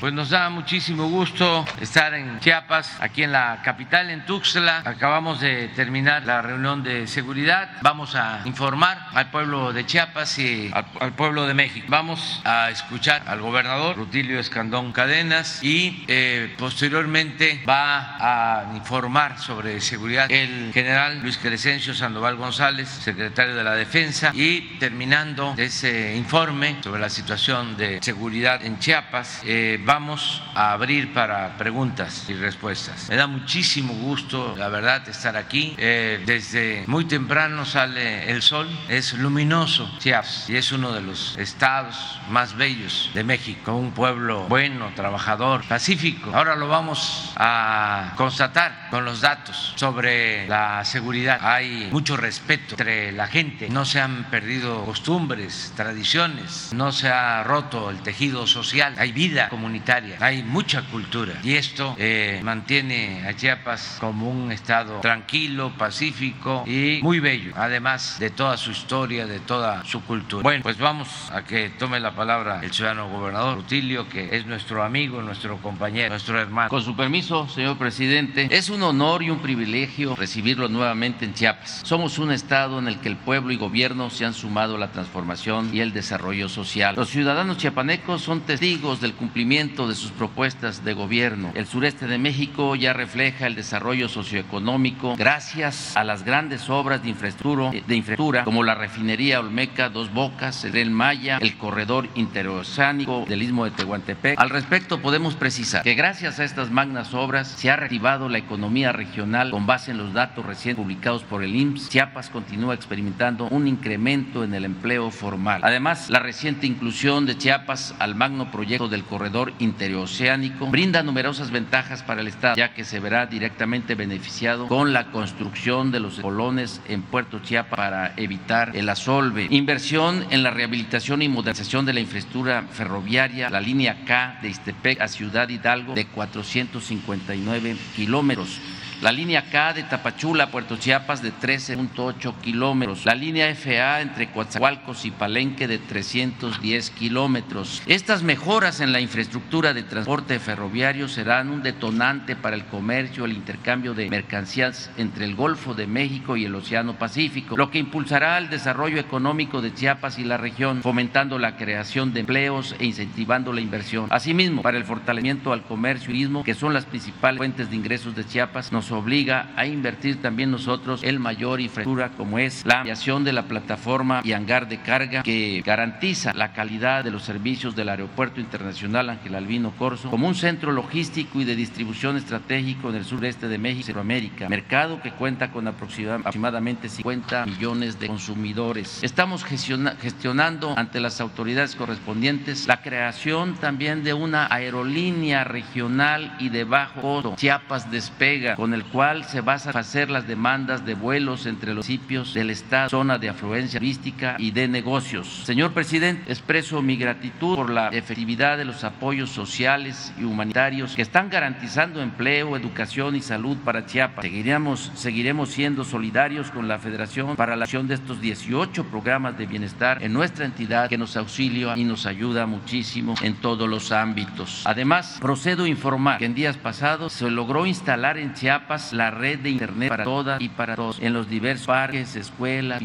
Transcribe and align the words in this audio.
Pues 0.00 0.12
nos 0.12 0.30
da 0.30 0.50
muchísimo 0.50 1.08
gusto 1.08 1.64
estar 1.80 2.14
en 2.14 2.40
Chiapas, 2.40 2.96
aquí 3.00 3.22
en 3.22 3.32
la 3.32 3.60
capital, 3.62 4.10
en 4.10 4.26
Tuxtla. 4.26 4.82
Acabamos 4.84 5.40
de 5.40 5.68
terminar 5.68 6.24
la 6.24 6.42
reunión 6.42 6.82
de 6.82 7.06
seguridad. 7.06 7.70
Vamos 7.80 8.14
a 8.14 8.42
informar 8.44 8.98
al 9.14 9.30
pueblo 9.30 9.72
de 9.72 9.86
Chiapas 9.86 10.38
y 10.38 10.70
al, 10.72 11.12
pueblo 11.12 11.46
de 11.46 11.54
México. 11.54 11.86
Vamos 11.88 12.42
a 12.44 12.70
escuchar 12.70 13.22
al 13.26 13.40
gobernador 13.40 13.96
Rutilio 13.96 14.40
Escandón 14.40 14.92
Cadenas 14.92 15.62
y 15.62 16.04
eh, 16.08 16.54
posteriormente 16.58 17.62
va 17.66 18.16
a 18.18 18.74
informar 18.74 19.38
sobre 19.38 19.80
seguridad 19.80 20.30
el 20.30 20.72
general 20.74 21.20
Luis 21.22 21.38
Crescencio 21.38 21.94
Sandoval 21.94 22.36
González, 22.36 22.88
secretario 22.88 23.54
de 23.54 23.64
la 23.64 23.74
Defensa, 23.74 24.32
y 24.34 24.76
terminando 24.78 25.54
ese 25.56 26.16
informe 26.16 26.76
sobre 26.82 27.00
la 27.00 27.08
situación 27.08 27.76
de 27.76 28.02
seguridad 28.02 28.64
en 28.64 28.78
Chiapas, 28.78 29.42
eh, 29.44 29.78
vamos 29.84 30.42
a 30.54 30.72
abrir 30.72 31.12
para 31.12 31.56
preguntas 31.56 32.26
y 32.28 32.34
respuestas. 32.34 33.08
Me 33.08 33.16
da 33.16 33.26
muchísimo 33.26 33.94
gusto, 33.94 34.54
la 34.56 34.68
verdad, 34.68 35.06
estar 35.08 35.36
aquí. 35.36 35.74
Eh, 35.78 36.22
desde 36.24 36.84
muy 36.86 37.04
temprano 37.04 37.64
sale 37.64 38.30
el 38.30 38.42
sol, 38.42 38.68
es 38.88 39.12
luminoso 39.14 39.90
Chiapas 39.98 40.48
y 40.48 40.56
es 40.56 40.72
uno 40.72 40.92
de 40.92 41.02
los 41.02 41.36
estados 41.38 42.18
más 42.30 42.56
bellos 42.56 43.10
de 43.14 43.24
México, 43.24 43.74
un 43.74 43.92
pueblo 43.92 44.46
bueno, 44.48 44.92
trabajador, 44.94 45.64
pacífico. 45.64 46.30
Ahora 46.34 46.56
lo 46.56 46.68
vamos 46.68 47.32
a 47.36 48.12
constatar 48.16 48.88
con 48.90 49.04
los 49.04 49.20
datos 49.20 49.74
sobre 49.76 50.46
la 50.48 50.84
seguridad. 50.84 51.38
Hay 51.42 51.88
mucho 51.90 52.16
respeto 52.16 52.74
entre 52.78 53.12
la 53.12 53.26
gente, 53.26 53.68
no 53.68 53.84
se 53.84 54.00
han 54.00 54.24
perdido 54.30 54.84
costumbres, 54.84 55.72
tradiciones, 55.76 56.72
no 56.72 56.92
se 56.92 57.08
ha 57.08 57.42
roto 57.44 57.90
el 57.90 57.98
tejido 58.00 58.46
social, 58.46 58.94
hay 58.98 59.12
vida 59.12 59.48
comunitaria, 59.48 59.73
hay 60.20 60.42
mucha 60.42 60.82
cultura 60.82 61.34
y 61.42 61.54
esto 61.54 61.94
eh, 61.98 62.40
mantiene 62.42 63.26
a 63.26 63.34
Chiapas 63.34 63.98
como 64.00 64.30
un 64.30 64.52
estado 64.52 65.00
tranquilo, 65.00 65.72
pacífico 65.76 66.64
y 66.66 67.00
muy 67.02 67.20
bello, 67.20 67.52
además 67.56 68.18
de 68.18 68.30
toda 68.30 68.56
su 68.56 68.70
historia, 68.70 69.26
de 69.26 69.40
toda 69.40 69.84
su 69.84 70.02
cultura. 70.02 70.42
Bueno, 70.42 70.62
pues 70.62 70.78
vamos 70.78 71.30
a 71.32 71.42
que 71.42 71.70
tome 71.70 72.00
la 72.00 72.14
palabra 72.14 72.60
el 72.62 72.72
ciudadano 72.72 73.08
gobernador 73.08 73.56
Rutilio, 73.56 74.08
que 74.08 74.36
es 74.36 74.46
nuestro 74.46 74.82
amigo, 74.82 75.22
nuestro 75.22 75.58
compañero, 75.58 76.10
nuestro 76.10 76.40
hermano. 76.40 76.68
Con 76.68 76.82
su 76.82 76.94
permiso, 76.96 77.48
señor 77.48 77.76
presidente, 77.76 78.48
es 78.50 78.70
un 78.70 78.82
honor 78.82 79.22
y 79.22 79.30
un 79.30 79.40
privilegio 79.40 80.14
recibirlo 80.16 80.68
nuevamente 80.68 81.24
en 81.24 81.34
Chiapas. 81.34 81.80
Somos 81.84 82.18
un 82.18 82.32
estado 82.32 82.78
en 82.78 82.88
el 82.88 83.00
que 83.00 83.08
el 83.08 83.16
pueblo 83.16 83.52
y 83.52 83.56
gobierno 83.56 84.10
se 84.10 84.24
han 84.24 84.34
sumado 84.34 84.76
a 84.76 84.78
la 84.78 84.92
transformación 84.92 85.70
y 85.72 85.80
el 85.80 85.92
desarrollo 85.92 86.48
social. 86.48 86.94
Los 86.96 87.10
ciudadanos 87.10 87.58
chiapanecos 87.58 88.22
son 88.22 88.40
testigos 88.40 89.00
del 89.00 89.14
cumplimiento 89.14 89.63
de 89.64 89.94
sus 89.94 90.10
propuestas 90.10 90.84
de 90.84 90.92
gobierno. 90.92 91.50
El 91.54 91.66
sureste 91.66 92.06
de 92.06 92.18
México 92.18 92.76
ya 92.76 92.92
refleja 92.92 93.46
el 93.46 93.54
desarrollo 93.54 94.10
socioeconómico 94.10 95.16
gracias 95.16 95.96
a 95.96 96.04
las 96.04 96.22
grandes 96.22 96.68
obras 96.68 97.02
de 97.02 97.08
infraestructura, 97.08 97.70
de 97.70 97.96
infraestructura 97.96 98.44
como 98.44 98.62
la 98.62 98.74
refinería 98.74 99.40
Olmeca 99.40 99.88
Dos 99.88 100.12
Bocas, 100.12 100.66
el 100.66 100.90
Maya, 100.90 101.38
el 101.40 101.56
corredor 101.56 102.08
interoceánico 102.14 103.24
del 103.26 103.42
Istmo 103.42 103.64
de 103.64 103.70
Tehuantepec. 103.70 104.38
Al 104.38 104.50
respecto 104.50 105.00
podemos 105.00 105.34
precisar 105.34 105.82
que 105.82 105.94
gracias 105.94 106.38
a 106.40 106.44
estas 106.44 106.70
magnas 106.70 107.14
obras 107.14 107.48
se 107.48 107.70
ha 107.70 107.76
reactivado 107.76 108.28
la 108.28 108.36
economía 108.36 108.92
regional 108.92 109.50
con 109.50 109.64
base 109.64 109.92
en 109.92 109.96
los 109.96 110.12
datos 110.12 110.44
recién 110.44 110.76
publicados 110.76 111.22
por 111.22 111.42
el 111.42 111.56
IMSS. 111.56 111.88
Chiapas 111.88 112.28
continúa 112.28 112.74
experimentando 112.74 113.48
un 113.48 113.66
incremento 113.66 114.44
en 114.44 114.52
el 114.52 114.66
empleo 114.66 115.10
formal. 115.10 115.62
Además, 115.64 116.10
la 116.10 116.18
reciente 116.18 116.66
inclusión 116.66 117.24
de 117.24 117.38
Chiapas 117.38 117.94
al 117.98 118.14
magno 118.14 118.50
proyecto 118.50 118.88
del 118.88 119.04
corredor 119.04 119.53
interoceánico 119.58 120.66
brinda 120.66 121.02
numerosas 121.02 121.50
ventajas 121.50 122.02
para 122.02 122.20
el 122.20 122.28
Estado, 122.28 122.56
ya 122.56 122.74
que 122.74 122.84
se 122.84 123.00
verá 123.00 123.26
directamente 123.26 123.94
beneficiado 123.94 124.68
con 124.68 124.92
la 124.92 125.10
construcción 125.10 125.90
de 125.90 126.00
los 126.00 126.20
colones 126.20 126.80
en 126.88 127.02
Puerto 127.02 127.40
Chiapas 127.40 127.76
para 127.76 128.14
evitar 128.16 128.76
el 128.76 128.88
asolve. 128.88 129.46
Inversión 129.50 130.26
en 130.30 130.42
la 130.42 130.50
rehabilitación 130.50 131.22
y 131.22 131.28
modernización 131.28 131.86
de 131.86 131.92
la 131.92 132.00
infraestructura 132.00 132.62
ferroviaria, 132.70 133.50
la 133.50 133.60
línea 133.60 134.04
K 134.04 134.38
de 134.42 134.48
Istepec 134.48 135.00
a 135.00 135.08
Ciudad 135.08 135.48
Hidalgo 135.48 135.94
de 135.94 136.06
459 136.06 137.76
kilómetros 137.96 138.60
la 139.04 139.12
línea 139.12 139.50
K 139.50 139.74
de 139.74 139.82
Tapachula 139.82 140.46
Puerto 140.46 140.78
Chiapas 140.78 141.20
de 141.20 141.30
13.8 141.30 142.40
kilómetros, 142.40 143.04
la 143.04 143.14
línea 143.14 143.54
FA 143.54 144.00
entre 144.00 144.30
Coatzacoalcos 144.30 145.04
y 145.04 145.10
Palenque 145.10 145.68
de 145.68 145.76
310 145.76 146.88
kilómetros. 146.88 147.82
Estas 147.84 148.22
mejoras 148.22 148.80
en 148.80 148.92
la 148.92 149.02
infraestructura 149.02 149.74
de 149.74 149.82
transporte 149.82 150.38
ferroviario 150.38 151.06
serán 151.08 151.50
un 151.50 151.62
detonante 151.62 152.34
para 152.34 152.56
el 152.56 152.64
comercio, 152.64 153.26
el 153.26 153.34
intercambio 153.34 153.92
de 153.92 154.08
mercancías 154.08 154.90
entre 154.96 155.26
el 155.26 155.34
Golfo 155.34 155.74
de 155.74 155.86
México 155.86 156.38
y 156.38 156.46
el 156.46 156.54
Océano 156.54 156.94
Pacífico, 156.94 157.58
lo 157.58 157.70
que 157.70 157.80
impulsará 157.80 158.38
el 158.38 158.48
desarrollo 158.48 158.98
económico 158.98 159.60
de 159.60 159.74
Chiapas 159.74 160.18
y 160.18 160.24
la 160.24 160.38
región, 160.38 160.80
fomentando 160.80 161.38
la 161.38 161.58
creación 161.58 162.14
de 162.14 162.20
empleos 162.20 162.74
e 162.78 162.86
incentivando 162.86 163.52
la 163.52 163.60
inversión. 163.60 164.06
Asimismo, 164.08 164.62
para 164.62 164.78
el 164.78 164.84
fortalecimiento 164.84 165.52
al 165.52 165.64
comercio 165.64 166.08
y 166.08 166.14
turismo, 166.14 166.42
que 166.42 166.54
son 166.54 166.72
las 166.72 166.86
principales 166.86 167.36
fuentes 167.36 167.68
de 167.68 167.76
ingresos 167.76 168.14
de 168.16 168.24
Chiapas, 168.24 168.72
nos 168.72 168.93
obliga 168.94 169.50
a 169.56 169.66
invertir 169.66 170.20
también 170.20 170.50
nosotros 170.50 171.02
el 171.02 171.20
mayor 171.20 171.60
infraestructura 171.60 172.10
como 172.10 172.38
es 172.38 172.64
la 172.64 172.78
ampliación 172.78 173.24
de 173.24 173.32
la 173.32 173.44
plataforma 173.44 174.20
y 174.24 174.32
hangar 174.32 174.68
de 174.68 174.80
carga 174.80 175.22
que 175.22 175.62
garantiza 175.64 176.32
la 176.34 176.52
calidad 176.52 177.04
de 177.04 177.10
los 177.10 177.22
servicios 177.22 177.76
del 177.76 177.88
Aeropuerto 177.88 178.40
Internacional 178.40 179.10
Ángel 179.10 179.34
Albino 179.34 179.72
Corso 179.78 180.10
como 180.10 180.28
un 180.28 180.34
centro 180.34 180.72
logístico 180.72 181.40
y 181.40 181.44
de 181.44 181.56
distribución 181.56 182.16
estratégico 182.16 182.90
en 182.90 182.96
el 182.96 183.04
sureste 183.04 183.48
de 183.48 183.58
México 183.58 183.80
y 183.80 183.84
Centroamérica, 183.84 184.48
mercado 184.48 185.00
que 185.00 185.12
cuenta 185.12 185.50
con 185.50 185.66
aproximadamente 185.66 186.88
50 186.88 187.46
millones 187.46 187.98
de 187.98 188.06
consumidores. 188.06 189.02
Estamos 189.02 189.44
gestionando 189.44 190.74
ante 190.76 191.00
las 191.00 191.20
autoridades 191.20 191.74
correspondientes 191.74 192.66
la 192.66 192.80
creación 192.82 193.54
también 193.54 194.04
de 194.04 194.14
una 194.14 194.46
aerolínea 194.52 195.44
regional 195.44 196.36
y 196.38 196.48
de 196.48 196.64
bajo 196.64 197.00
costo. 197.00 197.34
Chiapas 197.36 197.90
despega 197.90 198.56
con 198.56 198.73
el 198.74 198.84
cual 198.84 199.24
se 199.24 199.40
va 199.40 199.54
a 199.54 199.56
hacer 199.56 200.10
las 200.10 200.26
demandas 200.26 200.84
de 200.84 200.94
vuelos 200.94 201.46
entre 201.46 201.74
los 201.74 201.86
municipios 201.86 202.34
del 202.34 202.50
Estado, 202.50 202.90
zona 202.90 203.18
de 203.18 203.28
afluencia 203.28 203.78
turística 203.78 204.36
y 204.38 204.50
de 204.50 204.68
negocios. 204.68 205.42
Señor 205.44 205.72
presidente, 205.72 206.30
expreso 206.30 206.82
mi 206.82 206.96
gratitud 206.96 207.56
por 207.56 207.70
la 207.70 207.88
efectividad 207.88 208.58
de 208.58 208.64
los 208.64 208.84
apoyos 208.84 209.30
sociales 209.30 210.12
y 210.18 210.24
humanitarios 210.24 210.94
que 210.96 211.02
están 211.02 211.30
garantizando 211.30 212.02
empleo, 212.02 212.56
educación 212.56 213.16
y 213.16 213.20
salud 213.20 213.56
para 213.64 213.86
Chiapas. 213.86 214.24
Seguiremos, 214.24 214.90
seguiremos 214.94 215.50
siendo 215.50 215.84
solidarios 215.84 216.50
con 216.50 216.68
la 216.68 216.78
Federación 216.78 217.36
para 217.36 217.56
la 217.56 217.64
acción 217.64 217.86
de 217.88 217.94
estos 217.94 218.20
18 218.20 218.84
programas 218.84 219.38
de 219.38 219.46
bienestar 219.46 220.02
en 220.02 220.12
nuestra 220.12 220.44
entidad 220.44 220.88
que 220.88 220.98
nos 220.98 221.16
auxilia 221.16 221.76
y 221.76 221.84
nos 221.84 222.06
ayuda 222.06 222.46
muchísimo 222.46 223.14
en 223.22 223.34
todos 223.36 223.68
los 223.68 223.92
ámbitos. 223.92 224.62
Además, 224.64 225.18
procedo 225.20 225.64
a 225.64 225.68
informar 225.68 226.18
que 226.18 226.26
en 226.26 226.34
días 226.34 226.56
pasados 226.56 227.12
se 227.12 227.30
logró 227.30 227.66
instalar 227.66 228.18
en 228.18 228.34
Chiapas 228.34 228.63
la 228.92 229.10
red 229.10 229.38
de 229.40 229.50
Internet 229.50 229.88
para 229.88 230.04
todas 230.04 230.40
y 230.40 230.48
para 230.48 230.74
todos 230.74 230.98
en 231.00 231.12
los 231.12 231.28
diversos 231.28 231.66
parques, 231.66 232.16
escuelas, 232.16 232.82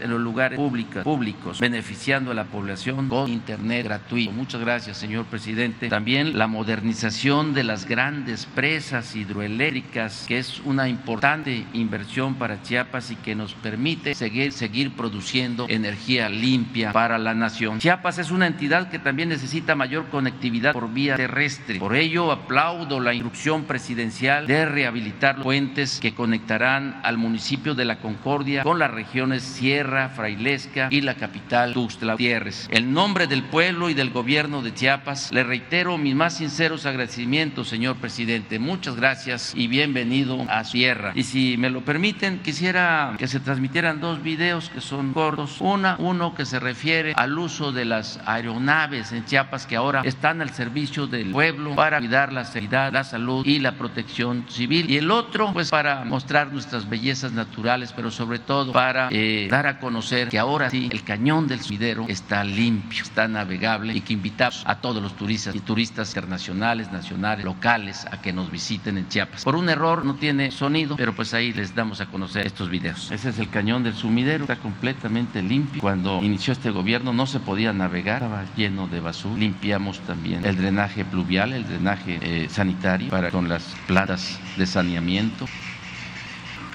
en 0.00 0.10
los 0.10 0.20
lugares 0.20 0.58
públicos, 0.58 1.04
públicos, 1.04 1.58
beneficiando 1.58 2.30
a 2.30 2.34
la 2.34 2.44
población 2.44 3.08
con 3.08 3.30
Internet 3.30 3.84
gratuito. 3.84 4.32
Muchas 4.32 4.60
gracias, 4.60 4.98
señor 4.98 5.24
presidente. 5.26 5.88
También 5.88 6.38
la 6.38 6.46
modernización 6.46 7.54
de 7.54 7.64
las 7.64 7.86
grandes 7.86 8.46
presas 8.46 9.16
hidroeléctricas, 9.16 10.26
que 10.28 10.38
es 10.38 10.60
una 10.60 10.88
importante 10.88 11.64
inversión 11.72 12.34
para 12.34 12.62
Chiapas 12.62 13.10
y 13.10 13.16
que 13.16 13.34
nos 13.34 13.54
permite 13.54 14.14
seguir, 14.14 14.52
seguir 14.52 14.92
produciendo 14.92 15.66
energía 15.68 16.28
limpia 16.28 16.92
para 16.92 17.18
la 17.18 17.34
nación. 17.34 17.78
Chiapas 17.78 18.18
es 18.18 18.30
una 18.30 18.46
entidad 18.46 18.90
que 18.90 18.98
también 18.98 19.30
necesita 19.30 19.74
mayor 19.74 20.08
conectividad 20.08 20.72
por 20.72 20.92
vía 20.92 21.16
terrestre. 21.16 21.78
Por 21.78 21.96
ello, 21.96 22.30
aplaudo 22.30 23.00
la 23.00 23.14
instrucción 23.14 23.64
presidencial 23.64 24.46
de 24.46 24.66
rehabilitar 24.66 25.21
puentes 25.30 26.00
que 26.00 26.14
conectarán 26.14 27.00
al 27.04 27.16
municipio 27.16 27.74
de 27.74 27.84
La 27.84 27.98
Concordia 28.00 28.64
con 28.64 28.78
las 28.78 28.90
regiones 28.90 29.42
Sierra, 29.42 30.08
Frailesca 30.08 30.88
y 30.90 31.00
la 31.00 31.14
capital 31.14 31.72
Tuxtla 31.74 32.14
Gutiérrez. 32.14 32.68
En 32.70 32.92
nombre 32.92 33.28
del 33.28 33.44
pueblo 33.44 33.88
y 33.88 33.94
del 33.94 34.10
gobierno 34.10 34.62
de 34.62 34.74
Chiapas, 34.74 35.30
le 35.32 35.44
reitero 35.44 35.96
mis 35.96 36.16
más 36.16 36.38
sinceros 36.38 36.86
agradecimientos, 36.86 37.68
señor 37.68 37.96
presidente. 37.96 38.58
Muchas 38.58 38.96
gracias 38.96 39.52
y 39.56 39.68
bienvenido 39.68 40.44
a 40.48 40.64
Sierra. 40.64 41.12
Y 41.14 41.22
si 41.22 41.56
me 41.56 41.70
lo 41.70 41.82
permiten, 41.82 42.40
quisiera 42.40 43.14
que 43.16 43.28
se 43.28 43.38
transmitieran 43.38 44.00
dos 44.00 44.22
videos 44.22 44.70
que 44.70 44.80
son 44.80 45.12
cortos. 45.12 45.60
Una, 45.60 45.96
uno 46.00 46.34
que 46.34 46.44
se 46.44 46.58
refiere 46.58 47.12
al 47.16 47.38
uso 47.38 47.70
de 47.70 47.84
las 47.84 48.18
aeronaves 48.26 49.12
en 49.12 49.24
Chiapas 49.24 49.66
que 49.66 49.76
ahora 49.76 50.02
están 50.04 50.40
al 50.40 50.50
servicio 50.50 51.06
del 51.06 51.30
pueblo 51.30 51.76
para 51.76 51.98
cuidar 51.98 52.32
la 52.32 52.44
seguridad, 52.44 52.92
la 52.92 53.04
salud 53.04 53.46
y 53.46 53.60
la 53.60 53.72
protección 53.72 54.46
civil. 54.48 54.90
Y 54.90 54.96
el 54.96 55.11
otro, 55.12 55.52
pues 55.52 55.70
para 55.70 56.04
mostrar 56.04 56.52
nuestras 56.52 56.88
bellezas 56.88 57.32
naturales, 57.32 57.92
pero 57.94 58.10
sobre 58.10 58.38
todo 58.38 58.72
para 58.72 59.08
eh, 59.10 59.48
dar 59.50 59.66
a 59.66 59.78
conocer 59.78 60.28
que 60.28 60.38
ahora 60.38 60.70
sí 60.70 60.88
el 60.90 61.04
cañón 61.04 61.46
del 61.46 61.60
sumidero 61.60 62.06
está 62.08 62.42
limpio, 62.44 63.02
está 63.02 63.28
navegable 63.28 63.94
y 63.94 64.00
que 64.00 64.12
invitamos 64.12 64.62
a 64.66 64.76
todos 64.76 65.02
los 65.02 65.16
turistas 65.16 65.54
y 65.54 65.60
turistas 65.60 66.08
internacionales, 66.08 66.90
nacionales, 66.90 67.44
locales 67.44 68.06
a 68.10 68.20
que 68.20 68.32
nos 68.32 68.50
visiten 68.50 68.98
en 68.98 69.08
Chiapas. 69.08 69.44
Por 69.44 69.56
un 69.56 69.68
error 69.68 70.04
no 70.04 70.14
tiene 70.16 70.50
sonido, 70.50 70.96
pero 70.96 71.14
pues 71.14 71.34
ahí 71.34 71.52
les 71.52 71.74
damos 71.74 72.00
a 72.00 72.06
conocer 72.06 72.46
estos 72.46 72.68
videos. 72.70 73.10
Ese 73.10 73.30
es 73.30 73.38
el 73.38 73.48
cañón 73.50 73.82
del 73.82 73.94
sumidero, 73.94 74.44
está 74.44 74.56
completamente 74.56 75.42
limpio. 75.42 75.80
Cuando 75.80 76.22
inició 76.22 76.52
este 76.52 76.70
gobierno 76.70 77.12
no 77.12 77.26
se 77.26 77.40
podía 77.40 77.72
navegar, 77.72 78.22
estaba 78.22 78.44
lleno 78.56 78.88
de 78.88 79.00
basura. 79.00 79.38
Limpiamos 79.38 80.00
también 80.00 80.44
el 80.44 80.56
drenaje 80.56 81.04
pluvial, 81.04 81.52
el 81.52 81.66
drenaje 81.66 82.18
eh, 82.22 82.48
sanitario 82.48 83.10
con 83.30 83.48
las 83.48 83.64
plantas 83.86 84.38
de 84.56 84.66
saneamiento. 84.66 85.01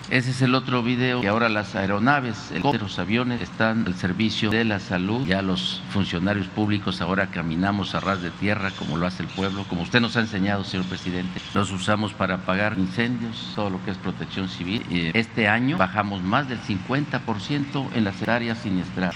Ese 0.09 0.31
es 0.31 0.41
el 0.41 0.55
otro 0.55 0.83
video 0.83 1.19
que 1.19 1.27
ahora 1.27 1.49
las 1.49 1.75
aeronaves, 1.75 2.53
los 2.79 2.97
aviones 2.97 3.41
están 3.41 3.85
al 3.85 3.95
servicio 3.95 4.49
de 4.49 4.63
la 4.63 4.79
salud. 4.79 5.25
Ya 5.27 5.41
los 5.41 5.81
funcionarios 5.89 6.47
públicos 6.47 7.01
ahora 7.01 7.27
caminamos 7.27 7.93
a 7.93 7.99
ras 7.99 8.21
de 8.21 8.29
tierra 8.31 8.71
como 8.71 8.95
lo 8.95 9.05
hace 9.05 9.23
el 9.23 9.29
pueblo, 9.29 9.65
como 9.67 9.81
usted 9.81 9.99
nos 9.99 10.15
ha 10.15 10.21
enseñado, 10.21 10.63
señor 10.63 10.85
presidente. 10.85 11.41
Los 11.53 11.71
usamos 11.71 12.13
para 12.13 12.35
apagar 12.35 12.77
incendios, 12.77 13.51
todo 13.53 13.69
lo 13.69 13.83
que 13.83 13.91
es 13.91 13.97
protección 13.97 14.47
civil. 14.47 14.81
Este 15.13 15.49
año 15.49 15.77
bajamos 15.77 16.21
más 16.21 16.47
del 16.47 16.61
50% 16.61 17.87
en 17.93 18.03
las 18.05 18.25
áreas 18.25 18.59
siniestradas. 18.59 19.15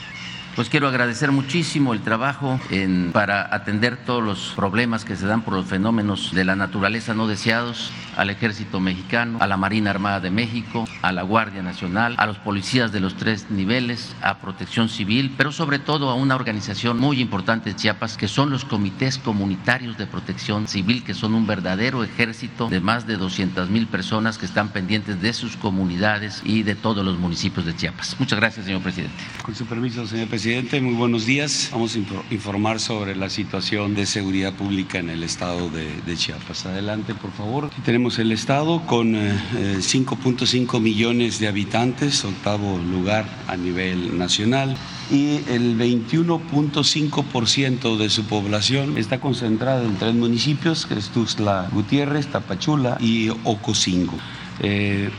Pues 0.55 0.67
quiero 0.67 0.89
agradecer 0.89 1.31
muchísimo 1.31 1.93
el 1.93 2.01
trabajo 2.01 2.59
en, 2.69 3.11
para 3.13 3.55
atender 3.55 3.95
todos 3.95 4.21
los 4.21 4.51
problemas 4.53 5.05
que 5.05 5.15
se 5.15 5.25
dan 5.25 5.43
por 5.43 5.53
los 5.53 5.65
fenómenos 5.65 6.33
de 6.33 6.43
la 6.43 6.57
naturaleza 6.57 7.13
no 7.13 7.27
deseados 7.27 7.89
al 8.17 8.29
Ejército 8.29 8.79
Mexicano, 8.79 9.37
a 9.41 9.47
la 9.47 9.57
Marina 9.57 9.89
Armada 9.89 10.19
de 10.19 10.31
México, 10.31 10.87
a 11.01 11.11
la 11.11 11.23
Guardia 11.23 11.61
Nacional, 11.61 12.15
a 12.17 12.25
los 12.25 12.37
policías 12.37 12.91
de 12.91 12.99
los 12.99 13.15
tres 13.15 13.49
niveles, 13.49 14.15
a 14.21 14.37
Protección 14.39 14.89
Civil, 14.89 15.33
pero 15.37 15.51
sobre 15.51 15.79
todo 15.79 16.09
a 16.09 16.15
una 16.15 16.35
organización 16.35 16.99
muy 16.99 17.19
importante 17.19 17.71
de 17.71 17.75
Chiapas 17.75 18.17
que 18.17 18.27
son 18.27 18.49
los 18.49 18.65
comités 18.65 19.17
comunitarios 19.17 19.97
de 19.97 20.07
protección 20.07 20.67
civil, 20.67 21.03
que 21.03 21.13
son 21.13 21.33
un 21.33 21.47
verdadero 21.47 22.03
ejército 22.03 22.69
de 22.69 22.79
más 22.79 23.07
de 23.07 23.17
200 23.17 23.69
mil 23.69 23.87
personas 23.87 24.37
que 24.37 24.45
están 24.45 24.69
pendientes 24.69 25.21
de 25.21 25.33
sus 25.33 25.57
comunidades 25.57 26.41
y 26.43 26.63
de 26.63 26.75
todos 26.75 27.05
los 27.05 27.19
municipios 27.19 27.65
de 27.65 27.75
Chiapas. 27.75 28.15
Muchas 28.19 28.39
gracias, 28.39 28.65
señor 28.65 28.81
presidente. 28.81 29.15
Con 29.43 29.55
su 29.55 29.65
permiso, 29.65 30.05
señor 30.07 30.27
presidente. 30.27 30.81
Muy 30.81 30.93
buenos 30.95 31.25
días. 31.25 31.69
Vamos 31.71 31.95
a 31.95 31.99
informar 32.33 32.79
sobre 32.79 33.15
la 33.15 33.29
situación 33.29 33.95
de 33.95 34.05
seguridad 34.05 34.53
pública 34.53 34.99
en 34.99 35.09
el 35.09 35.23
estado 35.23 35.69
de, 35.69 36.15
Chiapas. 36.15 36.65
Adelante, 36.65 37.15
por 37.15 37.31
favor. 37.31 37.69
El 38.01 38.31
estado 38.31 38.81
con 38.87 39.13
5.5 39.13 40.75
eh, 40.75 40.79
millones 40.79 41.37
de 41.39 41.47
habitantes, 41.47 42.25
octavo 42.25 42.79
lugar 42.79 43.29
a 43.47 43.55
nivel 43.55 44.17
nacional 44.17 44.75
y 45.11 45.41
el 45.47 45.77
21.5% 45.77 47.97
de 47.97 48.09
su 48.09 48.25
población 48.25 48.97
está 48.97 49.19
concentrada 49.19 49.83
en 49.83 49.97
tres 49.97 50.15
municipios, 50.15 50.87
que 50.87 50.95
es 50.95 51.09
Tuxtla 51.09 51.69
Gutiérrez, 51.71 52.25
Tapachula 52.27 52.97
y 52.99 53.29
Ocosingo. 53.43 54.17
Eh, 54.61 55.11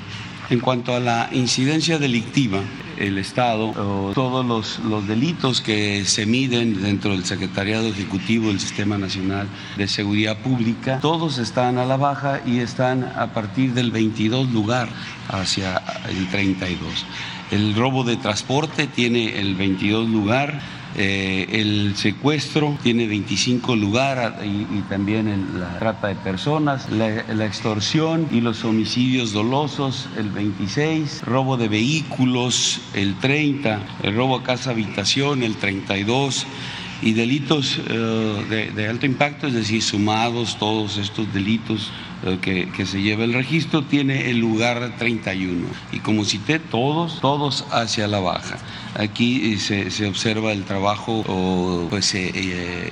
en 0.51 0.59
cuanto 0.59 0.97
a 0.97 1.01
la 1.01 1.31
incidencia 1.33 1.99
delictiva, 1.99 2.59
el 3.03 3.19
Estado, 3.19 3.73
todos 4.15 4.47
los, 4.47 4.79
los, 4.79 5.09
delitos 5.09 5.61
que 5.61 6.05
se 6.05 6.25
miden 6.25 6.81
dentro 6.83 7.11
del 7.11 7.25
Secretariado 7.25 7.89
Ejecutivo 7.89 8.49
del 8.49 8.61
Sistema 8.61 8.97
Nacional 8.97 9.49
de 9.77 9.89
Seguridad 9.89 10.39
Pública, 10.39 11.01
todos 11.01 11.39
están 11.39 11.79
a 11.79 11.85
la 11.85 11.97
baja 11.97 12.41
y 12.47 12.61
están 12.61 13.13
a 13.17 13.35
partir 13.35 13.75
del 13.75 13.91
22 13.91 14.53
lugar 14.53 14.89
hacia 15.29 15.83
el 16.09 16.29
32. 16.31 17.05
El 17.51 17.75
robo 17.75 18.05
de 18.05 18.17
transporte 18.17 18.87
tiene 18.87 19.41
el 19.41 19.57
22 19.57 20.09
lugar 20.09 20.61
eh, 20.95 21.47
el 21.53 21.97
secuestro 21.97 22.77
tiene 22.83 23.07
25 23.07 23.77
lugar 23.77 24.41
y, 24.45 24.81
también 24.91 25.59
la 25.59 25.79
trata 25.79 26.09
de 26.09 26.17
personas, 26.17 26.91
la, 26.91 27.47
extorsión 27.47 28.29
y 28.31 28.41
los 28.41 28.65
homicidios 28.65 29.33
dolosos 29.33 30.09
el 30.19 30.31
26, 30.31 31.23
robo 31.25 31.57
de 31.57 31.69
vehículos 31.69 32.81
el 32.95 33.15
30, 33.19 33.81
el 34.03 34.15
robo 34.15 34.37
a 34.37 34.43
casa 34.43 34.71
habitación 34.71 35.43
el 35.43 35.57
32 35.57 36.47
y 37.01 37.13
delitos 37.15 37.81
eh, 37.89 38.73
de, 38.75 38.89
alto 38.89 39.07
impacto, 39.07 39.47
es 39.47 39.55
decir, 39.55 39.83
sumados 39.83 40.59
todos 40.59 40.99
estos 40.99 41.33
delitos 41.33 41.91
eh, 42.25 42.39
que, 42.41 42.87
se 42.87 43.03
lleva 43.03 43.25
el 43.25 43.33
registro, 43.33 43.83
tiene 43.83 44.31
el 44.31 44.39
lugar 44.39 44.97
31. 44.99 45.67
Y 45.93 46.01
como 46.01 46.25
cité, 46.25 46.59
todos, 46.59 47.21
todos 47.21 47.65
hacia 47.71 48.09
la 48.09 48.21
baja. 48.21 48.59
Aquí 48.95 49.55
eh, 49.55 49.91
se, 49.91 50.07
observa 50.07 50.53
el 50.53 50.65
trabajo 50.65 51.25
pues, 51.91 52.15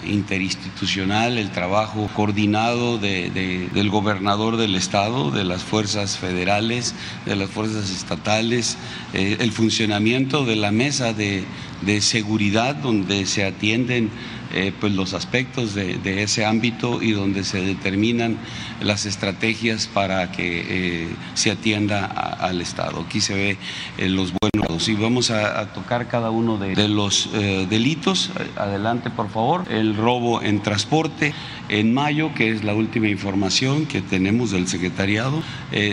interinstitucional, 0.05 1.38
el 1.38 1.50
trabajo 1.50 2.09
coordinado 2.14 2.99
del 2.99 3.90
gobernador 3.90 4.57
del 4.57 4.75
estado, 4.75 5.31
de 5.31 5.45
las 5.45 5.62
fuerzas 5.62 6.16
federales, 6.16 6.95
de 7.26 7.37
las 7.37 7.50
fuerzas 7.50 7.90
estatales, 7.90 8.78
el 9.12 9.52
funcionamiento 9.52 10.45
de 10.45 10.57
la 10.57 10.71
mesa 10.71 11.12
de 11.12 11.45
de 11.83 12.00
seguridad 12.00 12.75
donde 12.76 13.26
se 13.26 13.45
atienden 13.45 14.11
eh, 14.52 14.73
pues 14.78 14.92
los 14.95 15.14
aspectos 15.14 15.75
de, 15.75 16.23
ese 16.23 16.45
ámbito 16.45 17.00
y 17.02 17.12
donde 17.12 17.45
se 17.45 17.61
determinan 17.61 18.37
las 18.80 19.07
estrategias 19.07 19.87
para 19.87 20.33
que 20.33 21.04
eh, 21.04 21.09
se 21.35 21.52
atienda 21.52 22.07
al 22.07 22.61
Estado. 22.61 23.04
Aquí 23.07 23.21
se 23.21 23.35
ve 23.35 23.59
eh, 23.97 24.09
los 24.09 24.33
buenos 24.33 24.88
y 24.88 24.95
vamos 24.95 25.30
a, 25.30 25.73
tocar 25.73 26.09
cada 26.09 26.30
uno 26.30 26.59
de, 26.59 26.88
los 26.88 27.30
delitos. 27.33 28.30
Adelante, 28.57 29.11
por 29.11 29.30
favor. 29.30 29.64
El 29.71 29.97
robo 29.97 30.42
en 30.42 30.62
transporte. 30.62 31.33
En 31.69 31.95
mayo, 31.95 32.35
que 32.35 32.50
es 32.50 32.64
la 32.64 32.75
última 32.75 33.07
información 33.07 33.87
que 33.87 34.02
tenemos 34.02 34.50
del 34.50 34.66
secretariado, 34.66 35.40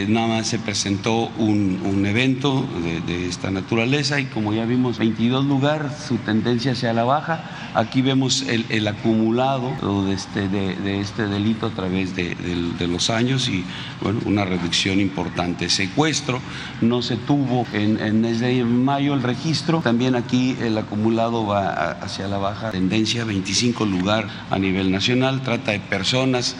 nada 0.08 0.28
más 0.28 0.48
se 0.48 0.58
presentó 0.58 1.28
un, 1.38 2.04
evento 2.08 2.66
de, 2.84 3.02
de, 3.02 3.28
esta 3.28 3.52
naturaleza 3.52 4.20
y 4.20 4.26
como 4.26 4.54
ya 4.54 4.66
vimos, 4.66 4.98
22 4.98 5.46
lugares, 5.46 5.92
su 6.08 6.18
tendencia 6.18 6.72
hacia 6.72 6.94
la 6.94 7.04
baja. 7.04 7.72
Aquí 7.76 8.02
vemos 8.02 8.47
el, 8.48 8.88
acumulado 8.88 9.72
de 10.06 10.14
este, 10.14 10.48
de, 10.48 11.02
este 11.02 11.28
delito 11.28 11.68
a 11.68 11.70
través 11.72 12.16
de, 12.16 12.36
los 12.88 13.10
años 13.10 13.50
y 13.50 13.64
bueno, 14.02 14.22
una 14.26 14.46
reducción 14.46 15.00
importante. 15.00 15.70
Secuestro 15.70 16.40
no 16.82 17.02
se 17.02 17.18
tuvo 17.18 17.66
en, 17.74 18.00
en 18.00 18.22
desde 18.22 18.64
mayo 18.64 19.14
el 19.14 19.24
registro, 19.24 19.82
también 19.82 20.16
aquí 20.16 20.56
el 20.62 20.78
acumulado 20.78 21.46
va 21.46 21.92
hacia 21.92 22.28
la 22.28 22.38
baja 22.38 22.72
tendencia, 22.72 23.26
25 23.26 23.86
lugar 23.86 24.28
a 24.50 24.58
nivel 24.58 24.92
nacional, 24.92 25.42
trata 25.42 25.72
de 25.72 25.80
personas. 25.80 26.56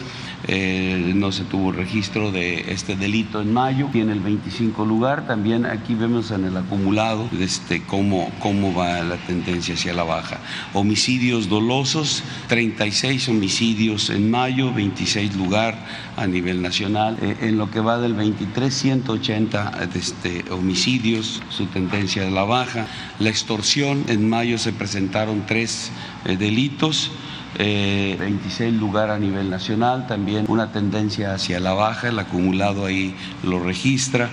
Eh, 0.46 1.12
no 1.16 1.32
se 1.32 1.44
tuvo 1.44 1.72
registro 1.72 2.30
de 2.30 2.72
este 2.72 2.94
delito 2.94 3.40
en 3.40 3.52
mayo, 3.52 3.88
tiene 3.92 4.12
el 4.12 4.20
25 4.20 4.84
lugar, 4.84 5.26
también 5.26 5.66
aquí 5.66 5.94
vemos 5.94 6.30
en 6.30 6.44
el 6.44 6.56
acumulado 6.56 7.28
este, 7.40 7.82
cómo, 7.82 8.30
cómo 8.38 8.72
va 8.72 9.02
la 9.02 9.16
tendencia 9.16 9.74
hacia 9.74 9.92
la 9.92 10.04
baja. 10.04 10.38
Homicidios 10.74 11.48
dolosos, 11.48 12.22
36 12.46 13.28
homicidios 13.28 14.10
en 14.10 14.30
mayo, 14.30 14.72
26 14.72 15.34
lugar 15.34 15.76
a 16.16 16.26
nivel 16.26 16.62
nacional, 16.62 17.18
eh, 17.20 17.36
en 17.42 17.58
lo 17.58 17.70
que 17.70 17.80
va 17.80 17.98
del 17.98 18.14
23, 18.14 18.72
180 18.72 19.88
este, 19.94 20.44
homicidios, 20.50 21.42
su 21.50 21.66
tendencia 21.66 22.26
a 22.26 22.30
la 22.30 22.44
baja. 22.44 22.86
La 23.18 23.28
extorsión, 23.28 24.04
en 24.08 24.28
mayo 24.28 24.58
se 24.58 24.72
presentaron 24.72 25.44
tres 25.46 25.90
eh, 26.24 26.36
delitos. 26.36 27.10
26 27.58 28.60
eh, 28.60 28.70
lugar 28.72 29.10
a 29.10 29.18
nivel 29.18 29.50
nacional, 29.50 30.06
también 30.06 30.44
una 30.48 30.70
tendencia 30.70 31.34
hacia 31.34 31.58
la 31.58 31.72
baja, 31.72 32.08
el 32.08 32.18
acumulado 32.18 32.86
ahí 32.86 33.14
lo 33.42 33.58
registra. 33.58 34.30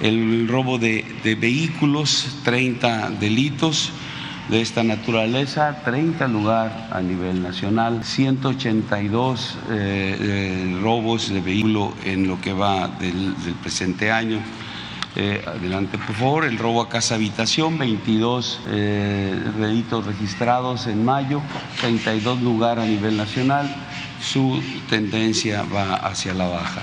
El 0.00 0.48
robo 0.48 0.78
de, 0.78 1.04
vehículos, 1.40 2.40
30 2.42 3.10
delitos 3.20 3.92
de 4.48 4.60
esta 4.60 4.82
naturaleza, 4.82 5.82
30 5.84 6.26
lugar 6.26 6.88
a 6.90 7.00
nivel 7.00 7.42
nacional, 7.42 8.02
182 8.02 9.56
eh, 9.70 10.16
eh, 10.20 10.78
robos 10.82 11.28
de 11.28 11.40
vehículo 11.40 11.94
en 12.04 12.26
lo 12.26 12.40
que 12.40 12.52
va 12.52 12.88
del 12.88 13.34
presente 13.62 14.10
año. 14.10 14.40
Eh, 15.16 15.42
adelante, 15.46 15.96
por 15.96 16.16
favor. 16.16 16.44
El 16.44 16.58
robo 16.58 16.82
a 16.82 16.88
casa 16.88 17.14
habitación, 17.14 17.78
22 17.78 18.60
eh, 18.68 19.34
delitos 19.58 20.04
registrados 20.06 20.88
en 20.88 21.04
mayo, 21.04 21.40
32 21.80 22.42
lugar 22.42 22.80
a 22.80 22.86
nivel 22.86 23.16
nacional. 23.16 23.72
Su 24.20 24.60
tendencia 24.88 25.62
va 25.62 25.94
hacia 25.94 26.34
la 26.34 26.48
baja. 26.48 26.82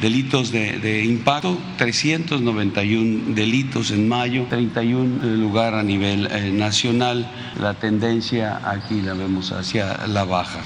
Delitos 0.00 0.52
de, 0.52 1.04
impacto, 1.04 1.58
391 1.78 3.34
delitos 3.34 3.90
en 3.90 4.08
mayo, 4.08 4.46
31 4.48 5.22
eh, 5.22 5.36
lugar 5.36 5.74
a 5.74 5.82
nivel 5.82 6.56
nacional. 6.56 7.30
La 7.60 7.74
tendencia 7.74 8.60
aquí 8.64 9.02
la 9.02 9.14
vemos 9.14 9.52
hacia 9.52 10.06
la 10.06 10.24
baja. 10.24 10.60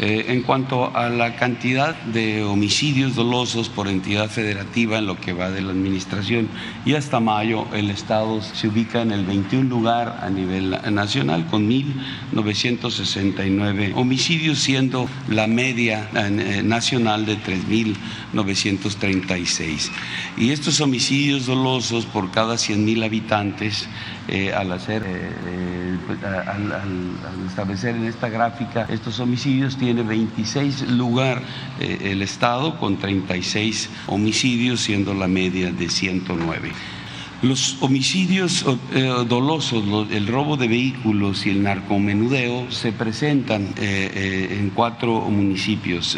Eh, 0.00 0.24
en 0.28 0.42
cuanto 0.42 0.96
a 0.96 1.10
la 1.10 1.36
cantidad 1.36 1.94
de 1.94 2.42
homicidios 2.44 3.14
dolosos 3.14 3.68
por 3.68 3.88
entidad 3.88 4.30
federativa 4.30 4.96
en 4.98 5.04
lo 5.06 5.20
que 5.20 5.34
va 5.34 5.50
de 5.50 5.60
la 5.60 5.72
administración 5.72 6.48
y 6.86 6.94
hasta 6.94 7.20
mayo 7.20 7.66
el 7.74 7.90
Estado 7.90 8.40
se 8.40 8.68
ubica 8.68 9.02
en 9.02 9.12
el 9.12 9.26
21 9.26 9.68
lugar 9.68 10.20
a 10.22 10.30
nivel 10.30 10.70
nacional 10.92 11.46
con 11.46 11.68
1.969 11.68 13.92
homicidios, 13.94 14.60
siendo 14.60 15.10
la 15.28 15.46
media 15.46 16.08
eh, 16.14 16.62
nacional 16.64 17.26
de 17.26 17.36
3.936. 17.36 19.90
Y 20.38 20.52
estos 20.52 20.80
homicidios 20.80 21.44
dolosos 21.44 22.06
por 22.06 22.30
cada 22.30 22.54
100.000 22.54 23.04
habitantes 23.04 23.86
eh, 24.28 24.54
al 24.54 24.70
hacer, 24.72 25.04
pues, 26.06 26.18
al, 26.24 26.72
establecer 27.46 27.96
en 27.96 28.04
esta 28.04 28.30
gráfica 28.30 28.86
estos 28.88 29.20
homicidios 29.20 29.76
tiene 29.82 30.04
26 30.04 30.90
lugar 30.92 31.42
eh, 31.80 32.12
el 32.12 32.22
Estado 32.22 32.78
con 32.78 32.98
36 32.98 33.90
homicidios, 34.06 34.80
siendo 34.80 35.12
la 35.12 35.26
media 35.26 35.72
de 35.72 35.88
109. 35.88 36.70
Los 37.42 37.78
homicidios 37.80 38.64
eh, 38.94 39.12
dolosos, 39.28 39.82
el 40.12 40.28
robo 40.28 40.56
de 40.56 40.68
vehículos 40.68 41.44
y 41.46 41.50
el 41.50 41.64
narcomenudeo 41.64 42.70
se 42.70 42.92
presentan 42.92 43.74
eh, 43.76 44.56
en 44.60 44.70
cuatro 44.70 45.20
municipios. 45.22 46.16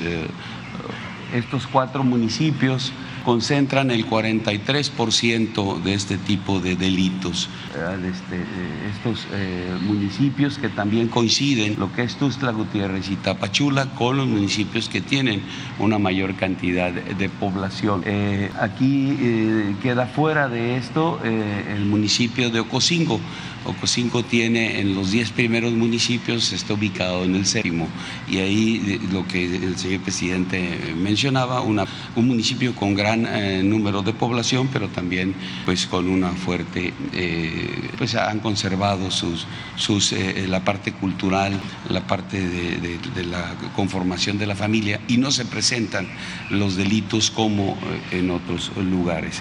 estos 1.32 1.66
cuatro 1.66 2.04
municipios 2.04 2.92
concentran 3.24 3.90
el 3.90 4.06
43% 4.06 5.82
de 5.82 5.94
este 5.94 6.18
tipo 6.18 6.60
de 6.60 6.76
delitos. 6.76 7.48
Este, 7.74 8.36
eh, 8.36 8.90
estos 8.94 9.26
eh, 9.32 9.76
municipios 9.82 10.58
que 10.58 10.68
también 10.68 11.08
coinciden, 11.08 11.76
lo 11.78 11.92
que 11.92 12.02
es 12.02 12.16
Tuzla 12.16 12.52
Gutiérrez 12.52 13.10
y 13.10 13.16
Tapachula, 13.16 13.86
con 13.94 14.18
los 14.18 14.26
municipios 14.26 14.88
que 14.88 15.00
tienen 15.00 15.42
una 15.78 15.98
mayor 15.98 16.36
cantidad 16.36 16.92
de 16.92 17.28
población. 17.28 18.02
Eh, 18.06 18.50
aquí 18.60 19.74
queda 19.82 20.06
fuera 20.06 20.48
de 20.48 20.76
esto 20.76 21.18
el 21.24 21.84
municipio 21.86 22.50
de 22.50 22.60
Ocosingo. 22.60 23.18
Ocosingo 23.64 24.22
tiene 24.22 24.80
en 24.80 24.94
los 24.94 25.10
10 25.10 25.30
primeros 25.30 25.72
municipios, 25.72 26.52
está 26.52 26.74
ubicado 26.74 27.24
en 27.24 27.34
el 27.34 27.46
séptimo. 27.46 27.88
Y 28.28 28.38
ahí 28.38 29.00
lo 29.12 29.26
que 29.26 29.44
el 29.44 29.76
señor 29.76 30.00
presidente 30.02 30.94
mencionaba, 30.96 31.60
una, 31.60 31.86
un 32.16 32.26
municipio 32.26 32.74
con 32.74 32.94
gran 32.94 33.26
eh, 33.26 33.62
número 33.62 34.02
de 34.02 34.12
población, 34.12 34.68
pero 34.72 34.88
también 34.88 35.34
pues 35.64 35.86
con 35.86 36.08
una 36.08 36.30
fuerte, 36.30 36.92
eh, 37.12 37.90
pues 37.96 38.14
han 38.14 38.40
conservado 38.40 39.10
sus, 39.10 39.46
sus, 39.76 40.12
eh, 40.12 40.46
la 40.48 40.64
parte 40.64 40.92
cultural, 40.92 41.58
la 41.88 42.06
parte 42.06 42.40
de, 42.40 43.24
la 43.24 43.54
conformación 43.74 44.38
de 44.38 44.46
la 44.46 44.54
familia 44.54 45.00
y 45.08 45.16
no 45.16 45.30
se 45.30 45.44
presentan 45.44 46.06
los 46.50 46.76
delitos 46.76 47.30
como 47.30 47.76
en 48.10 48.30
otros 48.30 48.70
lugares. 48.76 49.40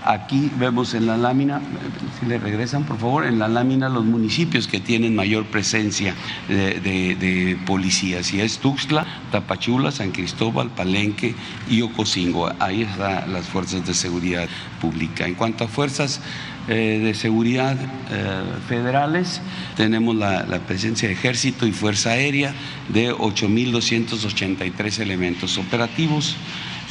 Aquí 0.04 0.50
vemos 0.58 0.94
en 0.94 1.06
la 1.06 1.16
lámina, 1.16 1.62
si 2.20 2.26
le 2.26 2.38
regresan 2.38 2.84
por 2.84 2.98
favor, 2.98 3.24
en 3.24 3.38
la 3.38 3.48
lámina 3.48 3.88
los 3.88 4.04
municipios 4.04 4.66
que 4.66 4.78
tienen 4.78 5.16
mayor 5.16 5.46
presencia 5.46 6.14
de, 6.48 7.58
policías, 7.64 8.32
y 8.34 8.40
es 8.40 8.58
Tuxtla, 8.58 9.06
Tapachula, 9.30 9.90
San 9.90 10.10
Cristóbal, 10.10 10.70
Palenque 10.70 11.34
y 11.70 11.80
Ocosingo. 11.82 12.52
Ahí 12.58 12.82
están 12.82 13.32
las 13.32 13.46
fuerzas 13.46 13.86
de 13.86 13.94
seguridad 13.94 14.48
pública. 14.80 15.26
En 15.26 15.34
cuanto 15.34 15.64
a 15.64 15.68
fuerzas 15.68 16.20
eh, 16.68 17.00
de 17.02 17.14
seguridad 17.14 17.76
eh, 18.10 18.42
federales, 18.68 19.40
tenemos 19.76 20.14
la, 20.14 20.44
presencia 20.66 21.08
de 21.08 21.14
ejército 21.14 21.66
y 21.66 21.72
fuerza 21.72 22.10
aérea 22.10 22.54
de 22.88 23.12
8.283 23.12 25.00
elementos 25.00 25.58
operativos, 25.58 26.36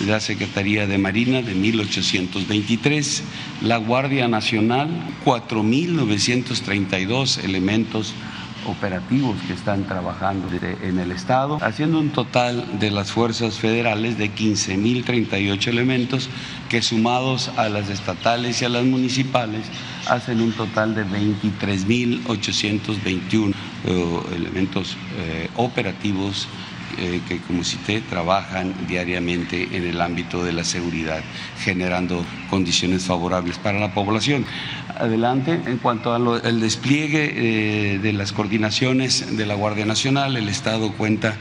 la 0.05 0.19
Secretaría 0.19 0.87
de 0.87 0.97
Marina 0.97 1.41
de 1.41 1.55
1.823, 1.55 3.21
la 3.61 3.77
Guardia 3.77 4.27
Nacional 4.27 4.89
4.932 5.25 7.41
elementos 7.43 8.07
operativos 8.07 8.40
que 9.47 9.53
están 9.53 9.83
trabajando 9.83 10.47
en 10.81 10.99
el 10.99 11.11
Estado, 11.11 11.59
haciendo 11.61 11.99
un 11.99 12.09
total 12.09 12.79
de 12.79 12.89
las 12.91 13.11
fuerzas 13.11 13.59
federales 13.59 14.17
de 14.17 14.31
15.038 14.31 15.67
elementos 15.67 16.29
que 16.69 16.81
sumados 16.81 17.51
a 17.57 17.67
las 17.69 17.89
estatales 17.89 18.61
y 18.61 18.65
a 18.65 18.69
las 18.69 18.85
municipales 18.85 19.65
hacen 20.07 20.41
un 20.41 20.53
total 20.53 20.95
de 20.95 21.05
23.821 21.05 23.53
eh, 23.85 24.19
elementos 24.35 24.97
eh, 25.17 25.49
operativos 25.55 26.47
eh, 26.97 27.21
que, 27.27 27.39
como 27.39 27.63
cité, 27.63 28.01
trabajan 28.01 28.73
diariamente 28.87 29.69
en 29.71 29.85
el 29.85 30.01
ámbito 30.01 30.43
de 30.43 30.53
la 30.53 30.63
seguridad, 30.63 31.21
generando 31.59 32.25
condiciones 32.49 33.05
favorables 33.05 33.57
para 33.57 33.79
la 33.79 33.93
población. 33.93 34.45
Adelante, 34.97 35.59
en 35.65 35.77
cuanto 35.77 36.13
al 36.13 36.59
despliegue 36.59 37.33
eh, 37.95 37.99
de 37.99 38.13
las 38.13 38.31
coordinaciones 38.33 39.35
de 39.37 39.45
la 39.45 39.55
Guardia 39.55 39.85
Nacional, 39.85 40.37
el 40.37 40.49
Estado 40.49 40.91
cuenta 40.93 41.35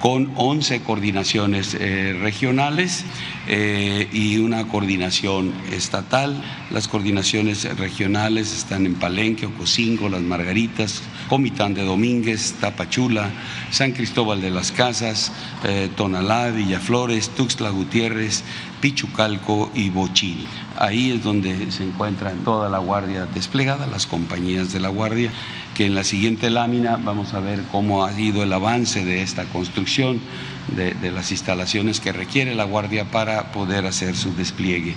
con 0.00 0.32
11 0.36 0.80
coordinaciones 0.82 1.74
eh, 1.74 2.16
regionales 2.20 3.04
y 3.46 4.38
una 4.38 4.66
coordinación 4.68 5.52
estatal. 5.70 6.42
Las 6.70 6.88
coordinaciones 6.88 7.76
regionales 7.76 8.56
están 8.56 8.86
en 8.86 8.94
Palenque, 8.94 9.44
Ocosingo, 9.44 10.08
Las 10.08 10.22
Margaritas, 10.22 11.02
Comitán 11.34 11.74
de 11.74 11.82
Domínguez, 11.82 12.54
Tapachula, 12.60 13.28
San 13.72 13.90
Cristóbal 13.90 14.40
de 14.40 14.52
las 14.52 14.70
Casas, 14.70 15.32
eh, 15.64 15.90
Tonalá, 15.96 16.52
Villaflores, 16.52 17.28
Tuxtla 17.30 17.70
Gutiérrez, 17.70 18.44
Pichucalco 18.80 19.68
y 19.74 19.90
Bochil. 19.90 20.46
Ahí 20.78 21.10
es 21.10 21.24
donde 21.24 21.72
se 21.72 21.82
encuentran 21.82 22.44
toda 22.44 22.68
la 22.68 22.78
guardia 22.78 23.26
desplegada, 23.26 23.88
las 23.88 24.06
compañías 24.06 24.72
de 24.72 24.78
la 24.78 24.90
guardia, 24.90 25.32
que 25.74 25.86
en 25.86 25.94
la 25.94 26.04
siguiente 26.04 26.50
lámina 26.50 26.96
vamos 26.96 27.34
a 27.34 27.40
ver 27.40 27.60
cómo 27.70 28.04
ha 28.04 28.18
ido 28.18 28.42
el 28.42 28.52
avance 28.52 29.04
de 29.04 29.22
esta 29.22 29.44
construcción 29.44 30.20
de, 30.68 31.12
las 31.12 31.30
instalaciones 31.30 32.00
que 32.00 32.12
requiere 32.12 32.54
la 32.54 32.64
Guardia 32.64 33.10
para 33.10 33.52
poder 33.52 33.86
hacer 33.86 34.16
su 34.16 34.34
despliegue. 34.34 34.94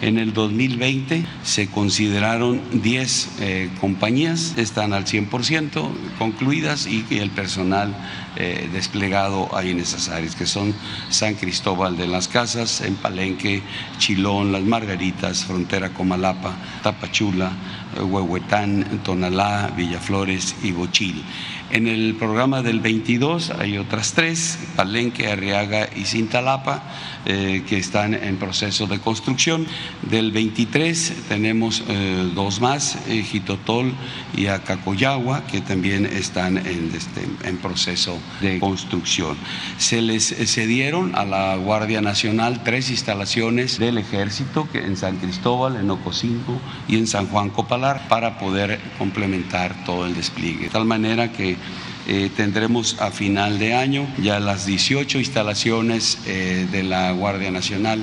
En 0.00 0.18
el 0.18 0.32
2020 0.32 1.24
se 1.42 1.68
consideraron 1.68 2.60
10 2.72 3.28
eh, 3.40 3.70
compañías, 3.80 4.54
están 4.56 4.92
al 4.92 5.04
100% 5.04 5.90
concluidas 6.18 6.86
y, 6.86 7.04
el 7.10 7.30
personal 7.30 7.94
eh, 8.36 8.68
desplegado 8.72 9.54
ahí 9.54 9.70
en 9.70 9.80
esas 9.80 10.08
áreas, 10.08 10.36
que 10.36 10.46
son 10.46 10.74
San 11.10 11.34
Cristóbal 11.34 11.96
de 11.96 12.06
las 12.06 12.28
Casas, 12.28 12.80
en 12.80 12.94
Palenque, 12.94 13.62
Chilón, 13.98 14.52
Las 14.52 14.62
Margaritas, 14.62 15.44
Frontera 15.44 15.90
Comalapa, 15.90 16.54
Tapachula, 16.82 17.52
Huehuetán, 17.98 18.84
Tonalá, 19.04 19.72
Villaflores 19.76 20.54
y 20.62 20.72
Bochil. 20.72 21.24
En 21.72 21.86
el 21.86 22.16
programa 22.16 22.62
del 22.62 22.80
22 22.80 23.50
hay 23.50 23.78
otras 23.78 24.12
tres, 24.14 24.58
Palenque, 24.74 25.28
Arriaga 25.28 25.88
y 25.94 26.04
Cintalapa, 26.04 26.82
eh, 27.26 27.62
que 27.68 27.78
están 27.78 28.12
en 28.12 28.38
proceso 28.38 28.88
de 28.88 28.98
construcción. 28.98 29.68
Del 30.02 30.32
23 30.32 31.28
tenemos 31.28 31.84
eh, 31.86 32.28
dos 32.34 32.60
más, 32.60 32.98
eh, 33.06 33.22
Jitotol 33.22 33.92
y 34.36 34.46
Acacoyagua, 34.46 35.44
que 35.46 35.60
también 35.60 36.06
están 36.06 36.58
en, 36.58 36.90
este, 36.92 37.24
en 37.48 37.56
proceso 37.58 38.18
de 38.40 38.58
construcción. 38.58 39.36
Se 39.78 40.02
les 40.02 40.34
cedieron 40.52 41.14
a 41.14 41.24
la 41.24 41.54
Guardia 41.54 42.00
Nacional 42.00 42.64
tres 42.64 42.90
instalaciones 42.90 43.78
del 43.78 43.98
ejército 43.98 44.66
en 44.74 44.96
San 44.96 45.18
Cristóbal, 45.18 45.76
en 45.76 45.88
Ocosingo 45.88 46.60
y 46.88 46.96
en 46.96 47.06
San 47.06 47.28
Juan 47.28 47.50
Copalar 47.50 48.08
para 48.08 48.38
poder 48.40 48.80
complementar 48.98 49.84
todo 49.84 50.04
el 50.06 50.16
despliegue. 50.16 50.64
De 50.64 50.70
tal 50.70 50.84
manera 50.84 51.30
que 51.30 51.59
eh, 52.06 52.30
tendremos 52.34 52.96
a 53.00 53.10
final 53.10 53.58
de 53.58 53.74
año 53.74 54.06
ya 54.20 54.40
las 54.40 54.66
18 54.66 55.18
instalaciones 55.18 56.18
eh, 56.26 56.66
de 56.72 56.82
la 56.82 57.12
Guardia 57.12 57.50
Nacional 57.50 58.02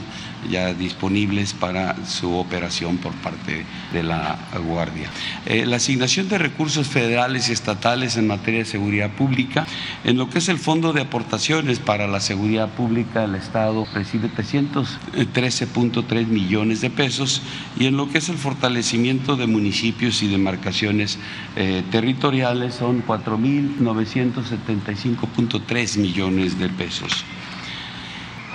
ya 0.50 0.74
disponibles 0.74 1.54
para 1.54 2.06
su 2.06 2.36
operación 2.36 2.98
por 2.98 3.14
parte 3.14 3.66
de 3.94 4.04
la 4.04 4.38
Guardia. 4.66 5.10
Eh, 5.46 5.66
la 5.66 5.78
asignación 5.78 6.28
de 6.30 6.38
recursos 6.38 6.88
federales 6.88 7.50
y 7.50 7.54
estatales 7.54 8.18
en 8.18 8.28
materia 8.28 8.60
de 8.60 8.66
seguridad 8.66 9.10
pública, 9.12 9.66
en 10.04 10.18
lo 10.18 10.30
que 10.30 10.38
es 10.40 10.50
el 10.50 10.60
Fondo 10.60 10.92
de 10.94 11.02
Aportaciones 11.02 11.80
para 11.80 12.08
la 12.08 12.20
Seguridad 12.20 12.70
Pública, 12.70 13.24
el 13.24 13.36
Estado 13.36 13.88
recibe 13.94 14.30
313.3 14.30 16.28
millones 16.28 16.82
de 16.82 16.90
pesos 16.90 17.42
y 17.80 17.86
en 17.86 17.96
lo 17.98 18.10
que 18.10 18.18
es 18.20 18.30
el 18.30 18.38
fortalecimiento 18.38 19.36
de 19.36 19.48
municipios 19.48 20.22
y 20.24 20.28
demarcaciones 20.28 21.20
eh, 21.56 21.84
territoriales 21.92 22.76
son 22.76 23.04
4.975.3 23.06 25.98
millones 25.98 26.58
de 26.60 26.70
pesos. 26.70 27.26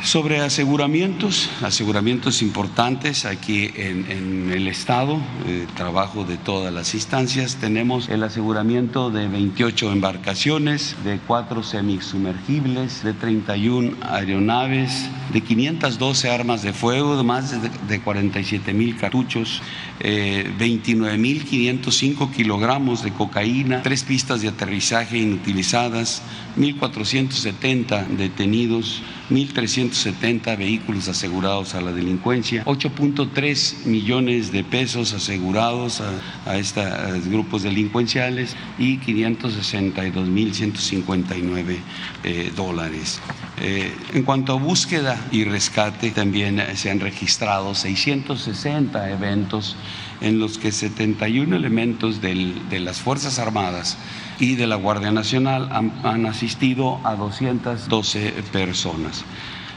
Sobre 0.03 0.41
aseguramientos, 0.41 1.49
aseguramientos 1.63 2.43
importantes 2.43 3.25
aquí 3.25 3.71
en, 3.77 4.51
el 4.51 4.67
Estado, 4.67 5.21
eh, 5.47 5.69
trabajo 5.77 6.25
de 6.25 6.37
todas 6.39 6.75
las 6.75 6.95
instancias, 6.95 7.57
tenemos 7.61 8.09
el 8.09 8.25
aseguramiento 8.25 9.13
de 9.13 9.29
28 9.29 9.93
embarcaciones, 9.93 10.97
de 11.05 11.21
4 11.25 11.63
semisumergibles, 11.63 13.05
de 13.05 13.13
31 13.13 13.97
aeronaves, 14.03 15.09
de 15.33 15.41
512 15.41 16.31
armas 16.31 16.63
de 16.63 16.73
fuego, 16.73 17.17
de 17.17 17.23
más 17.23 17.55
de, 17.89 18.01
47 18.01 18.75
mil 18.75 18.97
cartuchos, 18.97 19.63
eh, 20.01 20.53
29.505 20.59 22.33
kilogramos 22.33 23.05
de 23.05 23.13
cocaína, 23.13 23.83
tres 23.83 24.03
pistas 24.03 24.43
de 24.43 24.49
aterrizaje 24.49 25.19
inutilizadas, 25.19 26.23
1.470 26.57 28.07
detenidos, 28.09 29.03
1.370 29.31 30.59
vehículos 30.59 31.09
asegurados 31.09 31.75
a 31.75 31.81
la 31.81 31.93
delincuencia, 31.93 32.65
8.3 32.65 33.85
millones 33.87 34.51
de 34.53 34.63
pesos 34.65 35.13
asegurados 35.13 36.01
a, 36.01 36.59
estos 36.59 37.29
grupos 37.29 37.63
delincuenciales 37.63 38.57
y 38.79 38.99
562.159 38.99 41.77
eh, 42.25 42.51
dólares. 42.55 43.21
Eh, 43.65 43.95
en 44.13 44.25
cuanto 44.25 44.55
a 44.55 44.57
búsqueda 44.57 45.17
y 45.31 45.45
rescate, 45.45 46.11
también 46.11 46.61
se 46.75 46.91
han 46.91 46.99
registrado 46.99 47.77
660 47.77 49.09
eventos 49.11 49.77
en 50.21 50.41
los 50.41 50.59
que 50.59 50.73
71 50.73 51.55
elementos 51.55 52.21
de 52.21 52.81
las 52.81 53.01
Fuerzas 53.01 53.39
Armadas 53.39 53.99
y 54.41 54.57
de 54.57 54.67
la 54.67 54.75
Guardia 54.75 55.13
Nacional 55.13 55.69
han, 56.03 56.27
asistido 56.27 56.99
a 57.05 57.15
212 57.15 58.33
personas. 58.51 59.25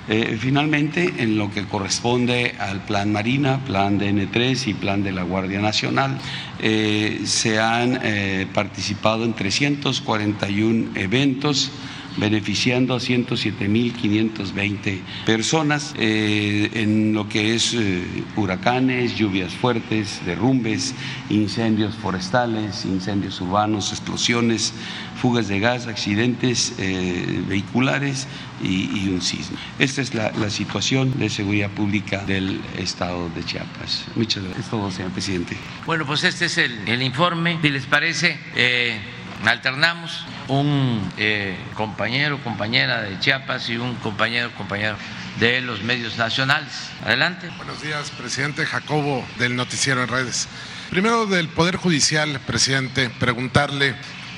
Eh, 0.08 0.38
finalmente, 0.40 1.16
en 1.18 1.38
lo 1.38 1.52
que 1.52 1.66
corresponde 1.66 2.56
al 2.60 2.84
Plan 2.86 3.12
Marina, 3.12 3.60
Plan 3.66 4.00
DN3 4.00 4.68
y 4.68 4.74
Plan 4.74 5.04
de 5.04 5.12
la 5.12 5.22
Guardia 5.22 5.62
Nacional, 5.62 6.18
eh, 6.60 7.22
se 7.26 7.60
han 7.60 8.00
eh, 8.04 8.48
participado 8.52 9.26
en 9.26 9.34
341 9.34 10.92
eventos 10.96 11.72
beneficiando 12.18 12.96
a 12.96 13.00
107.520 13.00 15.00
personas 15.26 15.94
eh, 15.98 16.70
en 16.74 17.14
lo 17.14 17.28
que 17.28 17.56
es 17.56 17.74
eh, 17.74 18.06
huracanes, 18.36 19.16
lluvias 19.16 19.54
fuertes, 19.54 20.22
derrumbes, 20.26 20.94
incendios 21.30 21.96
forestales, 21.96 22.86
incendios 22.86 23.42
urbanos, 23.42 23.92
explosiones, 23.92 24.74
fugas 25.22 25.48
de 25.48 25.60
gas, 25.60 25.88
accidentes 25.88 26.74
eh, 26.78 27.44
vehiculares 27.48 28.28
y, 28.64 29.10
un 29.10 29.22
sismo. 29.22 29.58
Esta 29.80 30.02
es 30.02 30.16
la, 30.16 30.32
situación 30.50 31.20
de 31.20 31.30
seguridad 31.30 31.70
pública 31.70 32.24
del 32.26 32.62
estado 32.78 33.30
de 33.30 33.44
Chiapas. 33.44 34.06
Muchas 34.16 34.44
gracias. 34.44 34.66
Es 34.66 34.72
todo, 34.72 34.90
señor 34.90 35.12
presidente. 35.12 35.58
Bueno, 35.86 36.06
pues 36.06 36.24
este 36.24 36.46
es 36.46 36.58
el, 36.58 36.88
el 36.88 37.02
informe. 37.02 37.60
Si 37.62 37.70
les 37.70 37.86
parece 37.86 38.38
alternamos 39.44 40.26
un 40.48 41.12
eh, 41.18 41.58
compañero, 41.74 42.40
compañera 42.44 43.02
de 43.02 43.20
Chiapas 43.20 43.70
y 43.70 43.78
un 43.78 43.96
compañero, 43.96 44.52
compañero 44.56 44.98
de 45.40 45.62
los 45.62 45.82
medios 45.84 46.18
nacionales. 46.18 46.90
Adelante. 47.04 47.50
Buenos 47.58 47.82
días, 47.82 48.12
presidente 48.12 48.66
Jacobo 48.66 49.26
del 49.38 49.56
Noticiero 49.56 50.02
en 50.04 50.08
Redes. 50.08 50.48
Primero 50.90 51.26
del 51.26 51.50
Poder 51.50 51.76
Judicial, 51.76 52.40
presidente, 52.42 53.10
preguntarle 53.10 53.96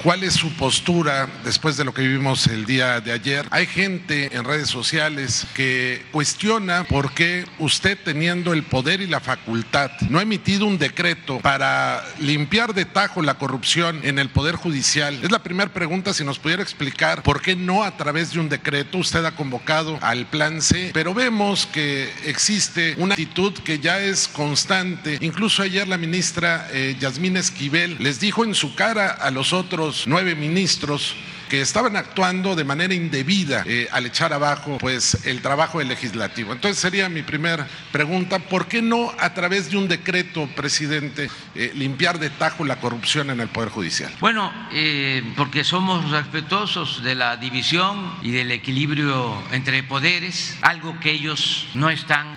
¿Cuál 0.07 0.23
es 0.23 0.35
su 0.35 0.53
postura 0.53 1.27
después 1.43 1.75
de 1.75 1.83
lo 1.83 1.93
que 1.93 2.01
vivimos 2.01 2.47
el 2.47 2.65
día 2.65 3.01
de 3.01 3.11
ayer? 3.11 3.45
Hay 3.51 3.65
gente 3.65 4.33
en 4.33 4.45
redes 4.45 4.69
sociales 4.69 5.45
que 5.53 6.01
cuestiona 6.13 6.85
por 6.85 7.13
qué 7.13 7.43
usted 7.59 7.97
teniendo 8.05 8.53
el 8.53 8.63
poder 8.63 9.01
y 9.01 9.07
la 9.07 9.19
facultad 9.19 9.91
no 10.09 10.19
ha 10.19 10.21
emitido 10.21 10.65
un 10.65 10.77
decreto 10.77 11.41
para 11.41 12.05
limpiar 12.19 12.73
de 12.73 12.85
tajo 12.85 13.21
la 13.21 13.33
corrupción 13.33 13.99
en 14.03 14.17
el 14.17 14.29
Poder 14.29 14.55
Judicial. 14.55 15.19
Es 15.21 15.29
la 15.29 15.43
primera 15.43 15.73
pregunta, 15.73 16.13
si 16.13 16.23
nos 16.23 16.39
pudiera 16.39 16.63
explicar 16.63 17.21
por 17.21 17.41
qué 17.41 17.57
no 17.57 17.83
a 17.83 17.97
través 17.97 18.31
de 18.31 18.39
un 18.39 18.47
decreto 18.47 18.99
usted 18.99 19.25
ha 19.25 19.35
convocado 19.35 19.99
al 19.99 20.25
Plan 20.27 20.61
C, 20.61 20.91
pero 20.93 21.13
vemos 21.13 21.65
que 21.65 22.09
existe 22.23 22.95
una 22.97 23.15
actitud 23.15 23.53
que 23.55 23.79
ya 23.79 23.99
es 23.99 24.29
constante. 24.29 25.17
Incluso 25.19 25.63
ayer 25.63 25.85
la 25.85 25.97
ministra 25.97 26.69
eh, 26.71 26.95
Esquivel 27.01 27.97
les 27.99 28.21
dijo 28.21 28.45
en 28.45 28.55
su 28.55 28.73
cara 28.73 29.09
a 29.09 29.31
los 29.31 29.51
otros 29.51 29.96
nueve 30.05 30.35
ministros 30.35 31.15
que 31.47 31.61
estaban 31.61 31.95
actuando 31.95 32.55
de 32.55 32.63
manera 32.63 32.93
indebida 32.93 33.63
eh, 33.65 33.87
al 33.91 34.05
echar 34.05 34.33
abajo 34.33 34.77
pues 34.79 35.25
el 35.25 35.41
trabajo 35.41 35.79
del 35.79 35.87
legislativo. 35.87 36.53
Entonces 36.53 36.79
sería 36.79 37.09
mi 37.09 37.21
primera 37.23 37.67
pregunta, 37.91 38.39
¿por 38.39 38.67
qué 38.67 38.81
no 38.81 39.13
a 39.17 39.33
través 39.33 39.71
de 39.71 39.77
un 39.77 39.87
decreto, 39.87 40.47
presidente, 40.55 41.29
eh, 41.55 41.71
limpiar 41.75 42.19
de 42.19 42.29
tajo 42.29 42.65
la 42.65 42.79
corrupción 42.79 43.29
en 43.29 43.39
el 43.39 43.47
Poder 43.47 43.69
Judicial? 43.69 44.11
Bueno, 44.19 44.51
eh, 44.71 45.23
porque 45.35 45.63
somos 45.63 46.11
respetuosos 46.11 47.03
de 47.03 47.15
la 47.15 47.37
división 47.37 48.13
y 48.21 48.31
del 48.31 48.51
equilibrio 48.51 49.41
entre 49.51 49.83
poderes, 49.83 50.57
algo 50.61 50.99
que 50.99 51.11
ellos 51.11 51.67
no 51.73 51.89
están 51.89 52.35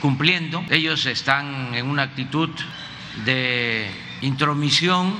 cumpliendo, 0.00 0.64
ellos 0.70 1.06
están 1.06 1.74
en 1.74 1.86
una 1.86 2.02
actitud 2.02 2.50
de 3.24 3.90
intromisión 4.20 5.14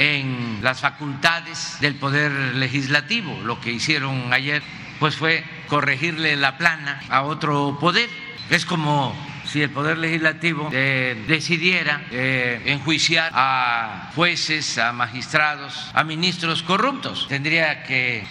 en 0.00 0.60
las 0.62 0.80
facultades 0.80 1.76
del 1.80 1.94
poder 1.94 2.32
legislativo. 2.56 3.38
Lo 3.44 3.60
que 3.60 3.70
hicieron 3.70 4.32
ayer 4.32 4.62
pues 4.98 5.14
fue 5.16 5.44
corregirle 5.68 6.36
la 6.36 6.56
plana 6.56 7.02
a 7.10 7.22
otro 7.22 7.76
poder. 7.78 8.08
Es 8.48 8.64
como 8.64 9.14
si 9.44 9.62
el 9.62 9.70
Poder 9.70 9.98
Legislativo 9.98 10.70
eh, 10.72 11.24
decidiera 11.28 12.02
eh, 12.10 12.62
enjuiciar 12.66 13.30
a 13.34 14.10
jueces, 14.14 14.78
a 14.78 14.92
magistrados, 14.92 15.90
a 15.92 16.04
ministros 16.04 16.62
corruptos. 16.62 17.26
Tendría 17.28 17.82
que 17.82 18.24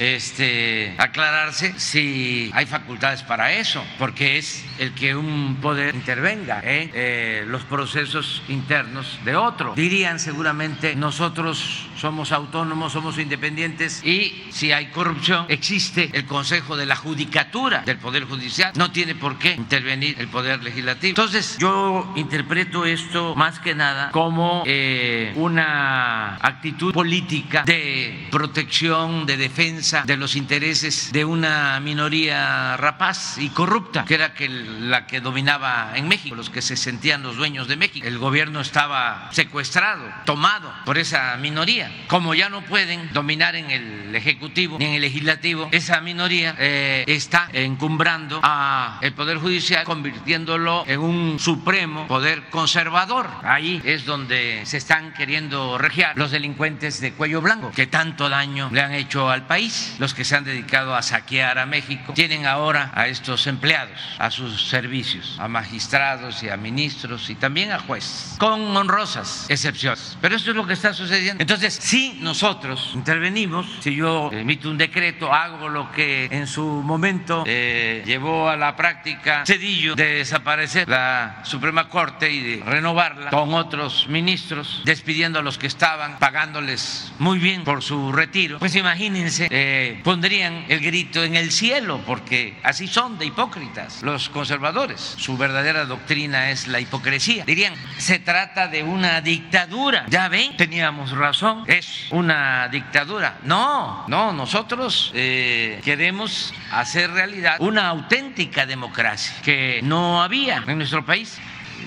este, 0.00 0.94
aclararse 0.96 1.74
si 1.78 2.50
hay 2.54 2.64
facultades 2.64 3.22
para 3.22 3.52
eso, 3.52 3.84
porque 3.98 4.38
es 4.38 4.64
el 4.78 4.94
que 4.94 5.14
un 5.14 5.58
poder 5.60 5.94
intervenga 5.94 6.60
en 6.64 6.90
eh, 6.94 7.44
los 7.46 7.64
procesos 7.64 8.42
internos 8.48 9.18
de 9.26 9.36
otro. 9.36 9.74
Dirían 9.76 10.18
seguramente 10.18 10.96
nosotros 10.96 11.86
somos 12.00 12.32
autónomos, 12.32 12.92
somos 12.92 13.18
independientes 13.18 14.02
y 14.04 14.46
si 14.50 14.72
hay 14.72 14.86
corrupción 14.86 15.44
existe 15.48 16.10
el 16.14 16.24
Consejo 16.24 16.76
de 16.76 16.86
la 16.86 16.96
Judicatura 16.96 17.82
del 17.82 17.98
Poder 17.98 18.24
Judicial, 18.24 18.72
no 18.76 18.90
tiene 18.90 19.14
por 19.14 19.38
qué 19.38 19.52
intervenir 19.52 20.16
el 20.18 20.28
Poder 20.28 20.62
Legislativo. 20.62 21.10
Entonces 21.10 21.58
yo 21.58 22.12
interpreto 22.16 22.86
esto 22.86 23.34
más 23.34 23.60
que 23.60 23.74
nada 23.74 24.10
como 24.12 24.62
eh, 24.66 25.32
una 25.36 26.36
actitud 26.36 26.92
política 26.92 27.64
de 27.64 28.28
protección, 28.30 29.26
de 29.26 29.36
defensa 29.36 30.02
de 30.06 30.16
los 30.16 30.36
intereses 30.36 31.12
de 31.12 31.24
una 31.24 31.80
minoría 31.80 32.76
rapaz 32.78 33.36
y 33.38 33.50
corrupta, 33.50 34.04
que 34.06 34.14
era 34.14 34.32
la 34.80 35.06
que 35.06 35.20
dominaba 35.20 35.92
en 35.94 36.08
México, 36.08 36.34
los 36.34 36.48
que 36.48 36.62
se 36.62 36.76
sentían 36.76 37.22
los 37.22 37.36
dueños 37.36 37.68
de 37.68 37.76
México. 37.76 38.06
El 38.06 38.18
gobierno 38.18 38.60
estaba 38.60 39.28
secuestrado, 39.32 40.04
tomado 40.24 40.72
por 40.86 40.96
esa 40.96 41.36
minoría. 41.36 41.89
Como 42.08 42.34
ya 42.34 42.48
no 42.48 42.62
pueden 42.62 43.12
dominar 43.12 43.54
en 43.54 43.70
el 43.70 44.14
Ejecutivo 44.14 44.78
ni 44.78 44.86
en 44.86 44.94
el 44.94 45.02
Legislativo, 45.02 45.68
esa 45.70 46.00
minoría 46.00 46.56
eh, 46.58 47.04
está 47.06 47.48
encumbrando 47.52 48.40
a 48.42 48.98
el 49.00 49.12
Poder 49.12 49.38
Judicial, 49.38 49.84
convirtiéndolo 49.84 50.84
en 50.86 51.00
un 51.00 51.38
supremo 51.38 52.06
poder 52.06 52.50
conservador. 52.50 53.28
Ahí 53.42 53.80
es 53.84 54.04
donde 54.04 54.62
se 54.64 54.76
están 54.76 55.12
queriendo 55.12 55.78
regiar 55.78 56.16
los 56.16 56.30
delincuentes 56.30 57.00
de 57.00 57.12
cuello 57.12 57.40
blanco 57.40 57.70
que 57.74 57.86
tanto 57.86 58.28
daño 58.28 58.70
le 58.72 58.80
han 58.80 58.94
hecho 58.94 59.30
al 59.30 59.46
país. 59.46 59.96
los 59.98 60.14
que 60.14 60.24
se 60.24 60.36
han 60.36 60.44
dedicado 60.44 60.94
a 60.94 61.02
saquear 61.02 61.58
a 61.58 61.66
México, 61.66 62.12
tienen 62.14 62.46
ahora 62.46 62.90
a 62.94 63.06
estos 63.08 63.46
empleados, 63.46 63.98
a 64.18 64.30
sus 64.30 64.68
servicios, 64.68 65.36
a 65.38 65.48
magistrados 65.48 66.42
y 66.42 66.48
a 66.48 66.56
ministros 66.56 67.30
y 67.30 67.34
también 67.34 67.72
a 67.72 67.78
jueces, 67.78 68.36
con 68.38 68.76
honrosas 68.76 69.46
excepciones. 69.48 70.16
Pero 70.20 70.36
esto 70.36 70.50
es 70.50 70.56
lo 70.56 70.66
que 70.66 70.72
está 70.72 70.92
sucediendo. 70.92 71.42
Entonces, 71.42 71.78
si 71.80 72.18
nosotros 72.20 72.92
intervenimos, 72.94 73.66
si 73.80 73.94
yo 73.94 74.30
emito 74.32 74.70
un 74.70 74.76
decreto, 74.76 75.32
hago 75.32 75.68
lo 75.68 75.90
que 75.92 76.26
en 76.30 76.46
su 76.46 76.62
momento 76.62 77.44
eh, 77.46 78.02
llevó 78.04 78.50
a 78.50 78.56
la 78.56 78.76
práctica 78.76 79.44
Cedillo 79.46 79.94
de 79.94 80.16
desaparecer 80.16 80.88
la 80.88 81.40
Suprema 81.44 81.88
Corte 81.88 82.30
y 82.30 82.40
de 82.40 82.64
renovarla 82.64 83.30
con 83.30 83.54
otros 83.54 84.06
ministros, 84.08 84.82
despidiendo 84.84 85.38
a 85.38 85.42
los 85.42 85.56
que 85.56 85.66
estaban, 85.66 86.18
pagándoles 86.18 87.12
muy 87.18 87.38
bien 87.38 87.64
por 87.64 87.82
su 87.82 88.12
retiro, 88.12 88.58
pues 88.58 88.76
imagínense, 88.76 89.48
eh, 89.50 90.00
pondrían 90.04 90.66
el 90.68 90.80
grito 90.80 91.24
en 91.24 91.34
el 91.34 91.50
cielo, 91.50 92.02
porque 92.06 92.58
así 92.62 92.88
son 92.88 93.18
de 93.18 93.26
hipócritas 93.26 94.02
los 94.02 94.28
conservadores. 94.28 95.00
Su 95.16 95.38
verdadera 95.38 95.86
doctrina 95.86 96.50
es 96.50 96.68
la 96.68 96.80
hipocresía. 96.80 97.44
Dirían, 97.46 97.74
se 97.96 98.18
trata 98.18 98.68
de 98.68 98.82
una 98.82 99.22
dictadura. 99.22 100.04
Ya 100.08 100.28
ven, 100.28 100.56
teníamos 100.58 101.12
razón, 101.12 101.64
es 101.70 102.06
una 102.10 102.68
dictadura. 102.68 103.38
No, 103.44 104.04
no, 104.08 104.32
nosotros 104.32 105.12
eh, 105.14 105.80
queremos 105.84 106.52
hacer 106.72 107.10
realidad 107.12 107.56
una 107.60 107.88
auténtica 107.88 108.66
democracia 108.66 109.34
que 109.42 109.80
no 109.82 110.22
había 110.22 110.64
en 110.66 110.78
nuestro 110.78 111.04
país. 111.04 111.38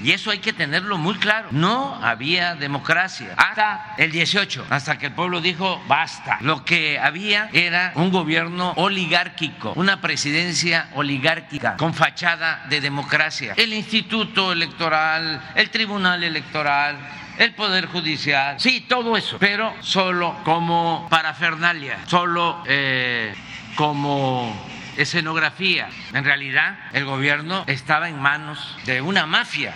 Y 0.01 0.11
eso 0.11 0.31
hay 0.31 0.39
que 0.39 0.51
tenerlo 0.51 0.97
muy 0.97 1.15
claro. 1.15 1.49
No 1.51 1.95
había 2.03 2.55
democracia 2.55 3.35
hasta 3.37 3.93
el 3.97 4.11
18, 4.11 4.65
hasta 4.69 4.97
que 4.97 5.05
el 5.07 5.11
pueblo 5.13 5.39
dijo 5.39 5.81
basta. 5.87 6.39
Lo 6.41 6.65
que 6.65 6.99
había 6.99 7.49
era 7.53 7.93
un 7.95 8.11
gobierno 8.11 8.73
oligárquico, 8.75 9.73
una 9.75 10.01
presidencia 10.01 10.89
oligárquica 10.95 11.77
con 11.77 11.93
fachada 11.93 12.65
de 12.69 12.81
democracia. 12.81 13.53
El 13.55 13.73
instituto 13.73 14.51
electoral, 14.51 15.41
el 15.55 15.69
tribunal 15.69 16.23
electoral, 16.23 16.97
el 17.37 17.53
Poder 17.53 17.87
Judicial, 17.87 18.59
sí, 18.59 18.81
todo 18.81 19.17
eso, 19.17 19.37
pero 19.39 19.73
solo 19.81 20.35
como 20.43 21.07
parafernalia, 21.09 21.99
solo 22.07 22.63
eh, 22.67 23.33
como 23.75 24.55
escenografía. 24.97 25.89
En 26.13 26.23
realidad, 26.23 26.77
el 26.93 27.05
gobierno 27.05 27.63
estaba 27.67 28.09
en 28.09 28.19
manos 28.19 28.77
de 28.85 29.01
una 29.01 29.25
mafia 29.25 29.73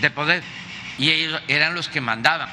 de 0.00 0.10
poder. 0.10 0.42
Y 0.98 1.10
ellos 1.10 1.40
eran 1.48 1.74
los 1.74 1.88
que 1.88 2.00
mandaban. 2.00 2.48